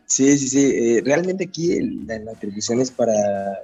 Sí, 0.08 0.38
sí, 0.38 0.48
sí. 0.48 0.72
Eh, 0.74 1.02
realmente 1.04 1.46
aquí 1.46 1.80
la, 1.82 2.32
atribución 2.32 2.80
es 2.80 2.92
para 2.92 3.14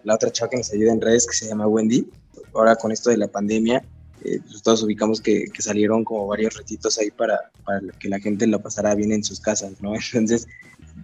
la 0.04 0.16
otra 0.16 0.32
chava 0.32 0.50
que 0.50 0.58
nos 0.58 0.72
ayuda 0.72 0.92
en 0.92 1.02
redes 1.02 1.28
que 1.28 1.36
se 1.36 1.48
llama 1.48 1.68
Wendy. 1.68 2.08
Ahora 2.54 2.76
con 2.76 2.92
esto 2.92 3.10
de 3.10 3.18
la 3.18 3.28
pandemia, 3.28 3.84
eh, 4.24 4.40
pues 4.46 4.62
todos 4.62 4.84
ubicamos 4.84 5.22
que, 5.22 5.46
que, 5.46 5.62
salieron 5.62 6.04
como 6.04 6.28
varios 6.28 6.56
retitos 6.56 6.98
ahí 7.00 7.10
para, 7.10 7.52
para 7.66 7.82
que 8.00 8.10
la 8.10 8.20
gente 8.20 8.46
lo 8.46 8.62
pasara 8.62 8.94
bien 8.94 9.12
en 9.12 9.24
sus 9.24 9.40
casas, 9.40 9.82
¿no? 9.82 9.94
Entonces 10.14 10.48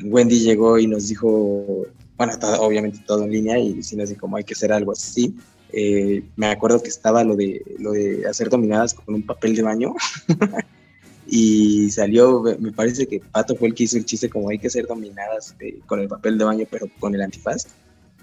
Wendy 0.04 0.40
llegó 0.40 0.78
y 0.78 0.88
nos 0.88 1.08
dijo, 1.08 1.86
bueno, 2.18 2.34
obviamente 2.60 3.00
todo 3.06 3.24
en 3.24 3.32
línea 3.32 3.60
y 3.60 3.76
no 3.96 4.06
sé 4.06 4.16
cómo 4.16 4.38
hay 4.38 4.44
que 4.44 4.54
hacer 4.54 4.74
algo 4.74 4.92
así. 4.92 5.36
Eh, 5.72 6.24
me 6.36 6.48
acuerdo 6.48 6.82
que 6.82 6.90
estaba 6.90 7.24
lo 7.24 7.36
de, 7.36 7.62
lo 7.78 7.92
de 7.92 8.26
hacer 8.28 8.50
dominadas 8.50 8.94
con 8.94 9.14
un 9.14 9.24
papel 9.24 9.56
de 9.56 9.62
baño 9.62 9.94
y 11.28 11.92
salió, 11.92 12.42
me 12.60 12.72
parece 12.72 13.06
que 13.06 13.20
Pato 13.20 13.56
fue 13.56 13.68
el 13.68 13.76
que 13.76 13.84
hizo 13.84 13.98
el 13.98 14.06
chiste 14.06 14.30
como 14.30 14.50
hay 14.50 14.60
que 14.60 14.68
hacer 14.68 14.88
dominadas 14.88 15.56
eh, 15.60 15.80
con 15.86 16.00
el 16.00 16.08
papel 16.08 16.38
de 16.38 16.46
baño 16.46 16.66
pero 16.72 16.88
con 17.00 17.14
el 17.14 17.22
antifaz 17.22 17.68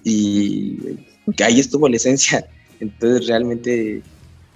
y 0.03 0.97
que 1.37 1.45
ahí 1.45 1.61
estuvo 1.61 1.89
la 1.89 1.97
esencia. 1.97 2.47
Entonces 2.81 3.27
realmente 3.29 4.03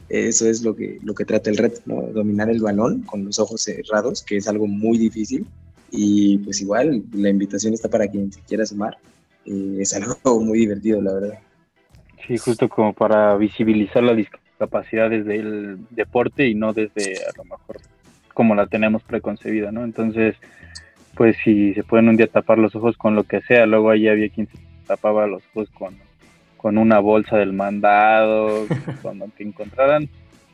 eso 0.08 0.48
es 0.48 0.62
lo 0.62 0.74
que, 0.74 0.98
lo 1.02 1.14
que 1.14 1.24
trata 1.24 1.50
el 1.50 1.58
reto, 1.58 1.80
¿no? 1.86 2.02
dominar 2.02 2.50
el 2.50 2.60
balón 2.60 3.02
con 3.02 3.24
los 3.24 3.38
ojos 3.38 3.62
cerrados, 3.62 4.22
que 4.22 4.38
es 4.38 4.48
algo 4.48 4.66
muy 4.66 4.98
difícil. 4.98 5.46
Y 5.90 6.38
pues 6.38 6.60
igual 6.60 7.02
la 7.12 7.30
invitación 7.30 7.72
está 7.72 7.88
para 7.88 8.08
quien 8.08 8.32
se 8.32 8.40
quiera 8.40 8.66
sumar 8.66 8.98
es 9.44 9.94
algo 9.94 10.40
muy 10.40 10.60
divertido, 10.60 11.00
la 11.00 11.14
verdad. 11.14 11.38
Sí, 12.26 12.36
justo 12.36 12.68
como 12.68 12.92
para 12.92 13.36
visibilizar 13.36 14.02
la 14.02 14.14
discapacidad 14.14 15.10
desde 15.10 15.36
el 15.36 15.78
deporte 15.90 16.46
y 16.46 16.54
no 16.54 16.72
desde 16.72 17.24
a 17.24 17.36
lo 17.36 17.44
mejor 17.44 17.76
como 18.34 18.54
la 18.54 18.66
tenemos 18.66 19.02
preconcebida, 19.02 19.72
¿no? 19.72 19.82
Entonces, 19.82 20.36
pues 21.16 21.36
si 21.42 21.74
se 21.74 21.82
pueden 21.82 22.08
un 22.08 22.16
día 22.16 22.28
tapar 22.28 22.58
los 22.58 22.74
ojos 22.76 22.96
con 22.96 23.16
lo 23.16 23.24
que 23.24 23.40
sea, 23.40 23.66
luego 23.66 23.90
ahí 23.90 24.06
había 24.06 24.28
quien 24.28 24.46
se 24.46 24.58
tapaba 24.86 25.26
los 25.26 25.42
ojos 25.52 25.68
con, 25.70 25.96
con 26.56 26.78
una 26.78 27.00
bolsa 27.00 27.36
del 27.38 27.52
mandado, 27.52 28.66
cuando 29.02 29.26
te 29.36 29.42
encontraran, 29.42 30.08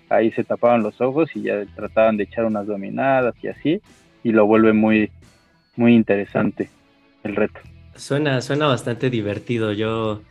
ahí 0.09 0.31
se 0.33 0.45
tapaban 0.45 0.83
los 0.83 1.01
ojos 1.01 1.29
y 1.35 1.43
ya 1.43 1.65
trataban 1.75 2.17
de 2.17 2.25
echar 2.25 2.47
unas 2.47 2.67
dominadas 2.67 3.35
y 3.43 3.49
así, 3.49 3.83
y 4.23 4.33
lo 4.33 4.47
vuelve 4.47 4.73
muy, 4.73 5.11
muy 5.77 5.95
interesante 5.95 6.71
el 7.23 7.37
reto. 7.37 7.61
Suena, 7.97 8.41
suena 8.41 8.67
bastante 8.67 9.11
divertido. 9.11 9.73
Yo 9.73 10.23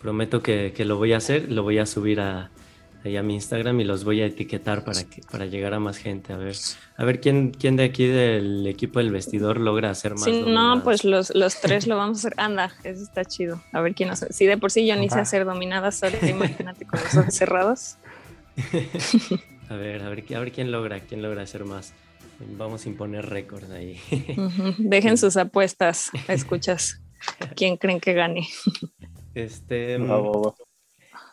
prometo 0.00 0.42
que, 0.42 0.72
lo 0.78 0.96
voy 0.96 1.12
a 1.12 1.18
hacer, 1.18 1.50
lo 1.50 1.62
voy 1.62 1.78
a 1.78 1.86
subir 1.86 2.20
a, 2.20 2.50
a 3.04 3.22
mi 3.22 3.34
Instagram 3.34 3.80
y 3.80 3.84
los 3.84 4.04
voy 4.04 4.22
a 4.22 4.26
etiquetar 4.26 4.84
para 4.84 5.04
que 5.04 5.22
para 5.30 5.46
llegar 5.46 5.74
a 5.74 5.80
más 5.80 5.98
gente. 5.98 6.32
A 6.32 6.36
ver, 6.36 6.56
a 6.96 7.04
ver 7.04 7.20
quién, 7.20 7.50
quién 7.50 7.76
de 7.76 7.84
aquí 7.84 8.06
del 8.06 8.66
equipo 8.66 8.98
del 8.98 9.10
vestidor 9.10 9.60
logra 9.60 9.90
hacer 9.90 10.12
más. 10.12 10.24
Sí, 10.24 10.44
no, 10.46 10.82
pues 10.82 11.04
los, 11.04 11.34
los 11.34 11.60
tres 11.60 11.86
lo 11.86 11.96
vamos 11.96 12.18
a 12.18 12.28
hacer. 12.28 12.34
Anda, 12.36 12.72
eso 12.84 13.02
está 13.02 13.24
chido. 13.24 13.62
A 13.72 13.80
ver 13.80 13.94
quién 13.94 14.10
hace. 14.10 14.32
Si 14.32 14.46
de 14.46 14.56
por 14.56 14.70
sí 14.70 14.86
yo 14.86 14.96
ni 14.96 15.08
sé 15.08 15.18
hacer 15.20 15.44
dominadas, 15.44 16.02
ahora 16.02 16.18
imagínate 16.28 16.86
con 16.86 17.00
los 17.00 17.16
ojos 17.16 17.34
cerrados. 17.34 17.96
a 19.68 19.76
ver, 19.76 20.02
a 20.02 20.08
ver, 20.08 20.24
a 20.34 20.40
ver 20.40 20.52
quién 20.52 20.70
logra, 20.72 21.00
quién 21.00 21.22
logra 21.22 21.42
hacer 21.42 21.64
más. 21.64 21.92
Vamos 22.56 22.86
a 22.86 22.88
imponer 22.88 23.26
récord 23.26 23.70
ahí. 23.72 23.98
Dejen 24.78 25.18
sus 25.18 25.36
apuestas, 25.36 26.10
escuchas. 26.28 27.02
¿Quién 27.54 27.76
creen 27.76 28.00
que 28.00 28.14
gane? 28.14 28.48
Este. 29.34 29.98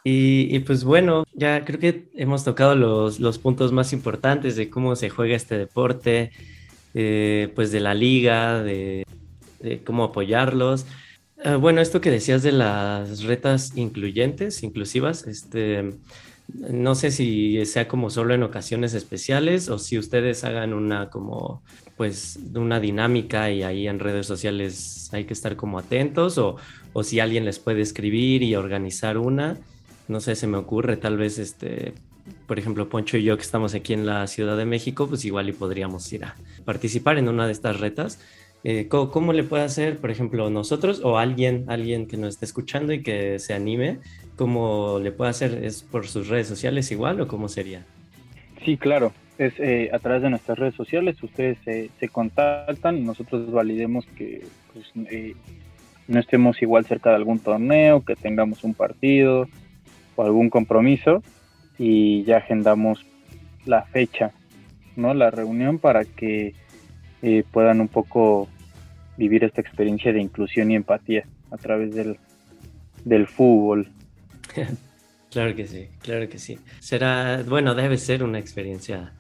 Y, 0.04 0.60
pues 0.60 0.86
bueno, 0.86 1.26
ya 1.34 1.66
creo 1.66 1.80
que 1.80 2.10
hemos 2.16 2.46
tocado 2.46 2.76
los, 2.76 3.20
los, 3.20 3.40
puntos 3.40 3.74
más 3.74 3.92
importantes 3.92 4.56
de 4.56 4.70
cómo 4.70 4.96
se 4.96 5.10
juega 5.10 5.36
este 5.36 5.58
deporte, 5.58 6.32
eh, 6.94 7.52
pues 7.56 7.74
de 7.74 7.82
la 7.82 7.94
liga, 7.94 8.64
de, 8.64 9.06
cómo 9.84 10.06
apoyarlos. 10.06 10.86
Ah, 11.44 11.58
bueno, 11.58 11.82
esto 11.82 12.00
que 12.00 12.10
decías 12.10 12.42
de 12.42 12.54
las 12.54 13.24
retas 13.24 13.76
incluyentes, 13.76 14.64
inclusivas, 14.64 15.28
este, 15.28 15.92
no 16.48 16.96
sé 16.96 17.12
si 17.12 17.66
sea 17.66 17.88
como 17.88 18.10
solo 18.10 18.34
en 18.34 18.44
ocasiones 18.44 18.94
especiales 18.94 19.70
o 19.70 19.80
si 19.80 19.98
ustedes 19.98 20.44
hagan 20.44 20.74
una 20.74 21.10
como 21.10 21.62
pues 21.98 22.40
una 22.56 22.80
dinámica 22.80 23.52
y 23.52 23.64
ahí 23.64 23.88
en 23.88 24.00
redes 24.00 24.26
sociales 24.28 25.10
hay 25.12 25.26
que 25.26 25.34
estar 25.34 25.56
como 25.56 25.80
atentos 25.80 26.38
o, 26.38 26.58
o 26.94 27.04
si 27.04 27.20
alguien 27.20 27.46
les 27.46 27.60
puede 27.60 27.82
escribir 27.82 28.44
y 28.44 28.56
organizar 28.56 29.18
una. 29.18 29.58
No 30.08 30.22
sé, 30.22 30.36
se 30.36 30.48
me 30.48 30.58
ocurre 30.58 30.96
tal 30.96 31.18
vez 31.18 31.38
este 31.38 31.94
por 32.46 32.60
ejemplo, 32.60 32.90
Poncho 32.90 33.18
y 33.18 33.24
yo 33.24 33.36
que 33.38 33.44
estamos 33.44 33.74
aquí 33.74 33.94
en 33.94 34.06
la 34.06 34.26
Ciudad 34.28 34.58
de 34.58 34.66
México, 34.66 35.08
pues 35.08 35.26
igual 35.26 35.50
y 35.50 35.54
podríamos 35.54 36.12
ir 36.14 36.26
a 36.26 36.36
participar 36.66 37.18
en 37.18 37.30
una 37.30 37.46
de 37.46 37.52
estas 37.52 37.80
retas. 37.80 38.20
Eh, 38.64 38.88
¿cómo, 38.90 39.34
le 39.34 39.44
puede 39.44 39.64
hacer, 39.64 39.98
por 39.98 40.12
ejemplo, 40.12 40.50
nosotros 40.50 41.02
o 41.04 41.18
alguien, 41.18 41.66
alguien 41.68 42.08
que 42.08 42.18
nos 42.18 42.30
esté 42.36 42.46
escuchando 42.46 42.92
y 42.92 43.04
que 43.04 43.40
se 43.40 43.54
anime? 43.54 44.00
¿Cómo 44.38 45.00
le 45.02 45.12
puede 45.12 45.32
hacer? 45.32 45.66
¿Es 45.66 45.82
por 45.82 46.08
sus 46.08 46.30
redes 46.30 46.48
sociales 46.48 46.92
igual 46.92 47.20
o 47.20 47.28
cómo 47.28 47.50
sería? 47.50 47.84
Sí, 48.64 48.78
claro. 48.78 49.12
Es 49.40 49.54
eh, 49.60 49.90
a 49.92 50.00
través 50.00 50.22
de 50.22 50.30
nuestras 50.30 50.60
redes 50.60 50.76
sociales. 50.76 51.22
Ustedes 51.22 51.58
se, 51.66 51.90
se 52.00 52.08
contactan, 52.08 53.04
nosotros 53.04 53.52
validemos 53.52 54.06
que 54.16 54.46
pues, 54.74 54.86
eh, 55.12 55.36
no 56.08 56.20
estemos 56.20 56.62
igual 56.62 56.86
cerca 56.86 57.10
de 57.10 57.16
algún 57.16 57.40
torneo, 57.40 58.06
que 58.06 58.16
tengamos 58.16 58.64
un 58.64 58.76
partido 58.76 59.48
o 60.16 60.24
algún 60.24 60.50
compromiso 60.50 61.24
y 61.80 62.24
ya 62.24 62.38
agendamos 62.38 63.06
la 63.66 63.84
fecha, 63.84 64.32
¿no? 64.96 65.14
La 65.14 65.32
reunión 65.32 65.80
para 65.80 66.06
que 66.06 66.54
eh, 67.24 67.44
puedan 67.52 67.82
un 67.82 67.88
poco 67.88 68.48
vivir 69.18 69.44
esta 69.44 69.62
experiencia 69.62 70.14
de 70.14 70.22
inclusión 70.22 70.70
y 70.72 70.76
empatía 70.76 71.26
a 71.50 71.58
través 71.58 71.94
del, 71.96 72.18
del 73.04 73.28
fútbol. 73.28 73.90
claro 75.32 75.56
que 75.56 75.68
sí, 75.68 75.88
claro 76.02 76.28
que 76.30 76.40
sí. 76.40 76.60
Será, 76.80 77.44
bueno, 77.48 77.76
debe 77.76 77.98
ser 77.98 78.24
una 78.24 78.40
experiencia 78.40 79.14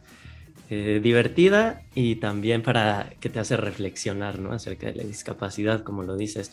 eh, 0.69 0.99
divertida 1.01 1.81
y 1.95 2.15
también 2.15 2.61
para 2.61 3.11
que 3.19 3.29
te 3.29 3.39
hace 3.39 3.55
reflexionar, 3.55 4.39
¿no? 4.39 4.51
Acerca 4.51 4.87
de 4.87 4.95
la 4.95 5.03
discapacidad, 5.03 5.83
como 5.83 6.03
lo 6.03 6.17
dices. 6.17 6.51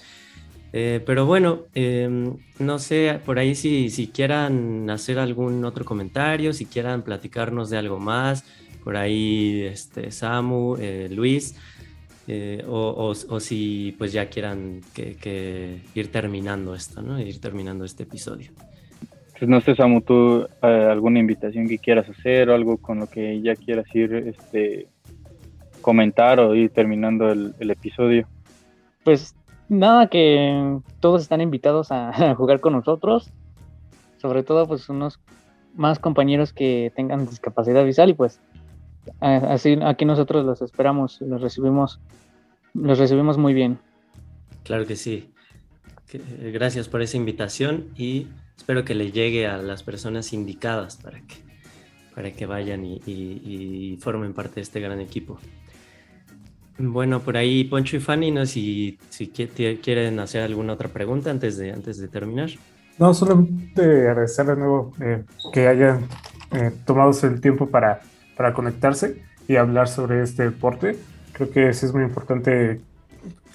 Eh, 0.73 1.01
pero 1.07 1.25
bueno, 1.25 1.67
em, 1.75 2.37
no 2.59 2.79
sé, 2.81 3.21
por 3.25 3.39
ahí 3.39 3.55
si, 3.55 3.91
si 3.91 4.09
quieran 4.09 4.91
hacer 4.91 5.19
algún 5.19 5.65
otro 5.65 5.85
comentario, 5.85 6.53
si 6.53 6.67
quieran 6.67 7.03
platicarnos 7.03 7.71
de 7.71 7.79
algo 7.79 8.01
más, 8.01 8.45
por 8.83 8.97
ahí 8.97 9.63
este, 9.63 10.11
Samu, 10.11 10.77
eh, 10.79 11.09
Luis, 11.11 11.57
eh, 12.27 12.65
o, 12.67 13.15
si 13.15 13.95
pues 13.99 14.13
ya 14.13 14.27
quieran 14.27 14.81
que, 14.95 15.81
ir 15.95 16.13
terminando 16.13 16.75
esto, 16.75 17.03
¿no? 17.03 17.21
Ir 17.21 17.41
terminando 17.41 17.85
este 17.85 18.05
episodio. 18.05 18.51
Pues 19.39 19.49
no 19.49 19.61
sé, 19.61 19.75
Samu, 19.75 20.01
tú 20.01 20.47
alguna 20.61 21.19
invitación 21.19 21.69
que 21.69 21.79
quieras 21.79 22.09
hacer 22.09 22.49
o 22.51 22.55
algo 22.55 22.79
con 22.79 23.01
lo 23.01 23.07
que 23.09 23.41
ya 23.43 23.57
quieras 23.57 23.87
ir 23.95 24.15
este, 24.15 24.87
comentar 25.81 26.41
o 26.41 26.55
ir 26.55 26.71
terminando 26.71 27.31
el, 27.31 27.55
el 27.59 27.71
episodio. 27.71 28.27
Pues 29.03 29.35
nada, 29.69 30.09
que 30.09 30.79
todos 31.01 31.23
están 31.23 31.41
invitados 31.41 31.93
a, 31.93 32.35
jugar 32.37 32.61
con 32.61 32.73
nosotros. 32.73 33.31
Sobre 34.17 34.43
todo, 34.43 34.67
pues 34.67 34.89
unos 34.89 35.21
más 35.75 35.99
compañeros 35.99 36.53
que 36.53 36.93
tengan 36.95 37.27
discapacidad 37.27 37.85
visual 37.85 38.11
y 38.11 38.15
pues 38.15 38.41
así 39.21 39.79
aquí 39.83 40.05
nosotros 40.05 40.45
los 40.45 40.63
esperamos, 40.63 41.21
los 41.21 41.41
recibimos, 41.41 42.01
los 42.75 42.99
recibimos 42.99 43.39
muy 43.39 43.55
bien. 43.55 43.79
Claro 44.63 44.87
que 44.87 44.97
sí. 44.97 45.31
Gracias 46.53 46.89
por 46.89 47.03
esa 47.03 47.17
invitación 47.17 47.87
y 47.97 48.29
espero 48.57 48.85
que 48.85 48.95
le 48.95 49.11
llegue 49.11 49.47
a 49.47 49.57
las 49.59 49.83
personas 49.83 50.33
indicadas 50.33 50.97
para 50.97 51.21
que, 51.21 51.37
para 52.15 52.31
que 52.31 52.47
vayan 52.47 52.85
y 52.85 53.99
formen 54.01 54.33
parte 54.33 54.57
de 54.57 54.61
este 54.63 54.81
gran 54.81 55.01
equipo. 55.01 55.39
Bueno, 56.79 57.21
por 57.21 57.37
ahí 57.37 57.65
Poncho 57.65 57.97
y 57.97 58.01
Fanny, 58.01 58.31
no 58.33 58.47
si, 58.47 58.99
si 59.09 59.29
quieren 59.29 60.19
hacer 60.19 60.43
alguna 60.43 60.73
otra 60.73 60.89
pregunta 60.89 61.31
antes 61.31 61.57
de, 61.57 61.73
antes 61.73 61.99
de 61.99 62.09
terminar. 62.09 62.51
No, 62.99 63.15
solamente 63.15 64.09
agradecer 64.09 64.47
de 64.47 64.57
nuevo 64.57 64.93
eh, 65.01 65.25
que 65.53 65.69
hayan 65.69 66.07
eh, 66.53 66.73
tomado 66.85 67.13
el 67.23 67.41
tiempo 67.41 67.69
para, 67.69 68.01
para 68.37 68.55
conectarse 68.55 69.23
y 69.49 69.57
hablar 69.57 69.89
sobre 69.89 70.23
este 70.23 70.45
deporte. 70.45 70.97
Creo 71.33 71.51
que 71.51 71.73
sí 71.73 71.87
es 71.87 71.95
muy 71.95 72.05
importante 72.05 72.81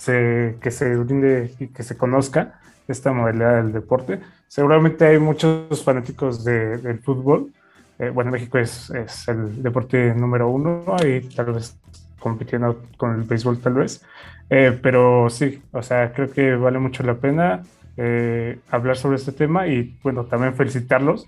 que 0.05 0.71
se 0.71 0.95
brinde 0.95 1.53
y 1.59 1.67
que 1.67 1.83
se 1.83 1.97
conozca 1.97 2.59
esta 2.87 3.11
modalidad 3.11 3.63
del 3.63 3.73
deporte. 3.73 4.19
Seguramente 4.47 5.05
hay 5.05 5.19
muchos 5.19 5.83
fanáticos 5.83 6.43
del 6.43 6.99
fútbol. 6.99 7.51
Eh, 7.99 8.09
bueno, 8.09 8.31
México 8.31 8.57
es, 8.57 8.89
es, 8.91 9.27
el 9.27 9.61
deporte 9.61 10.13
número 10.15 10.49
uno 10.49 10.83
y 11.05 11.21
tal 11.21 11.53
vez 11.53 11.77
compitiendo 12.19 12.83
con 12.97 13.15
el 13.15 13.23
béisbol 13.23 13.59
tal 13.59 13.73
vez. 13.73 14.03
Eh, 14.49 14.77
pero 14.81 15.29
sí, 15.29 15.61
o 15.71 15.81
sea, 15.81 16.11
creo 16.11 16.31
que 16.31 16.55
vale 16.55 16.79
mucho 16.79 17.03
la 17.03 17.15
pena 17.15 17.61
eh, 17.97 18.59
hablar 18.71 18.97
sobre 18.97 19.17
este 19.17 19.31
tema 19.31 19.67
y 19.67 19.97
bueno, 20.03 20.25
también 20.25 20.55
felicitarlos 20.55 21.27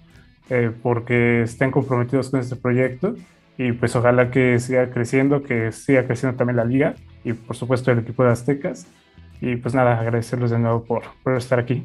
eh, 0.49 0.72
porque 0.82 1.43
estén 1.43 1.70
comprometidos 1.70 2.30
con 2.30 2.39
este 2.39 2.56
proyecto 2.56 3.16
y 3.58 3.74
pues 3.74 3.95
ojalá 3.95 4.32
que 4.32 4.60
siga 4.60 4.89
creciendo, 4.89 5.43
que 5.43 5.72
siga 5.72 6.06
creciendo 6.06 6.38
también 6.38 6.58
la 6.58 6.66
liga 6.66 6.95
y 7.24 7.34
por 7.34 7.56
supuesto 7.56 7.91
el 7.91 7.99
equipo 7.99 8.24
de 8.24 8.32
Aztecas. 8.32 8.88
Y 9.39 9.56
pues 9.56 9.74
nada, 9.74 9.99
agradecerles 9.99 10.52
de 10.52 10.60
nuevo 10.60 10.84
por, 10.84 11.04
por 11.24 11.36
estar 11.36 11.60
aquí. 11.60 11.84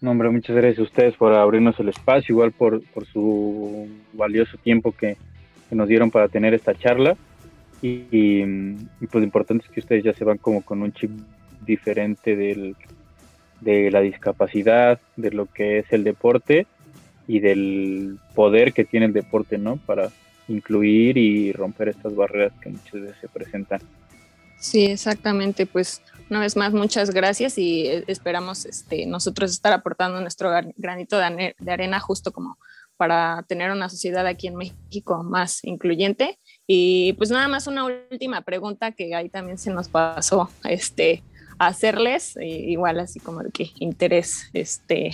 No, 0.00 0.10
hombre, 0.10 0.28
muchas 0.30 0.56
gracias 0.56 0.80
a 0.80 0.82
ustedes 0.82 1.16
por 1.16 1.32
abrirnos 1.34 1.78
el 1.80 1.88
espacio, 1.88 2.34
igual 2.34 2.52
por, 2.52 2.82
por 2.92 3.06
su 3.06 3.88
valioso 4.12 4.58
tiempo 4.58 4.92
que, 4.92 5.16
que 5.68 5.76
nos 5.76 5.88
dieron 5.88 6.10
para 6.10 6.28
tener 6.28 6.54
esta 6.54 6.74
charla. 6.74 7.16
Y, 7.80 8.42
pues 9.00 9.14
lo 9.14 9.22
importante 9.22 9.66
es 9.66 9.70
que 9.70 9.80
ustedes 9.80 10.04
ya 10.04 10.14
se 10.14 10.24
van 10.24 10.38
como 10.38 10.62
con 10.62 10.82
un 10.82 10.92
chip 10.92 11.10
diferente 11.66 12.34
del, 12.34 12.76
de 13.60 13.90
la 13.90 14.00
discapacidad, 14.00 14.98
de 15.16 15.30
lo 15.30 15.46
que 15.46 15.80
es 15.80 15.92
el 15.92 16.04
deporte 16.04 16.66
y 17.26 17.40
del 17.40 18.18
poder 18.34 18.72
que 18.72 18.84
tiene 18.84 19.06
el 19.06 19.12
deporte, 19.12 19.58
¿no? 19.58 19.76
Para 19.76 20.08
incluir 20.48 21.16
y 21.16 21.52
romper 21.52 21.88
estas 21.88 22.14
barreras 22.14 22.52
que 22.60 22.70
muchas 22.70 22.92
veces 22.92 23.16
se 23.20 23.28
presentan. 23.28 23.80
Sí, 24.58 24.86
exactamente. 24.86 25.66
Pues 25.66 26.02
una 26.30 26.40
vez 26.40 26.56
más, 26.56 26.72
muchas 26.72 27.10
gracias 27.10 27.58
y 27.58 27.86
eh, 27.86 28.04
esperamos 28.06 28.64
este, 28.64 29.06
nosotros 29.06 29.50
estar 29.50 29.72
aportando 29.72 30.20
nuestro 30.20 30.50
granito 30.76 31.18
de 31.18 31.72
arena 31.72 32.00
justo 32.00 32.32
como 32.32 32.58
para 32.96 33.44
tener 33.48 33.70
una 33.70 33.88
sociedad 33.88 34.26
aquí 34.26 34.46
en 34.46 34.56
México 34.56 35.22
más 35.22 35.64
incluyente 35.64 36.38
y 36.66 37.12
pues 37.14 37.30
nada 37.30 37.48
más 37.48 37.66
una 37.66 37.84
última 37.84 38.42
pregunta 38.42 38.92
que 38.92 39.14
ahí 39.14 39.28
también 39.28 39.58
se 39.58 39.70
nos 39.70 39.88
pasó 39.88 40.48
este, 40.64 41.22
hacerles, 41.58 42.36
eh, 42.36 42.46
igual 42.46 43.00
así 43.00 43.20
como 43.20 43.42
de 43.42 43.50
que 43.50 43.70
interés 43.78 44.50
este, 44.52 45.10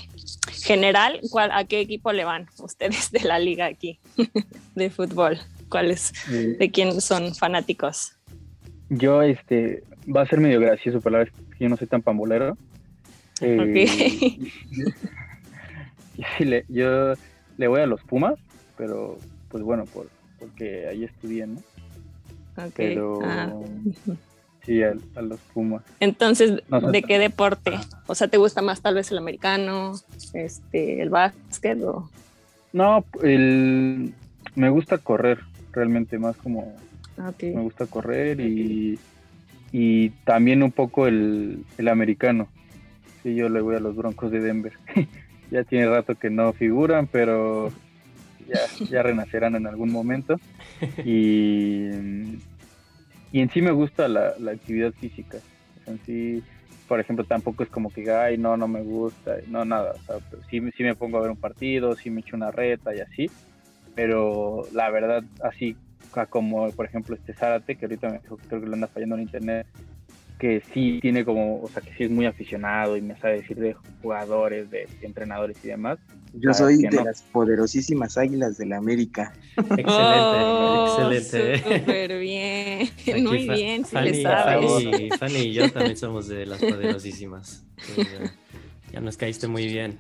general, 0.51 1.21
¿cuál, 1.31 1.51
¿a 1.53 1.65
qué 1.65 1.81
equipo 1.81 2.13
le 2.13 2.25
van 2.25 2.49
ustedes 2.59 3.11
de 3.11 3.21
la 3.21 3.39
liga 3.39 3.67
aquí 3.67 3.99
de 4.75 4.91
fútbol? 4.91 5.39
¿Cuáles, 5.69 6.13
de 6.29 6.71
quién 6.73 7.01
son 7.01 7.35
fanáticos? 7.35 8.17
Yo, 8.89 9.23
este, 9.23 9.85
va 10.15 10.23
a 10.23 10.27
ser 10.27 10.41
medio 10.41 10.59
gracioso, 10.59 11.01
pero 11.01 11.13
la 11.13 11.19
verdad 11.19 11.35
es 11.39 11.57
que 11.57 11.65
yo 11.65 11.71
no 11.71 11.77
soy 11.77 11.87
tan 11.87 12.03
pambolero. 12.03 12.57
Eh, 16.39 16.65
yo 16.69 17.15
le 17.57 17.69
voy 17.69 17.81
a 17.81 17.87
los 17.87 18.03
Pumas, 18.03 18.35
pero 18.77 19.17
pues 19.49 19.63
bueno, 19.63 19.87
por, 19.87 20.07
porque 20.39 20.87
ahí 20.87 21.05
estudié, 21.05 21.47
¿no? 21.47 21.59
Ok. 22.59 22.73
Pero 22.75 23.21
ah. 23.25 23.55
sí, 24.65 24.83
a, 24.83 24.95
los 25.23 25.41
Pumas. 25.53 25.83
Entonces, 26.01 26.63
¿de 26.93 27.03
qué 27.03 27.19
deporte? 27.19 27.79
O 28.07 28.15
sea, 28.15 28.29
¿te 28.29 28.37
gusta 28.37 28.63
más 28.63 28.81
tal 28.81 28.95
vez 28.95 29.11
el 29.11 29.19
americano, 29.19 29.95
este, 30.33 31.03
el 31.03 31.11
básquet 31.11 31.83
o...? 31.83 32.11
No, 32.73 33.05
el, 33.23 34.15
me 34.55 34.71
gusta 34.71 34.99
correr, 34.99 35.41
realmente 35.73 36.19
más 36.19 36.37
como... 36.37 36.75
Me 37.43 37.61
gusta 37.61 37.85
correr 37.85 38.41
y, 38.41 38.99
y 39.73 40.09
también 40.25 40.63
un 40.63 40.73
poco 40.73 41.07
el, 41.07 41.65
el 41.77 41.89
americano. 41.89 42.49
Sí, 43.23 43.35
yo 43.35 43.51
le 43.51 43.61
voy 43.61 43.77
a 43.77 43.81
los 43.81 43.95
Broncos 43.95 44.31
de 44.31 44.41
Denver. 44.41 44.73
ya 45.51 45.65
tiene 45.65 45.89
rato 45.89 46.15
que 46.15 46.31
no 46.31 46.53
figuran, 46.53 47.07
pero 47.07 47.71
ya, 48.89 49.03
renacerán 49.03 49.57
en 49.57 49.67
algún 49.67 49.91
momento. 49.91 50.37
Y, 51.05 52.39
y 53.33 53.41
en 53.41 53.51
sí 53.51 53.63
me 53.63 53.71
gusta 53.71 54.09
la, 54.09 54.35
actividad 54.51 54.93
física. 54.93 55.39
En 55.87 55.99
sí, 56.05 56.43
por 56.89 57.01
ejemplo, 57.01 57.25
tampoco 57.25 57.63
es 57.63 57.69
como 57.69 57.91
que, 57.91 58.11
ay, 58.11 58.39
no, 58.39 58.57
no 58.57 58.69
me 58.69 58.83
gusta, 58.83 59.37
no, 59.49 59.65
nada. 59.65 59.93
O 59.93 60.03
sea, 60.05 60.17
sí, 60.51 60.61
sí 60.77 60.83
me 60.83 60.95
pongo 60.95 61.19
a 61.19 61.23
ver 61.23 61.31
un 61.31 61.37
partido, 61.37 61.95
sí 61.95 62.11
me 62.11 62.21
echo 62.21 62.37
una 62.37 62.51
reta 62.51 62.95
y 62.95 63.01
así. 63.01 63.31
Pero 63.95 64.67
la 64.73 64.91
verdad, 64.91 65.23
así 65.43 65.77
como 66.29 66.71
por 66.73 66.87
ejemplo 66.87 67.15
este 67.15 67.33
Zárate, 67.33 67.77
que 67.77 67.85
ahorita 67.85 68.09
me 68.09 68.19
dijo 68.19 68.37
que 68.37 68.47
creo 68.49 68.61
que 68.61 68.67
lo 68.67 68.75
anda 68.75 68.89
fallando 68.89 69.17
en 69.17 69.23
internet, 69.23 69.67
que 70.41 70.63
sí 70.73 70.99
tiene 71.03 71.25
como, 71.25 71.61
o 71.63 71.69
sea, 71.69 71.83
que 71.83 71.93
sí 71.95 72.05
es 72.05 72.11
muy 72.11 72.25
aficionado 72.27 72.97
y 72.97 73.03
me 73.03 73.15
sabe 73.21 73.43
decir 73.43 73.59
de 73.59 73.75
jugadores, 74.03 74.71
de 74.71 74.89
entrenadores 75.03 75.59
y 75.63 75.69
demás. 75.69 75.99
Yo 76.33 76.55
soy 76.55 76.79
de 76.79 76.91
las 77.05 77.23
poderosísimas 77.23 78.17
águilas 78.17 78.57
de 78.57 78.67
la 78.67 78.79
América. 78.79 79.33
Excelente, 79.57 79.87
Oh, 79.93 80.87
excelente. 81.21 81.59
Súper 81.81 82.19
bien. 82.21 82.89
Aquí 83.03 83.21
Muy 83.23 83.49
bien, 83.49 83.85
sí 83.85 83.91
Fanny, 83.93 84.11
le 84.13 84.23
sabes. 84.23 84.71
Fanny- 84.71 85.11
Fanny 85.19 85.39
y 85.41 85.53
yo 85.53 85.71
también 85.71 85.97
somos 85.97 86.27
de 86.29 86.47
las 86.47 86.61
poderosísimas. 86.61 87.65
Sí, 87.83 87.93
ya, 88.03 88.33
ya 88.93 89.01
nos 89.01 89.17
caíste 89.19 89.47
muy 89.47 89.67
bien. 89.67 89.99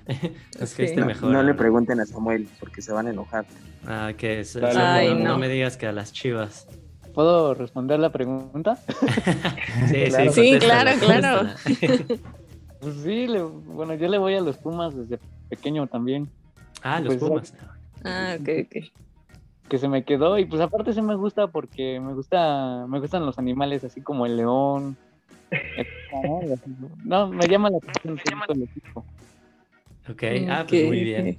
Nos 0.58 0.72
caíste 0.74 1.04
mejor. 1.04 1.30
no 1.32 1.42
le 1.42 1.52
pregunten 1.54 2.00
a 2.00 2.06
Samuel 2.06 2.48
porque 2.58 2.80
se 2.80 2.92
van 2.92 3.06
a 3.08 3.10
enojar. 3.10 3.44
Ah, 3.86 4.12
que 4.16 4.40
es, 4.40 4.56
Ay, 4.56 5.14
no. 5.14 5.36
me 5.38 5.48
digas 5.48 5.76
que 5.76 5.86
a 5.86 5.92
las 5.92 6.12
chivas. 6.12 6.66
¿Puedo 7.14 7.54
responder 7.54 7.98
la 8.00 8.10
pregunta? 8.10 8.78
Sí, 9.88 10.04
Claro. 10.08 10.32
sí, 10.32 10.58
claro, 10.58 10.90
claro. 11.00 11.48
Pues 12.80 12.94
sí, 13.02 13.26
le- 13.26 13.42
bueno, 13.42 13.92
yo 13.94 14.08
le 14.08 14.16
voy 14.16 14.34
a 14.36 14.40
los 14.40 14.56
Pumas 14.56 14.96
desde 14.96 15.18
pequeño 15.50 15.86
también, 15.86 16.30
Ah, 16.82 16.98
los 17.00 17.16
Pues, 17.16 17.20
Pumas. 17.20 17.54
Ah, 18.04 18.36
ok, 18.40 18.48
ok. 18.66 18.92
que 19.68 19.78
se 19.78 19.86
me 19.86 20.02
quedó 20.02 20.38
y 20.38 20.46
pues 20.46 20.62
aparte 20.62 20.92
sí 20.94 21.02
me 21.02 21.14
gusta 21.14 21.46
porque 21.48 22.00
me 22.00 22.14
gusta, 22.14 22.86
me 22.88 22.98
gustan 22.98 23.26
los 23.26 23.38
animales 23.38 23.84
así 23.84 24.00
como 24.00 24.24
el 24.26 24.36
león. 24.38 24.96
No, 27.04 27.28
me 27.28 27.46
llama 27.48 27.70
la 27.70 27.78
atención 27.78 28.40
todo 28.46 28.56
el 28.56 28.62
equipo. 28.64 29.04
Ok, 30.08 30.22
ah, 30.48 30.64
pues 30.68 30.84
muy 30.84 31.04
bien. 31.04 31.38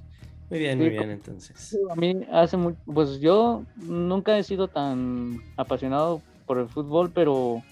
Muy 0.52 0.58
bien, 0.58 0.78
muy 0.78 0.90
bien, 0.90 1.08
entonces. 1.08 1.78
A 1.90 1.94
mí 1.94 2.14
hace 2.30 2.58
mucho, 2.58 2.76
pues 2.84 3.20
yo 3.20 3.64
nunca 3.76 4.36
he 4.36 4.42
sido 4.42 4.68
tan 4.68 5.38
apasionado 5.56 6.20
por 6.44 6.58
el 6.58 6.68
fútbol, 6.68 7.10
pero 7.10 7.62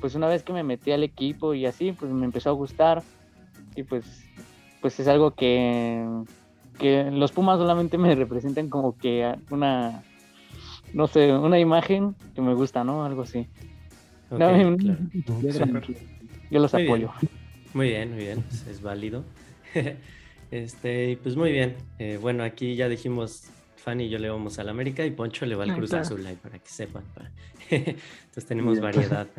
pues 0.00 0.14
una 0.14 0.26
vez 0.26 0.42
que 0.42 0.54
me 0.54 0.62
metí 0.62 0.90
al 0.90 1.02
equipo 1.02 1.52
y 1.52 1.66
así, 1.66 1.92
pues 1.92 2.10
me 2.10 2.24
empezó 2.24 2.48
a 2.48 2.54
gustar 2.54 3.02
y 3.76 3.82
pues, 3.82 4.06
pues 4.80 4.98
es 4.98 5.06
algo 5.06 5.32
que, 5.32 6.02
que 6.78 7.10
los 7.10 7.30
Pumas 7.30 7.58
solamente 7.58 7.98
me 7.98 8.14
representan 8.14 8.70
como 8.70 8.96
que 8.96 9.30
una, 9.50 10.02
no 10.94 11.08
sé, 11.08 11.30
una 11.30 11.58
imagen 11.58 12.16
que 12.34 12.40
me 12.40 12.54
gusta, 12.54 12.84
¿no? 12.84 13.04
Algo 13.04 13.20
así. 13.20 13.46
No, 14.30 14.38
claro. 14.78 15.10
yo, 16.50 16.58
los 16.58 16.72
Muy 16.72 16.82
bien. 16.84 16.88
apoyo. 16.88 17.12
Muy 17.74 17.88
bien, 17.88 18.14
muy 18.14 18.20
bien, 18.20 18.42
pues 18.48 18.66
es 18.66 18.80
válido. 18.80 19.24
Este, 20.50 21.10
y 21.10 21.16
pues 21.16 21.36
muy 21.36 21.52
bien. 21.52 21.76
Eh, 21.98 22.18
bueno, 22.20 22.42
aquí 22.42 22.74
ya 22.74 22.88
dijimos, 22.88 23.44
Fanny 23.76 24.04
y 24.04 24.08
yo 24.08 24.18
le 24.18 24.28
vamos 24.30 24.58
al 24.58 24.68
América 24.68 25.04
y 25.04 25.10
Poncho 25.10 25.46
le 25.46 25.54
va 25.54 25.64
al 25.64 25.74
Cruz 25.74 25.90
claro. 25.90 26.04
Azul, 26.04 26.26
ahí 26.26 26.36
para 26.36 26.58
que 26.58 26.68
sepan. 26.68 27.04
para- 27.14 27.30
Entonces 27.70 28.46
tenemos 28.46 28.80
Bien. 28.80 28.82
variedad. 28.84 29.26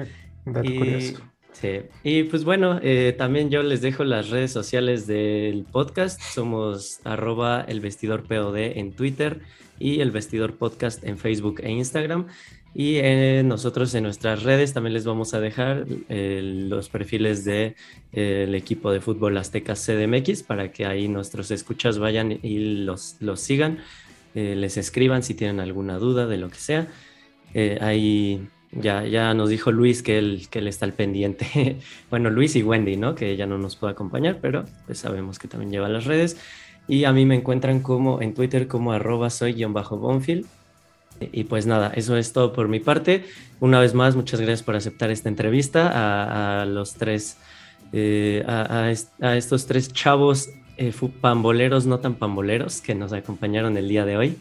Y, 0.64 1.16
sí. 1.52 1.82
y 2.04 2.24
pues 2.24 2.44
bueno, 2.46 2.80
eh, 2.82 3.14
también 3.18 3.50
yo 3.52 3.62
les 3.62 3.82
dejo 3.82 4.04
las 4.06 4.30
redes 4.30 4.52
sociales 4.52 5.06
del 5.06 5.66
podcast. 5.70 6.20
Somos 6.22 7.02
arroba 7.04 7.66
el 7.68 7.82
vestidor 7.82 8.24
POD 8.24 8.78
en 8.80 8.94
Twitter 8.94 9.42
y 9.78 10.00
el 10.00 10.12
vestidor 10.12 10.56
podcast 10.58 11.04
en 11.04 11.18
Facebook 11.18 11.60
e 11.62 11.72
Instagram. 11.72 12.28
Y 12.74 12.98
eh, 12.98 13.42
nosotros 13.44 13.94
en 13.96 14.04
nuestras 14.04 14.44
redes 14.44 14.74
también 14.74 14.94
les 14.94 15.06
vamos 15.06 15.34
a 15.34 15.40
dejar 15.40 15.86
eh, 16.08 16.42
los 16.44 16.90
perfiles 16.90 17.44
del 17.44 17.76
de, 18.12 18.44
el 18.44 18.56
equipo 18.56 18.92
de 18.92 19.02
fútbol 19.02 19.38
Aztecas 19.38 19.86
CDMX 19.86 20.44
para 20.44 20.72
que 20.72 20.86
ahí 20.86 21.08
nuestros 21.08 21.50
escuchas 21.52 21.98
vayan 21.98 22.40
y 22.44 22.84
los, 22.84 23.18
los 23.20 23.40
sigan, 23.40 23.80
eh, 24.36 24.56
les 24.56 24.78
escriban 24.78 25.24
si 25.24 25.34
tienen 25.34 25.60
alguna 25.60 25.98
duda 25.98 26.28
de 26.28 26.38
lo 26.38 26.50
que 26.50 26.60
sea. 26.60 26.88
Eh, 27.54 27.80
ahí 27.82 28.48
ya, 28.72 29.06
ya 29.06 29.34
nos 29.34 29.50
dijo 29.50 29.72
Luis 29.72 30.04
que 30.04 30.20
él, 30.20 30.48
que 30.50 30.60
él 30.60 30.68
está 30.68 30.86
al 30.86 30.94
pendiente. 30.94 31.78
bueno, 32.10 32.30
Luis 32.30 32.56
y 32.56 32.64
Wendy, 32.64 32.98
¿no? 32.98 33.16
Que 33.16 33.36
ya 33.36 33.48
no 33.48 33.58
nos 33.58 33.76
puede 33.76 33.94
acompañar, 33.94 34.40
pero 34.42 34.66
pues 34.86 35.00
sabemos 35.00 35.40
que 35.40 35.48
también 35.48 35.72
lleva 35.72 35.90
las 35.90 36.06
redes. 36.06 36.38
Y 36.88 37.04
a 37.06 37.14
mí 37.14 37.26
me 37.26 37.36
encuentran 37.36 37.82
como 37.82 38.22
en 38.22 38.34
Twitter 38.34 38.68
como 38.68 38.92
arroba 38.92 39.30
soy-bonfield. 39.30 40.46
Y 41.20 41.44
pues 41.46 41.66
nada, 41.66 41.92
eso 41.96 42.16
es 42.18 42.32
todo 42.34 42.54
por 42.54 42.68
mi 42.68 42.80
parte. 42.80 43.26
Una 43.60 43.80
vez 43.80 43.94
más, 43.94 44.16
muchas 44.16 44.40
gracias 44.40 44.64
por 44.64 44.76
aceptar 44.76 45.12
esta 45.12 45.28
entrevista 45.30 46.62
a, 46.62 46.66
los 46.66 46.94
tres, 46.96 47.38
eh, 47.92 48.44
a, 48.48 48.84
a 48.84 48.92
est- 48.92 49.22
a 49.22 49.36
estos 49.36 49.66
tres 49.66 49.92
chavos 49.92 50.50
eh, 50.78 50.94
pamboleros, 51.20 51.86
no 51.86 52.00
tan 52.00 52.16
pamboleros, 52.16 52.80
que 52.82 52.96
nos 52.96 53.12
acompañaron 53.12 53.76
el 53.78 53.90
día 53.90 54.06
de 54.06 54.16
hoy. 54.18 54.38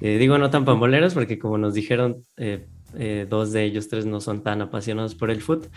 Eh, 0.00 0.18
digo 0.18 0.38
no 0.38 0.50
tan 0.50 0.64
pamboleros 0.64 1.14
porque 1.14 1.38
como 1.38 1.58
nos 1.58 1.74
dijeron, 1.74 2.24
eh, 2.36 2.66
dos 3.28 3.52
de 3.52 3.64
ellos 3.64 3.88
tres 3.88 4.06
no 4.06 4.20
son 4.20 4.42
tan 4.42 4.62
apasionados 4.62 5.14
por 5.14 5.30
el 5.30 5.42
fútbol, 5.42 5.68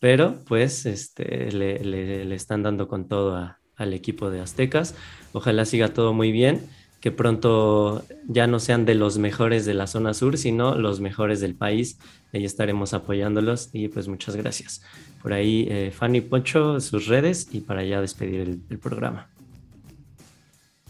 pero 0.00 0.36
pues 0.46 0.84
este, 0.86 1.50
le, 1.50 1.82
le- 1.82 2.34
están 2.34 2.62
dando 2.62 2.88
con 2.88 3.08
todo 3.08 3.54
al 3.76 3.92
equipo 3.94 4.30
de 4.30 4.40
Aztecas. 4.40 4.94
Ojalá 5.32 5.64
siga 5.64 5.88
todo 5.88 6.12
muy 6.12 6.30
bien, 6.30 6.60
que 7.04 7.12
pronto 7.12 8.02
ya 8.28 8.46
no 8.46 8.58
sean 8.58 8.86
de 8.86 8.94
los 8.94 9.18
mejores 9.18 9.66
de 9.66 9.74
la 9.74 9.86
zona 9.86 10.14
sur, 10.14 10.38
sino 10.38 10.74
los 10.76 11.00
mejores 11.00 11.38
del 11.38 11.54
país. 11.54 11.98
Ahí 12.32 12.46
estaremos 12.46 12.94
apoyándolos 12.94 13.68
y 13.74 13.88
pues 13.88 14.08
muchas 14.08 14.36
gracias. 14.36 14.80
Por 15.20 15.34
ahí, 15.34 15.66
eh, 15.68 15.92
Fanny 15.94 16.22
Poncho, 16.22 16.80
sus 16.80 17.06
redes 17.06 17.48
y 17.52 17.60
para 17.60 17.84
ya 17.84 18.00
despedir 18.00 18.58
el- 18.70 18.78
programa. 18.78 19.28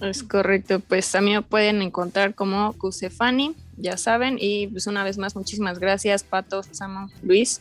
Es 0.01 0.23
correcto, 0.23 0.79
pues 0.79 1.11
también 1.11 1.39
me 1.39 1.43
pueden 1.43 1.83
encontrar 1.83 2.37
como 2.37 2.75
Cusefani, 2.75 3.57
ya 3.77 3.97
saben, 3.97 4.37
y 4.41 4.69
pues 4.69 4.87
una 4.87 5.03
vez 5.03 5.19
más 5.19 5.35
muchísimas 5.35 5.81
gracias 5.81 6.23
Pato, 6.23 6.63
Samo, 6.63 7.11
Luis 7.25 7.61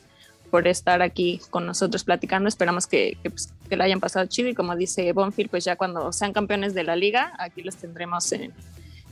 por 0.53 0.67
estar 0.67 1.01
aquí 1.01 1.41
con 1.49 1.65
nosotros 1.65 2.03
platicando, 2.03 2.47
esperamos 2.47 2.85
que, 2.85 3.17
que, 3.23 3.31
pues, 3.31 3.51
que 3.67 3.75
la 3.75 3.85
hayan 3.85 3.99
pasado 3.99 4.27
chido 4.27 4.49
y 4.49 4.53
como 4.53 4.75
dice 4.75 5.11
Bonfield, 5.11 5.49
pues 5.49 5.65
ya 5.65 5.77
cuando 5.77 6.13
sean 6.13 6.31
campeones 6.31 6.75
de 6.75 6.83
la 6.83 6.95
liga, 6.95 7.33
aquí 7.39 7.63
los 7.63 7.75
tendremos 7.75 8.31
en, 8.33 8.53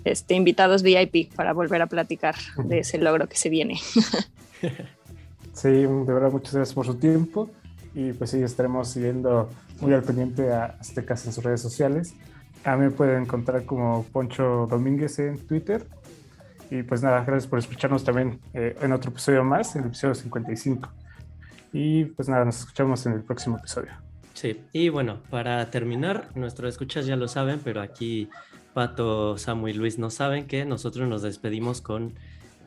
este, 0.05 0.35
invitados 0.35 0.83
VIP 0.83 1.33
para 1.33 1.53
volver 1.53 1.81
a 1.81 1.87
platicar 1.87 2.35
de 2.63 2.81
ese 2.81 2.99
logro 2.99 3.27
que 3.27 3.37
se 3.37 3.49
viene. 3.49 3.79
Sí, 5.53 5.67
de 5.67 6.13
verdad, 6.13 6.31
muchas 6.31 6.53
gracias 6.53 6.73
por 6.73 6.85
su 6.85 6.95
tiempo. 6.95 7.49
Y 7.93 8.13
pues 8.13 8.29
sí, 8.29 8.41
estaremos 8.41 8.87
siguiendo 8.87 9.49
muy 9.81 9.93
al 9.93 10.01
pendiente 10.01 10.53
a 10.53 10.77
Aztecas 10.79 11.25
en 11.25 11.33
sus 11.33 11.43
redes 11.43 11.61
sociales. 11.61 12.13
A 12.63 12.77
mí 12.77 12.85
me 12.85 12.91
pueden 12.91 13.23
encontrar 13.23 13.65
como 13.65 14.05
Poncho 14.13 14.67
Domínguez 14.69 15.19
en 15.19 15.39
Twitter. 15.39 15.85
Y 16.69 16.83
pues 16.83 17.03
nada, 17.03 17.25
gracias 17.25 17.47
por 17.47 17.59
escucharnos 17.59 18.05
también 18.05 18.39
eh, 18.53 18.77
en 18.81 18.93
otro 18.93 19.11
episodio 19.11 19.43
más, 19.43 19.75
el 19.75 19.85
episodio 19.85 20.15
55. 20.15 21.00
Y 21.73 22.05
pues 22.05 22.27
nada, 22.29 22.45
nos 22.45 22.59
escuchamos 22.59 23.05
en 23.05 23.13
el 23.13 23.21
próximo 23.21 23.57
episodio. 23.57 23.91
Sí, 24.33 24.61
y 24.73 24.89
bueno, 24.89 25.19
para 25.29 25.69
terminar, 25.69 26.29
nuestros 26.35 26.69
escuchas 26.69 27.05
ya 27.05 27.15
lo 27.15 27.27
saben, 27.27 27.59
pero 27.63 27.81
aquí 27.81 28.29
Pato, 28.73 29.37
Samu 29.37 29.67
y 29.67 29.73
Luis 29.73 29.99
no 29.99 30.09
saben 30.09 30.47
que 30.47 30.65
nosotros 30.65 31.07
nos 31.07 31.21
despedimos 31.21 31.81
con 31.81 32.13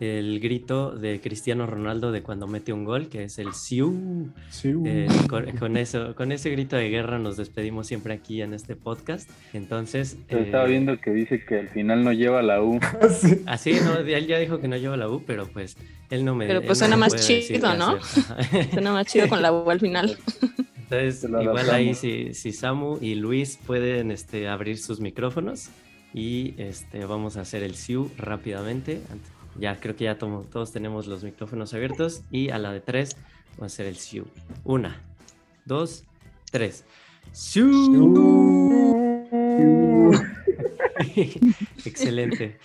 el 0.00 0.40
grito 0.40 0.90
de 0.90 1.20
Cristiano 1.20 1.66
Ronaldo 1.66 2.10
de 2.12 2.22
cuando 2.22 2.46
mete 2.46 2.72
un 2.72 2.84
gol, 2.84 3.08
que 3.08 3.24
es 3.24 3.38
el 3.38 3.52
Siu. 3.54 4.28
Sí, 4.50 4.72
Eh, 4.84 5.06
con, 5.28 5.50
con 5.56 5.76
eso, 5.76 6.14
con 6.14 6.32
ese 6.32 6.50
grito 6.50 6.76
de 6.76 6.88
guerra 6.88 7.18
nos 7.18 7.36
despedimos 7.36 7.86
siempre 7.86 8.14
aquí 8.14 8.42
en 8.42 8.54
este 8.54 8.76
podcast. 8.76 9.30
Entonces, 9.52 10.18
eh, 10.28 10.42
estaba 10.46 10.64
viendo 10.64 11.00
que 11.00 11.10
dice 11.12 11.44
que 11.44 11.60
al 11.60 11.68
final 11.68 12.02
no 12.04 12.12
lleva 12.12 12.42
la 12.42 12.60
U. 12.62 12.80
sí. 13.10 13.42
así, 13.46 13.74
no, 13.84 13.98
él 13.98 14.26
ya 14.26 14.38
dijo 14.38 14.60
que 14.60 14.68
no 14.68 14.76
lleva 14.76 14.96
la 14.96 15.08
U, 15.08 15.22
pero 15.26 15.46
pues 15.46 15.76
él 16.10 16.24
no 16.24 16.34
me. 16.34 16.46
Pero, 16.46 16.60
pues, 16.60 16.70
no 16.70 16.74
suena 16.76 16.96
me 16.96 17.00
más 17.00 17.26
chido, 17.26 17.74
¿no? 17.76 17.98
Suena 18.72 18.92
más 18.92 19.06
chido 19.06 19.28
con 19.28 19.42
la 19.42 19.52
U 19.52 19.70
al 19.70 19.80
final. 19.80 20.16
Entonces, 20.90 21.24
igual 21.24 21.70
ahí 21.70 21.94
si, 21.94 22.34
si 22.34 22.52
Samu 22.52 22.98
y 23.00 23.14
Luis 23.14 23.58
pueden 23.66 24.10
este, 24.10 24.48
abrir 24.48 24.76
sus 24.78 25.00
micrófonos 25.00 25.70
y 26.12 26.54
este, 26.58 27.06
vamos 27.06 27.36
a 27.36 27.40
hacer 27.40 27.62
el 27.62 27.74
SIU 27.74 28.10
rápidamente. 28.18 28.98
Ant- 29.10 29.34
Ya 29.58 29.78
creo 29.80 29.94
que 29.96 30.04
ya 30.04 30.18
tomo- 30.18 30.42
todos 30.50 30.72
tenemos 30.72 31.06
los 31.06 31.22
micrófonos 31.24 31.72
abiertos 31.74 32.22
y 32.30 32.50
a 32.50 32.58
la 32.58 32.72
de 32.72 32.80
tres 32.80 33.16
vamos 33.56 33.62
a 33.62 33.66
hacer 33.66 33.86
el 33.86 33.96
SIU. 33.96 34.26
Una, 34.64 35.00
dos, 35.64 36.04
tres. 36.50 36.84
¡SIU! 37.32 38.94
Excelente. 41.84 42.58